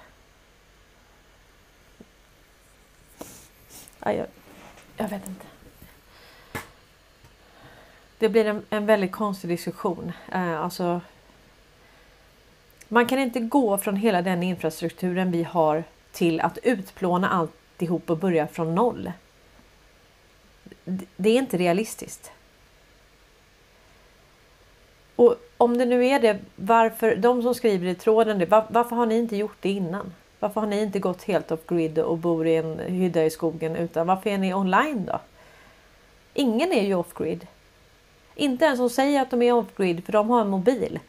Jag, 4.00 4.26
jag 4.98 5.10
vet 5.10 5.28
inte. 5.28 5.55
Det 8.26 8.30
blir 8.30 8.46
en, 8.46 8.62
en 8.70 8.86
väldigt 8.86 9.12
konstig 9.12 9.50
diskussion. 9.50 10.12
Eh, 10.32 10.62
alltså, 10.62 11.02
man 12.88 13.08
kan 13.08 13.20
inte 13.20 13.40
gå 13.40 13.78
från 13.78 13.96
hela 13.96 14.22
den 14.22 14.44
infrastrukturen 14.44 15.32
vi 15.32 15.44
har 15.44 15.84
till 16.12 16.42
att 16.42 16.58
utplåna 16.64 17.30
alltihop 17.30 18.10
och 18.10 18.18
börja 18.18 18.48
från 18.48 18.76
noll. 18.76 19.12
Det 21.16 21.30
är 21.30 21.38
inte 21.38 21.58
realistiskt. 21.58 22.32
Och 25.16 25.36
om 25.58 25.78
det 25.78 25.86
nu 25.86 26.06
är 26.06 26.20
det, 26.20 26.40
varför, 26.56 27.16
de 27.16 27.42
som 27.42 27.56
skriver 27.56 27.88
i 27.88 27.96
tråden, 27.96 28.40
det, 28.40 28.46
var, 28.46 28.66
varför 28.70 28.96
har 28.96 29.06
ni 29.06 29.18
inte 29.18 29.36
gjort 29.36 29.58
det 29.60 29.70
innan? 29.70 30.14
Varför 30.40 30.62
har 30.62 30.68
ni 30.68 30.82
inte 30.82 31.00
gått 31.00 31.24
helt 31.24 31.52
off 31.52 31.68
grid 31.68 32.00
och 32.00 32.18
bor 32.18 32.48
i 32.48 32.56
en 32.56 32.80
hydda 32.80 33.26
i 33.26 33.30
skogen? 33.30 33.76
Utan 33.76 34.08
varför 34.08 34.30
är 34.30 34.38
ni 34.38 34.54
online 34.54 35.06
då? 35.06 35.20
Ingen 36.34 36.72
är 36.72 36.84
ju 36.84 36.96
off 36.96 37.14
grid. 37.14 37.48
Inte 38.36 38.66
ens 38.66 38.78
som 38.78 38.90
säger 38.90 39.22
att 39.22 39.32
de 39.32 39.42
är 39.42 39.54
off 39.54 39.78
grid 39.78 40.06
för 40.06 40.12
de 40.12 40.30
har 40.30 40.42
en 40.42 40.50
mobil. 40.50 41.00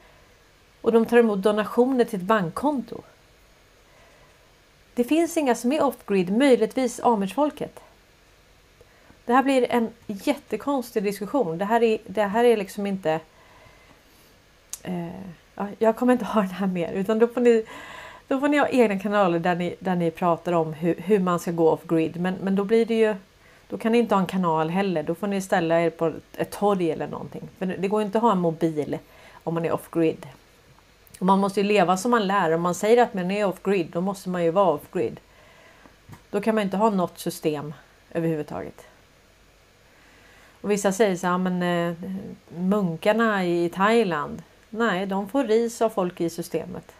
Och 0.80 0.92
de 0.92 1.06
tar 1.06 1.16
emot 1.16 1.42
donationer 1.42 2.04
till 2.04 2.18
ett 2.18 2.26
bankkonto. 2.26 3.02
Det 4.94 5.04
finns 5.04 5.36
inga 5.36 5.54
som 5.54 5.72
är 5.72 5.82
off 5.82 6.06
grid, 6.06 6.36
möjligtvis 6.36 7.00
Amish-folket. 7.00 7.80
Det 9.24 9.32
här 9.32 9.42
blir 9.42 9.72
en 9.72 9.88
jättekonstig 10.06 11.02
diskussion. 11.02 11.58
Det 11.58 11.64
här 11.64 11.82
är, 11.82 11.98
det 12.06 12.22
här 12.22 12.44
är 12.44 12.56
liksom 12.56 12.86
inte... 12.86 13.20
Eh, 14.82 15.66
jag 15.78 15.96
kommer 15.96 16.12
inte 16.12 16.24
ha 16.24 16.40
den 16.40 16.50
här 16.50 16.66
mer 16.66 16.92
utan 16.92 17.18
då 17.18 17.26
får 17.26 17.40
ni, 17.40 17.64
då 18.28 18.40
får 18.40 18.48
ni 18.48 18.58
ha 18.58 18.68
egna 18.68 18.98
kanaler 18.98 19.38
där 19.38 19.54
ni, 19.54 19.76
där 19.78 19.96
ni 19.96 20.10
pratar 20.10 20.52
om 20.52 20.72
hur, 20.72 20.94
hur 20.94 21.18
man 21.18 21.40
ska 21.40 21.50
gå 21.50 21.70
off 21.70 21.84
grid. 21.84 22.20
Men, 22.20 22.34
men 22.34 22.56
då 22.56 22.64
blir 22.64 22.86
det 22.86 22.94
ju 22.94 23.14
då 23.68 23.78
kan 23.78 23.92
ni 23.92 23.98
inte 23.98 24.14
ha 24.14 24.20
en 24.20 24.26
kanal 24.26 24.70
heller. 24.70 25.02
Då 25.02 25.14
får 25.14 25.26
ni 25.26 25.40
ställa 25.40 25.80
er 25.80 25.90
på 25.90 26.12
ett 26.36 26.50
torg 26.50 26.90
eller 26.90 27.06
någonting. 27.06 27.48
För 27.58 27.66
det 27.66 27.88
går 27.88 28.02
inte 28.02 28.18
att 28.18 28.22
ha 28.22 28.32
en 28.32 28.38
mobil 28.38 28.98
om 29.44 29.54
man 29.54 29.64
är 29.64 29.72
off 29.72 29.90
grid. 29.90 30.26
Man 31.20 31.38
måste 31.38 31.60
ju 31.60 31.66
leva 31.66 31.96
som 31.96 32.10
man 32.10 32.26
lär. 32.26 32.50
Om 32.52 32.62
man 32.62 32.74
säger 32.74 33.02
att 33.02 33.14
man 33.14 33.30
är 33.30 33.44
off 33.44 33.62
grid, 33.62 33.86
då 33.92 34.00
måste 34.00 34.28
man 34.28 34.44
ju 34.44 34.50
vara 34.50 34.68
off 34.68 34.90
grid. 34.92 35.20
Då 36.30 36.40
kan 36.40 36.54
man 36.54 36.64
inte 36.64 36.76
ha 36.76 36.90
något 36.90 37.18
system 37.18 37.74
överhuvudtaget. 38.10 38.86
Och 40.60 40.70
vissa 40.70 40.92
säger 40.92 41.16
så 41.16 41.26
här, 41.26 41.38
men 41.38 41.62
eh, 41.62 41.96
munkarna 42.48 43.44
i 43.44 43.68
Thailand. 43.68 44.42
Nej, 44.70 45.06
de 45.06 45.28
får 45.28 45.44
ris 45.44 45.82
av 45.82 45.88
folk 45.88 46.20
i 46.20 46.30
systemet. 46.30 46.92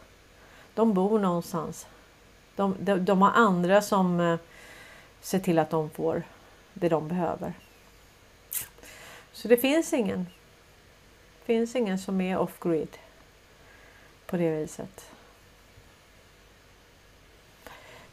De 0.74 0.94
bor 0.94 1.18
någonstans. 1.18 1.86
De, 2.56 2.74
de, 2.80 3.04
de 3.04 3.22
har 3.22 3.30
andra 3.30 3.82
som 3.82 4.20
eh, 4.20 4.38
ser 5.20 5.38
till 5.38 5.58
att 5.58 5.70
de 5.70 5.90
får 5.90 6.22
det 6.80 6.88
de 6.88 7.08
behöver. 7.08 7.52
Så 9.32 9.48
det 9.48 9.56
finns 9.56 9.92
ingen. 9.92 10.26
Det 11.38 11.46
finns 11.46 11.76
ingen 11.76 11.98
som 11.98 12.20
är 12.20 12.38
off 12.38 12.60
grid 12.60 12.98
på 14.26 14.36
det 14.36 14.50
viset. 14.50 15.10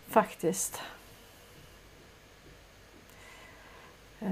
Faktiskt. 0.08 0.82
Eh, 4.20 4.28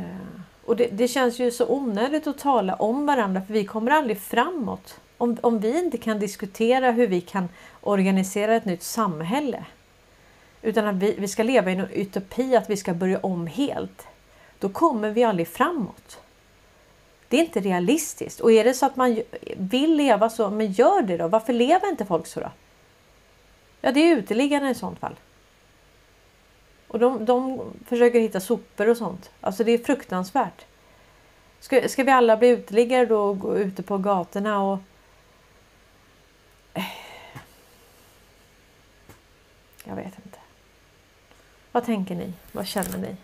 och 0.65 0.75
det, 0.75 0.87
det, 0.87 1.07
känns 1.07 1.39
ju 1.39 1.51
så 1.51 1.67
onödigt 1.67 2.27
att 2.27 2.37
tala 2.37 2.75
om 2.75 3.05
varandra 3.05 3.41
för 3.41 3.53
vi 3.53 3.65
kommer 3.65 3.91
aldrig 3.91 4.17
framåt. 4.17 4.99
Om, 5.17 5.37
om 5.41 5.59
vi 5.59 5.79
inte 5.79 5.97
kan 5.97 6.19
diskutera 6.19 6.91
hur 6.91 7.07
vi 7.07 7.21
kan 7.21 7.49
organisera 7.81 8.55
ett 8.55 8.65
nytt 8.65 8.83
samhälle. 8.83 9.65
Utan 10.61 10.87
att 10.87 10.95
vi, 10.95 11.15
vi 11.17 11.27
ska 11.27 11.43
leva 11.43 11.71
i 11.71 11.73
en 11.73 11.87
utopi 11.87 12.55
att 12.55 12.69
vi 12.69 12.77
ska 12.77 12.93
börja 12.93 13.19
om 13.19 13.47
helt 13.47 14.07
då 14.61 14.69
kommer 14.69 15.09
vi 15.09 15.23
aldrig 15.23 15.47
framåt. 15.47 16.19
Det 17.27 17.37
är 17.37 17.41
inte 17.41 17.59
realistiskt. 17.59 18.39
Och 18.39 18.51
är 18.51 18.63
det 18.63 18.73
så 18.73 18.85
att 18.85 18.95
man 18.95 19.21
vill 19.57 19.95
leva 19.95 20.29
så, 20.29 20.49
men 20.49 20.71
gör 20.71 21.01
det 21.01 21.17
då. 21.17 21.27
Varför 21.27 21.53
lever 21.53 21.89
inte 21.89 22.05
folk 22.05 22.27
så 22.27 22.39
då? 22.39 22.51
Ja, 23.81 23.91
det 23.91 23.99
är 23.99 24.17
uteliggarna 24.17 24.69
i 24.69 24.75
sånt 24.75 24.99
fall. 24.99 25.15
Och 26.87 26.99
de, 26.99 27.25
de 27.25 27.61
försöker 27.85 28.19
hitta 28.19 28.39
sopor 28.39 28.89
och 28.89 28.97
sånt. 28.97 29.31
Alltså 29.41 29.63
det 29.63 29.71
är 29.71 29.77
fruktansvärt. 29.77 30.65
Ska, 31.59 31.89
ska 31.89 32.03
vi 32.03 32.11
alla 32.11 32.37
bli 32.37 32.47
uteliggare 32.47 33.05
då 33.05 33.21
och 33.21 33.39
gå 33.39 33.57
ute 33.57 33.83
på 33.83 33.97
gatorna 33.97 34.63
och... 34.63 34.79
Jag 39.83 39.95
vet 39.95 40.13
inte. 40.25 40.39
Vad 41.71 41.85
tänker 41.85 42.15
ni? 42.15 42.33
Vad 42.51 42.67
känner 42.67 42.97
ni? 42.97 43.15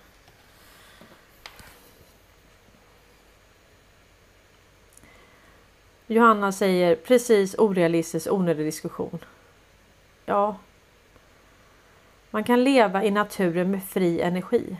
Johanna 6.07 6.51
säger 6.51 6.95
precis 6.95 7.55
orealistisk 7.57 8.31
onödig 8.31 8.65
diskussion. 8.65 9.19
Ja. 10.25 10.57
Man 12.31 12.43
kan 12.43 12.63
leva 12.63 13.03
i 13.03 13.11
naturen 13.11 13.71
med 13.71 13.83
fri 13.83 14.21
energi. 14.21 14.77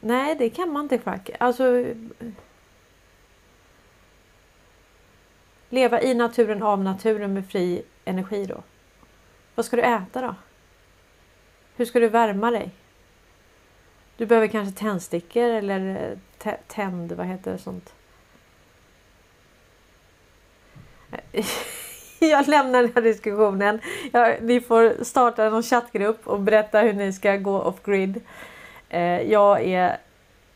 Nej, 0.00 0.34
det 0.34 0.50
kan 0.50 0.72
man 0.72 0.82
inte 0.82 0.98
faktiskt. 0.98 1.40
Alltså. 1.40 1.84
Leva 5.68 6.02
i 6.02 6.14
naturen 6.14 6.62
av 6.62 6.82
naturen 6.82 7.34
med 7.34 7.48
fri 7.50 7.82
energi 8.04 8.46
då. 8.46 8.62
Vad 9.54 9.66
ska 9.66 9.76
du 9.76 9.82
äta 9.82 10.20
då? 10.20 10.34
Hur 11.76 11.84
ska 11.84 12.00
du 12.00 12.08
värma 12.08 12.50
dig? 12.50 12.70
Du 14.16 14.26
behöver 14.26 14.46
kanske 14.46 14.78
tändstickor 14.78 15.42
eller 15.42 16.18
tänd, 16.66 17.12
vad 17.12 17.26
heter 17.26 17.52
det 17.52 17.58
sånt? 17.58 17.94
jag 22.18 22.48
lämnar 22.48 22.82
den 22.82 22.92
här 22.94 23.02
diskussionen. 23.02 23.80
Jag, 24.12 24.42
ni 24.42 24.60
får 24.60 25.04
starta 25.04 25.50
någon 25.50 25.62
chattgrupp 25.62 26.26
och 26.26 26.40
berätta 26.40 26.80
hur 26.80 26.92
ni 26.92 27.12
ska 27.12 27.36
gå 27.36 27.60
off 27.60 27.82
grid. 27.84 28.20
Eh, 28.88 29.22
jag 29.22 29.62
är 29.62 29.96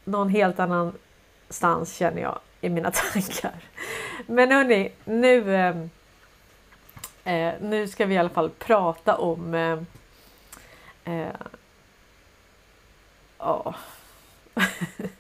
någon 0.04 0.28
helt 0.28 0.60
annanstans 0.60 1.96
känner 1.96 2.22
jag 2.22 2.38
i 2.60 2.68
mina 2.68 2.90
tankar. 3.12 3.54
Men 4.26 4.50
hörni, 4.50 4.92
nu, 5.04 5.54
eh, 5.54 5.76
eh, 7.34 7.54
nu 7.60 7.88
ska 7.88 8.06
vi 8.06 8.14
i 8.14 8.18
alla 8.18 8.28
fall 8.28 8.50
prata 8.50 9.16
om 9.16 9.54
eh, 9.54 9.78
eh, 11.14 11.32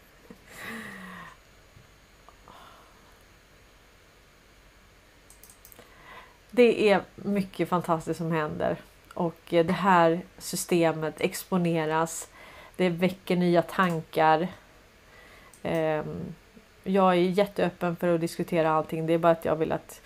det 6.58 6.90
är 6.90 7.00
mycket 7.14 7.68
fantastiskt 7.68 8.18
som 8.18 8.32
händer 8.32 8.76
och 9.14 9.54
eh, 9.54 9.66
det 9.66 9.72
här 9.72 10.20
systemet 10.38 11.20
exponeras. 11.20 12.28
Det 12.76 12.88
väcker 12.88 13.36
nya 13.36 13.62
tankar. 13.62 14.48
Ehm, 15.62 16.34
jag 16.84 17.12
är 17.12 17.14
jätteöppen 17.14 17.96
för 17.96 18.14
att 18.14 18.20
diskutera 18.20 18.70
allting. 18.70 19.06
Det 19.06 19.12
är 19.12 19.18
bara 19.18 19.32
att 19.32 19.44
jag 19.44 19.56
vill 19.56 19.72
att 19.72 20.00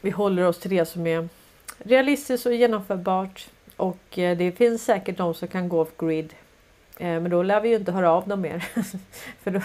vi 0.00 0.10
håller 0.10 0.44
oss 0.44 0.58
till 0.58 0.70
det 0.70 0.84
som 0.84 1.06
är 1.06 1.28
realistiskt 1.78 2.46
och 2.46 2.54
genomförbart. 2.54 3.48
Och 3.76 4.18
eh, 4.18 4.36
det 4.36 4.52
finns 4.52 4.84
säkert 4.84 5.16
de 5.16 5.34
som 5.34 5.48
kan 5.48 5.68
gå 5.68 5.80
off 5.80 5.96
grid. 5.96 6.34
Ehm, 6.98 7.22
men 7.22 7.30
då 7.30 7.42
lär 7.42 7.60
vi 7.60 7.68
ju 7.68 7.76
inte 7.76 7.92
höra 7.92 8.10
av 8.10 8.28
dem 8.28 8.40
mer. 8.40 8.58
För 9.42 9.50
då, 9.50 9.60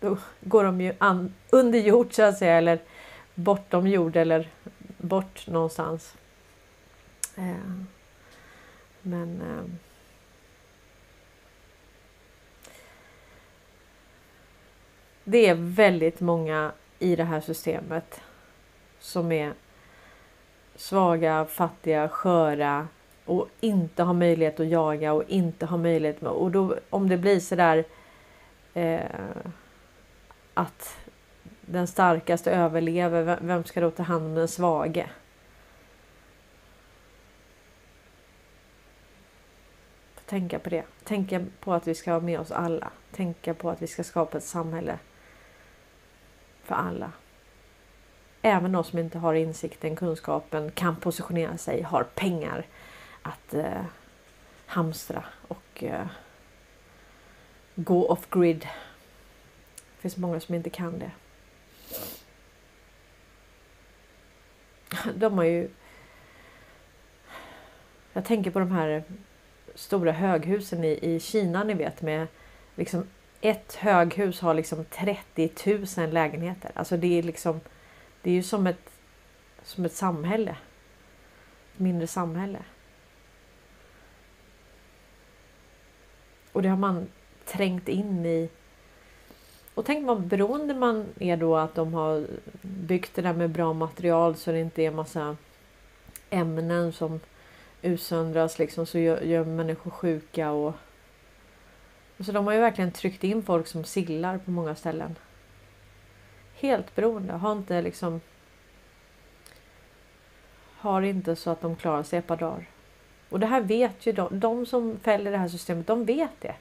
då 0.00 0.16
går 0.40 0.64
de 0.64 0.80
ju 0.80 0.94
an, 0.98 1.34
under 1.50 1.78
jord 1.78 2.14
så 2.14 2.22
att 2.22 2.38
säga. 2.38 2.58
Eller 2.58 2.78
bortom 3.34 3.86
jord 3.86 4.16
eller 4.16 4.48
bort 5.00 5.46
någonstans. 5.46 6.16
Eh, 7.36 7.84
men 9.02 9.40
eh, 9.40 9.64
det 15.24 15.48
är 15.48 15.54
väldigt 15.54 16.20
många 16.20 16.72
i 16.98 17.16
det 17.16 17.24
här 17.24 17.40
systemet 17.40 18.20
som 18.98 19.32
är 19.32 19.52
svaga, 20.74 21.44
fattiga, 21.44 22.08
sköra 22.08 22.88
och 23.24 23.48
inte 23.60 24.02
har 24.02 24.14
möjlighet 24.14 24.60
att 24.60 24.68
jaga 24.68 25.12
och 25.12 25.24
inte 25.28 25.66
har 25.66 25.78
möjlighet 25.78 26.20
med, 26.20 26.32
och 26.32 26.50
då 26.50 26.76
om 26.90 27.08
det 27.08 27.16
blir 27.16 27.40
så 27.40 27.54
där 27.54 27.84
eh, 28.74 29.00
att 30.54 30.96
den 31.72 31.86
starkaste 31.86 32.50
överlever, 32.50 33.38
vem 33.40 33.64
ska 33.64 33.80
då 33.80 33.90
ta 33.90 34.02
hand 34.02 34.24
om 34.24 34.34
den 34.34 34.48
svage? 34.48 35.10
Tänka 40.26 40.58
på 40.58 40.70
det. 40.70 40.84
Tänka 41.04 41.46
på 41.60 41.74
att 41.74 41.86
vi 41.86 41.94
ska 41.94 42.12
ha 42.12 42.20
med 42.20 42.40
oss 42.40 42.50
alla. 42.50 42.90
Tänka 43.12 43.54
på 43.54 43.70
att 43.70 43.82
vi 43.82 43.86
ska 43.86 44.04
skapa 44.04 44.38
ett 44.38 44.44
samhälle 44.44 44.98
för 46.62 46.74
alla. 46.74 47.12
Även 48.42 48.72
de 48.72 48.84
som 48.84 48.98
inte 48.98 49.18
har 49.18 49.34
insikten, 49.34 49.96
kunskapen, 49.96 50.70
kan 50.70 50.96
positionera 50.96 51.56
sig, 51.56 51.82
har 51.82 52.02
pengar 52.02 52.66
att 53.22 53.54
eh, 53.54 53.84
hamstra 54.66 55.24
och 55.48 55.84
eh, 55.84 56.06
gå 57.74 58.08
off 58.08 58.30
grid. 58.30 58.60
Det 59.76 60.00
finns 60.02 60.16
många 60.16 60.40
som 60.40 60.54
inte 60.54 60.70
kan 60.70 60.98
det. 60.98 61.10
De 65.14 65.38
har 65.38 65.44
ju... 65.44 65.70
Jag 68.12 68.24
tänker 68.24 68.50
på 68.50 68.58
de 68.58 68.70
här 68.70 69.02
stora 69.74 70.12
höghusen 70.12 70.84
i, 70.84 70.98
i 71.02 71.20
Kina 71.20 71.64
ni 71.64 71.74
vet 71.74 72.02
med 72.02 72.26
liksom 72.74 73.06
ett 73.40 73.74
höghus 73.74 74.40
har 74.40 74.54
liksom 74.54 74.84
30 74.84 75.50
000 75.98 76.10
lägenheter. 76.10 76.70
Alltså 76.74 76.96
det 76.96 77.18
är 77.18 77.22
liksom 77.22 77.60
det 78.22 78.30
är 78.30 78.34
ju 78.34 78.42
som 78.42 78.66
ett, 78.66 78.90
som 79.62 79.84
ett 79.84 79.94
samhälle. 79.94 80.56
Ett 81.72 81.78
mindre 81.78 82.06
samhälle. 82.06 82.58
Och 86.52 86.62
det 86.62 86.68
har 86.68 86.76
man 86.76 87.08
trängt 87.44 87.88
in 87.88 88.26
i. 88.26 88.48
Och 89.80 89.86
tänk 89.86 90.06
vad 90.06 90.20
beroende 90.20 90.74
man 90.74 91.06
är 91.18 91.36
då 91.36 91.56
att 91.56 91.74
de 91.74 91.94
har 91.94 92.26
byggt 92.62 93.14
det 93.14 93.22
där 93.22 93.32
med 93.32 93.50
bra 93.50 93.72
material 93.72 94.36
så 94.36 94.52
det 94.52 94.60
inte 94.60 94.82
är 94.82 94.90
massa 94.90 95.36
ämnen 96.30 96.92
som 96.92 97.20
utsöndras 97.82 98.58
liksom 98.58 98.86
så 98.86 98.98
gör, 98.98 99.20
gör 99.20 99.44
människor 99.44 99.90
sjuka 99.90 100.50
och 100.50 100.74
så 102.20 102.32
de 102.32 102.46
har 102.46 102.54
ju 102.54 102.60
verkligen 102.60 102.92
tryckt 102.92 103.24
in 103.24 103.42
folk 103.42 103.66
som 103.66 103.84
sillar 103.84 104.38
på 104.38 104.50
många 104.50 104.74
ställen. 104.74 105.16
Helt 106.54 106.94
beroende. 106.94 107.32
Har 107.32 107.52
inte 107.52 107.82
liksom 107.82 108.20
har 110.78 111.02
inte 111.02 111.36
så 111.36 111.50
att 111.50 111.60
de 111.60 111.76
klarar 111.76 112.02
sig 112.02 112.18
ett 112.18 112.26
par 112.26 112.36
dagar. 112.36 112.66
Och 113.28 113.40
det 113.40 113.46
här 113.46 113.60
vet 113.60 114.06
ju 114.06 114.12
de, 114.12 114.40
de 114.40 114.66
som 114.66 114.96
fäller 115.02 115.30
det 115.30 115.38
här 115.38 115.48
systemet, 115.48 115.86
de 115.86 116.04
vet 116.04 116.40
det. 116.40 116.54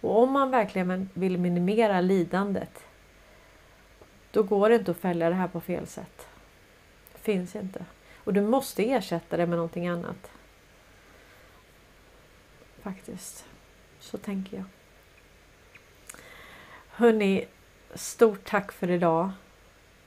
Och 0.00 0.22
om 0.22 0.32
man 0.32 0.50
verkligen 0.50 1.08
vill 1.14 1.38
minimera 1.38 2.00
lidandet 2.00 2.84
då 4.30 4.42
går 4.42 4.68
det 4.68 4.74
inte 4.74 4.90
att 4.90 4.96
följa 4.96 5.28
det 5.28 5.34
här 5.34 5.48
på 5.48 5.60
fel 5.60 5.86
sätt. 5.86 6.28
Det 7.12 7.18
finns 7.18 7.56
inte. 7.56 7.84
Och 8.24 8.32
du 8.32 8.40
måste 8.40 8.90
ersätta 8.90 9.36
det 9.36 9.46
med 9.46 9.56
någonting 9.56 9.88
annat. 9.88 10.30
Faktiskt. 12.82 13.44
Så 14.00 14.18
tänker 14.18 14.56
jag. 14.56 14.64
Hörni, 16.88 17.46
stort 17.94 18.44
tack 18.44 18.72
för 18.72 18.90
idag. 18.90 19.30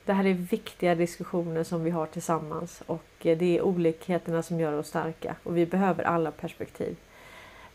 Det 0.05 0.13
här 0.13 0.25
är 0.25 0.33
viktiga 0.33 0.95
diskussioner 0.95 1.63
som 1.63 1.83
vi 1.83 1.89
har 1.89 2.05
tillsammans 2.05 2.83
och 2.85 3.05
eh, 3.19 3.37
det 3.37 3.57
är 3.57 3.61
olikheterna 3.61 4.43
som 4.43 4.59
gör 4.59 4.73
oss 4.73 4.87
starka 4.87 5.35
och 5.43 5.57
vi 5.57 5.65
behöver 5.65 6.03
alla 6.03 6.31
perspektiv. 6.31 6.97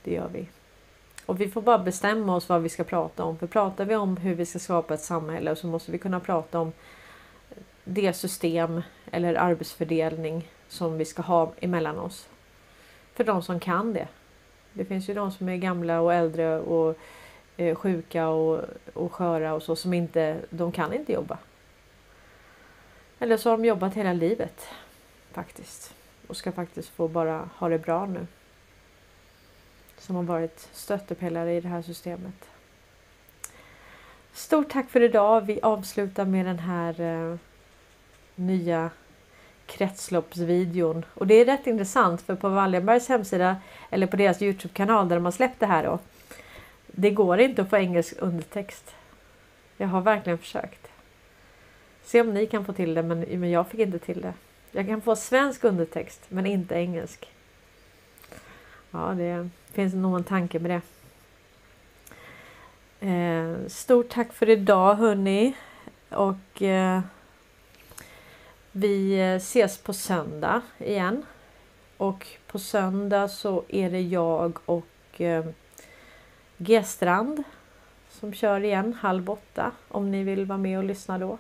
Det 0.03 0.13
gör 0.13 0.29
vi. 0.29 0.49
Och 1.29 1.41
vi 1.41 1.49
får 1.49 1.63
bara 1.63 1.79
bestämma 1.79 2.37
oss 2.37 2.49
vad 2.49 2.63
vi 2.63 2.69
ska 2.69 2.85
prata 2.85 3.25
om. 3.25 3.39
För 3.39 3.47
pratar 3.47 3.85
vi 3.85 3.97
om 3.97 4.17
hur 4.17 4.35
vi 4.35 4.47
ska 4.47 4.59
skapa 4.59 4.95
ett 4.95 5.01
samhälle 5.01 5.57
så 5.57 5.67
måste 5.67 5.93
vi 5.93 5.99
kunna 5.99 6.21
prata 6.21 6.61
om 6.61 6.73
det 7.85 8.13
system 8.13 8.83
eller 9.11 9.35
arbetsfördelning 9.35 10.49
som 10.69 10.99
vi 10.99 11.05
ska 11.05 11.23
ha 11.23 11.53
emellan 11.61 11.99
oss. 11.99 12.29
För 13.15 13.25
de 13.25 13.43
som 13.43 13.61
kan 13.61 13.93
det. 13.93 14.09
Det 14.73 14.85
finns 14.85 15.09
ju 15.09 15.15
de 15.15 15.33
som 15.33 15.49
är 15.49 15.57
gamla 15.57 16.01
och 16.01 16.15
äldre 16.15 16.61
och 16.61 16.97
eh, 17.57 17.75
sjuka 17.75 18.29
och, 18.29 18.65
och 18.95 19.13
sköra 19.13 19.55
och 19.55 19.63
så 19.63 19.77
som 19.77 19.95
inte, 19.95 20.37
de 20.51 20.73
kan 20.73 20.93
inte 20.93 21.13
jobba. 21.13 21.39
Eller 23.19 23.37
så 23.37 23.51
har 23.51 23.57
de 23.57 23.65
jobbat 23.65 23.95
hela 23.95 24.13
livet 24.13 24.69
faktiskt 25.33 25.95
och 26.27 26.37
ska 26.37 26.53
faktiskt 26.53 26.89
få 26.89 27.09
bara 27.09 27.49
ha 27.59 27.69
det 27.69 27.79
bra 27.79 28.07
nu. 28.07 28.27
Som 29.99 30.17
har 30.17 30.23
varit 30.23 30.69
stöttepelare 30.73 31.55
i 31.55 31.61
det 31.61 31.69
här 31.69 31.83
systemet. 31.83 32.49
Stort 34.33 34.71
tack 34.71 34.91
för 34.91 35.01
idag. 35.01 35.41
Vi 35.41 35.61
avslutar 35.61 36.25
med 36.25 36.47
den 36.47 36.59
här 36.59 37.01
eh, 37.01 37.37
nya 38.35 38.91
kretsloppsvideon. 39.67 41.05
Och 41.15 41.27
det 41.27 41.35
är 41.35 41.45
rätt 41.45 41.67
intressant 41.67 42.23
för 42.23 42.35
på 42.35 42.49
Wallenbergs 42.49 43.09
hemsida 43.09 43.57
eller 43.91 44.07
på 44.07 44.17
deras 44.17 44.43
Youtube-kanal 44.43 45.09
där 45.09 45.17
de 45.17 45.25
har 45.25 45.33
släppt 45.33 45.61
det 45.61 45.67
här 45.67 45.85
då. 45.85 45.99
Det 46.87 47.11
går 47.11 47.41
inte 47.41 47.63
att 47.63 47.71
få 47.71 47.77
engelsk 47.77 48.15
undertext. 48.19 48.95
Jag 49.77 49.89
har 49.89 50.01
verkligen 50.01 50.39
försökt. 50.39 50.89
Se 52.05 52.21
om 52.21 52.35
ni 52.35 52.47
kan 52.47 52.65
få 52.65 52.73
till 52.73 52.95
det 52.95 53.03
men, 53.03 53.21
men 53.21 53.51
jag 53.51 53.69
fick 53.69 53.81
inte 53.81 53.99
till 53.99 54.21
det. 54.21 54.35
Jag 54.71 54.87
kan 54.87 55.01
få 55.01 55.17
svensk 55.17 55.65
undertext 55.65 56.25
men 56.29 56.47
inte 56.47 56.75
engelsk. 56.75 57.29
Ja, 58.91 59.15
det 59.15 59.49
finns 59.73 59.95
nog 59.95 60.17
en 60.17 60.25
tanke 60.25 60.59
med 60.59 60.71
det. 60.71 60.81
Eh, 63.01 63.69
stort 63.69 64.09
tack 64.09 64.33
för 64.33 64.49
idag 64.49 64.95
hörni. 64.95 65.57
Och 66.09 66.63
eh, 66.63 67.01
vi 68.73 69.21
ses 69.21 69.79
på 69.79 69.93
söndag 69.93 70.63
igen. 70.79 71.23
Och 71.97 72.27
på 72.47 72.59
söndag 72.59 73.29
så 73.29 73.65
är 73.69 73.91
det 73.91 74.01
jag 74.01 74.59
och 74.65 75.21
eh, 75.21 75.45
G-strand 76.57 77.43
som 78.11 78.33
kör 78.33 78.61
igen 78.61 78.95
halv 79.01 79.31
åtta 79.31 79.71
om 79.89 80.11
ni 80.11 80.25
vill 80.25 80.45
vara 80.45 80.59
med 80.59 80.79
och 80.79 80.85
lyssna 80.85 81.19
då. 81.19 81.39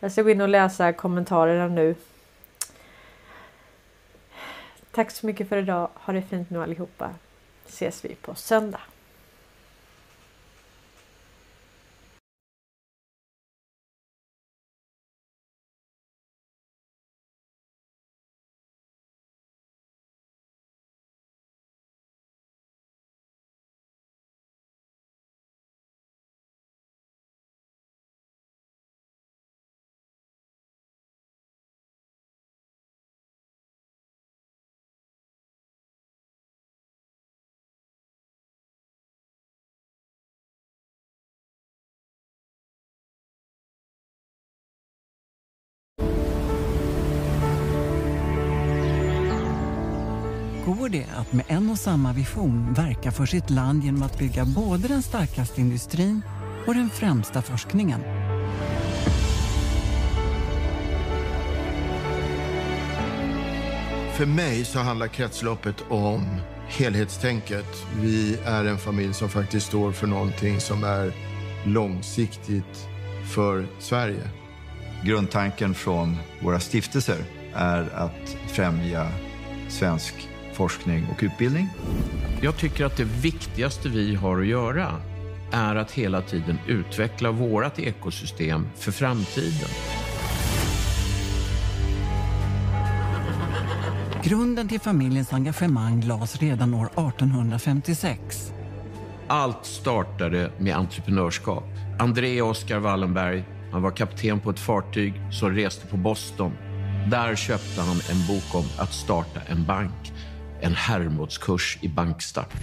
Jag 0.00 0.12
ska 0.12 0.22
gå 0.22 0.30
in 0.30 0.40
och 0.40 0.48
läsa 0.48 0.92
kommentarerna 0.92 1.68
nu. 1.68 1.94
Tack 4.98 5.10
så 5.10 5.26
mycket 5.26 5.48
för 5.48 5.56
idag. 5.56 5.88
Ha 5.94 6.12
det 6.12 6.22
fint 6.22 6.50
nu 6.50 6.62
allihopa. 6.62 7.10
Ses 7.66 8.04
vi 8.04 8.14
på 8.14 8.34
söndag. 8.34 8.80
Går 50.88 50.98
det 50.98 51.06
att 51.16 51.32
med 51.32 51.44
en 51.48 51.70
och 51.70 51.78
samma 51.78 52.12
vision 52.12 52.72
verka 52.72 53.12
för 53.12 53.26
sitt 53.26 53.50
land 53.50 53.84
genom 53.84 54.02
att 54.02 54.18
bygga 54.18 54.44
både 54.44 54.88
den 54.88 55.02
starkaste 55.02 55.60
industrin 55.60 56.22
och 56.66 56.74
den 56.74 56.90
främsta 56.90 57.42
forskningen. 57.42 58.00
För 64.12 64.26
mig 64.26 64.64
så 64.64 64.78
handlar 64.78 65.06
kretsloppet 65.06 65.84
om 65.88 66.22
helhetstänket. 66.68 67.86
Vi 68.00 68.38
är 68.44 68.64
en 68.64 68.78
familj 68.78 69.14
som 69.14 69.28
faktiskt 69.28 69.66
står 69.66 69.92
för 69.92 70.06
någonting 70.06 70.60
som 70.60 70.84
är 70.84 71.12
långsiktigt 71.66 72.88
för 73.34 73.66
Sverige. 73.78 74.28
Grundtanken 75.04 75.74
från 75.74 76.16
våra 76.42 76.60
stiftelser 76.60 77.24
är 77.54 77.90
att 77.94 78.36
främja 78.46 79.08
svensk 79.68 80.28
forskning 80.58 81.06
och 81.12 81.22
utbildning. 81.22 81.68
Jag 82.42 82.56
tycker 82.56 82.84
att 82.84 82.96
det 82.96 83.04
viktigaste 83.04 83.88
vi 83.88 84.14
har 84.14 84.40
att 84.40 84.46
göra 84.46 84.88
är 85.52 85.76
att 85.76 85.90
hela 85.90 86.22
tiden 86.22 86.58
utveckla 86.66 87.30
vårt 87.30 87.78
ekosystem 87.78 88.66
för 88.76 88.92
framtiden. 88.92 89.68
Grunden 94.22 94.68
till 94.68 94.80
familjens 94.80 95.32
engagemang 95.32 96.00
lades 96.00 96.36
redan 96.36 96.74
år 96.74 96.86
1856. 96.86 98.52
Allt 99.28 99.66
startade 99.66 100.50
med 100.58 100.76
entreprenörskap. 100.76 101.64
André 101.98 102.42
Oskar 102.42 102.78
Wallenberg, 102.78 103.44
han 103.72 103.82
var 103.82 103.90
kapten 103.90 104.40
på 104.40 104.50
ett 104.50 104.58
fartyg 104.60 105.14
som 105.32 105.50
reste 105.50 105.86
på 105.86 105.96
Boston. 105.96 106.52
Där 107.10 107.36
köpte 107.36 107.80
han 107.80 107.96
en 108.10 108.26
bok 108.28 108.54
om 108.54 108.64
att 108.78 108.92
starta 108.92 109.40
en 109.46 109.64
bank. 109.64 110.12
En 110.60 110.74
Hermodskurs 110.74 111.78
i 111.80 111.88
bankstart. 111.88 112.54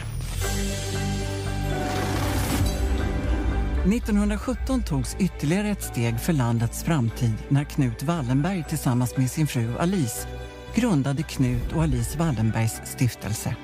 1917 3.85 4.83
togs 4.83 5.15
ytterligare 5.19 5.69
ett 5.69 5.83
steg 5.83 6.19
för 6.19 6.33
landets 6.33 6.83
framtid 6.83 7.33
när 7.49 7.63
Knut 7.63 8.03
Wallenberg 8.03 8.65
tillsammans 8.69 9.17
med 9.17 9.31
sin 9.31 9.47
fru 9.47 9.77
Alice 9.77 10.27
grundade 10.75 11.23
Knut 11.23 11.73
och 11.73 11.83
Alice 11.83 12.17
Wallenbergs 12.17 12.81
stiftelse. 12.83 13.55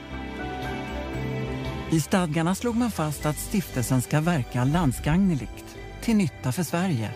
I 1.91 1.99
stadgarna 1.99 2.55
slog 2.55 2.75
man 2.75 2.91
fast 2.91 3.25
att 3.25 3.37
stiftelsen 3.37 4.01
ska 4.01 4.21
verka 4.21 4.63
landsgagneligt 4.63 5.77
till 6.01 6.15
nytta 6.15 6.51
för 6.51 6.63
Sverige 6.63 7.09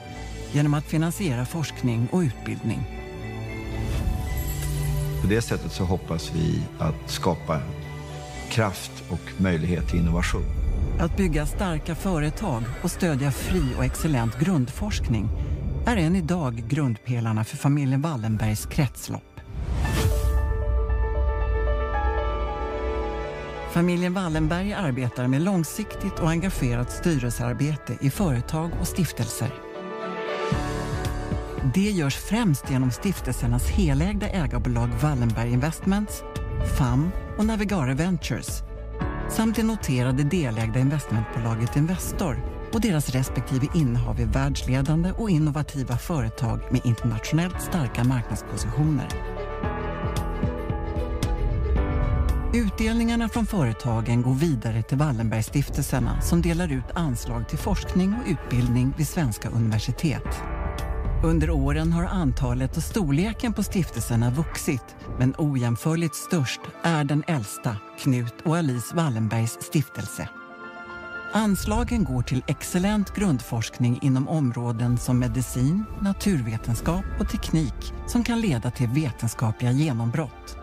genom 0.51 0.73
att 0.73 0.85
finansiera 0.85 1.45
forskning 1.45 2.07
och 2.11 2.19
utbildning. 2.19 2.94
På 5.25 5.31
det 5.31 5.41
sättet 5.41 5.71
så 5.71 5.83
hoppas 5.83 6.31
vi 6.35 6.63
att 6.79 7.09
skapa 7.09 7.59
kraft 8.49 8.91
och 9.09 9.41
möjlighet 9.41 9.87
till 9.87 9.99
innovation. 9.99 10.43
Att 10.99 11.17
bygga 11.17 11.45
starka 11.45 11.95
företag 11.95 12.63
och 12.83 12.91
stödja 12.91 13.31
fri 13.31 13.63
och 13.77 13.85
excellent 13.85 14.39
grundforskning 14.39 15.29
är 15.85 15.97
än 15.97 16.15
idag 16.15 16.63
grundpelarna 16.67 17.43
för 17.43 17.57
familjen 17.57 18.01
Wallenbergs 18.01 18.65
kretslopp. 18.65 19.39
Familjen 23.71 24.13
Wallenberg 24.13 24.73
arbetar 24.73 25.27
med 25.27 25.41
långsiktigt 25.41 26.19
och 26.19 26.29
engagerat 26.29 26.91
styrelsearbete 26.91 27.97
i 28.01 28.09
företag 28.09 28.71
och 28.81 28.87
stiftelser. 28.87 29.74
Det 31.73 31.91
görs 31.91 32.15
främst 32.15 32.69
genom 32.69 32.91
stiftelsernas 32.91 33.67
helägda 33.67 34.29
ägarbolag 34.29 34.89
Wallenberg 35.01 35.53
Investments, 35.53 36.23
FAM 36.77 37.11
och 37.37 37.45
Navigare 37.45 37.93
Ventures 37.93 38.63
samt 39.29 39.55
det 39.55 39.63
noterade 39.63 40.23
delägda 40.23 40.79
investmentbolaget 40.79 41.75
Investor 41.75 42.37
och 42.73 42.81
deras 42.81 43.09
respektive 43.09 43.67
innehav 43.75 44.19
i 44.19 44.25
världsledande 44.25 45.11
och 45.11 45.29
innovativa 45.29 45.97
företag 45.97 46.59
med 46.71 46.81
internationellt 46.83 47.61
starka 47.61 48.03
marknadspositioner. 48.03 49.07
Utdelningarna 52.53 53.29
från 53.29 53.45
företagen 53.45 54.21
går 54.21 54.33
vidare 54.33 54.83
till 54.83 54.97
Wallenbergstiftelserna 54.97 56.21
som 56.21 56.41
delar 56.41 56.71
ut 56.71 56.91
anslag 56.93 57.49
till 57.49 57.57
forskning 57.57 58.13
och 58.13 58.29
utbildning 58.29 58.93
vid 58.97 59.07
svenska 59.07 59.49
universitet. 59.49 60.43
Under 61.23 61.49
åren 61.49 61.91
har 61.91 62.03
antalet 62.03 62.77
och 62.77 62.83
storleken 62.83 63.53
på 63.53 63.63
stiftelserna 63.63 64.29
vuxit 64.29 64.95
men 65.19 65.33
ojämförligt 65.37 66.15
störst 66.15 66.61
är 66.83 67.03
den 67.03 67.23
äldsta, 67.27 67.77
Knut 67.99 68.35
och 68.43 68.57
Alice 68.57 68.95
Wallenbergs 68.95 69.57
stiftelse. 69.61 70.29
Anslagen 71.33 72.03
går 72.03 72.21
till 72.21 72.43
excellent 72.47 73.15
grundforskning 73.15 73.99
inom 74.01 74.27
områden 74.27 74.97
som 74.97 75.19
medicin, 75.19 75.83
naturvetenskap 76.01 77.05
och 77.19 77.29
teknik 77.29 77.93
som 78.07 78.23
kan 78.23 78.41
leda 78.41 78.71
till 78.71 78.87
vetenskapliga 78.87 79.71
genombrott. 79.71 80.57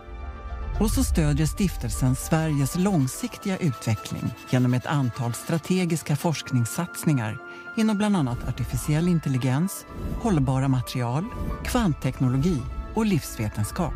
Och 0.79 0.91
så 0.91 1.03
stödjer 1.03 1.47
stiftelsen 1.47 2.15
Sveriges 2.15 2.75
långsiktiga 2.75 3.57
utveckling 3.57 4.33
genom 4.49 4.73
ett 4.73 4.85
antal 4.85 5.33
strategiska 5.33 6.15
forskningssatsningar 6.15 7.37
inom 7.75 7.97
bland 7.97 8.15
annat 8.15 8.47
artificiell 8.47 9.07
intelligens, 9.07 9.85
hållbara 10.21 10.67
material, 10.67 11.25
kvantteknologi 11.65 12.61
och 12.95 13.05
livsvetenskap. 13.05 13.93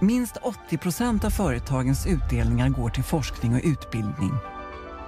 Minst 0.00 0.36
80 0.36 0.78
procent 0.78 1.24
av 1.24 1.30
företagens 1.30 2.06
utdelningar 2.06 2.68
går 2.68 2.90
till 2.90 3.04
forskning 3.04 3.54
och 3.54 3.60
utbildning. 3.64 4.32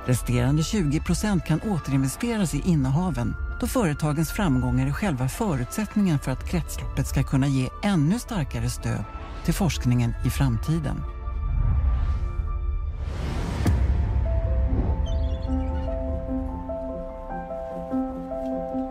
Resterande 0.06 0.62
20 0.62 1.00
procent 1.00 1.44
kan 1.44 1.60
återinvesteras 1.60 2.54
i 2.54 2.62
innehaven 2.64 3.34
då 3.60 3.66
företagens 3.66 4.30
framgångar 4.30 4.86
är 4.86 4.92
själva 4.92 5.28
förutsättningen 5.28 6.18
för 6.18 6.32
att 6.32 6.50
kretsloppet 6.50 7.06
ska 7.06 7.22
kunna 7.22 7.46
ge 7.46 7.68
ännu 7.82 8.18
starkare 8.18 8.70
stöd 8.70 9.04
till 9.44 9.54
forskningen 9.54 10.14
i 10.24 10.30
framtiden. 10.30 11.02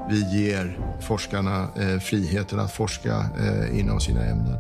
Vi 0.10 0.42
ger 0.42 0.80
forskarna 1.00 1.68
eh, 1.76 2.00
friheten 2.00 2.60
att 2.60 2.72
forska 2.72 3.26
eh, 3.40 3.80
inom 3.80 4.00
sina 4.00 4.26
ämnen. 4.26 4.60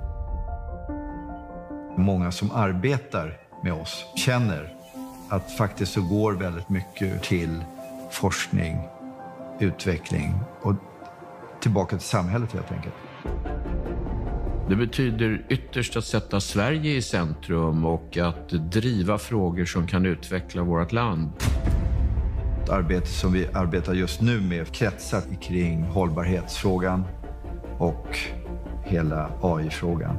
Många 1.98 2.32
som 2.32 2.52
arbetar 2.52 3.38
med 3.64 3.74
oss 3.74 4.06
känner 4.16 4.74
att 5.30 5.52
faktiskt 5.52 5.92
så 5.94 6.02
går 6.02 6.34
väldigt 6.34 6.70
mycket 6.70 7.24
till 7.24 7.64
forskning, 8.12 8.78
utveckling 9.60 10.40
och 10.62 10.76
tillbaka 11.62 11.98
till 11.98 12.08
samhället 12.08 12.52
helt 12.54 12.72
enkelt. 12.72 12.96
Det 14.70 14.76
betyder 14.76 15.46
ytterst 15.50 15.98
att 15.98 16.06
sätta 16.06 16.40
Sverige 16.42 16.96
i 16.96 17.02
centrum 17.02 17.86
och 17.86 18.18
att 18.18 18.50
driva 18.50 19.18
frågor 19.18 19.66
som 19.66 19.88
kan 19.88 20.06
utveckla 20.06 20.64
vårt 20.64 20.92
land. 20.92 21.32
Ett 22.70 22.76
arbete 22.76 23.08
som 23.08 23.34
vi 23.34 23.48
arbetar 23.54 23.94
just 23.94 24.22
nu 24.22 24.42
med 24.42 24.72
kretsar 24.72 25.22
kring 25.42 25.84
hållbarhetsfrågan 25.84 27.06
och 27.78 28.18
hela 28.86 29.32
AI-frågan. 29.42 30.18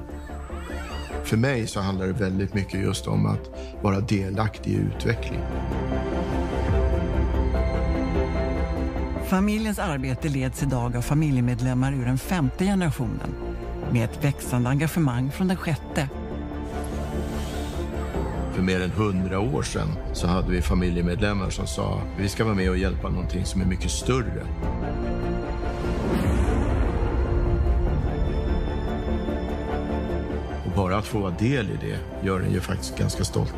För 1.24 1.36
mig 1.36 1.66
så 1.66 1.80
handlar 1.80 2.06
det 2.06 2.12
väldigt 2.12 2.54
mycket 2.54 2.80
just 2.80 3.06
om 3.06 3.26
att 3.26 3.50
vara 3.82 4.00
delaktig 4.00 4.70
i 4.70 4.76
utveckling. 4.76 5.40
Familjens 9.28 9.78
arbete 9.78 10.28
leds 10.28 10.62
idag 10.62 10.96
av 10.96 11.02
familjemedlemmar 11.02 11.92
ur 11.92 12.04
den 12.04 12.18
femte 12.18 12.64
generationen 12.64 13.34
med 13.92 14.04
ett 14.04 14.24
växande 14.24 14.70
engagemang 14.70 15.30
från 15.30 15.48
den 15.48 15.56
sjätte. 15.56 16.08
För 18.52 18.62
mer 18.62 18.80
än 18.80 18.90
hundra 18.90 19.40
år 19.40 19.62
sedan 19.62 19.88
så 20.12 20.26
hade 20.26 20.50
vi 20.50 20.62
familjemedlemmar 20.62 21.50
som 21.50 21.66
sa 21.66 22.02
vi 22.18 22.28
ska 22.28 22.44
vara 22.44 22.54
med 22.54 22.70
och 22.70 22.78
hjälpa 22.78 23.08
någonting 23.08 23.44
som 23.44 23.60
är 23.60 23.66
mycket 23.66 23.90
större. 23.90 24.46
Och 30.66 30.72
bara 30.76 30.96
att 30.96 31.06
få 31.06 31.18
vara 31.18 31.34
del 31.38 31.70
i 31.70 31.78
det 31.80 32.26
gör 32.26 32.40
en 32.40 32.52
ju 32.52 32.60
faktiskt 32.60 32.98
ganska 32.98 33.24
stolt. 33.24 33.54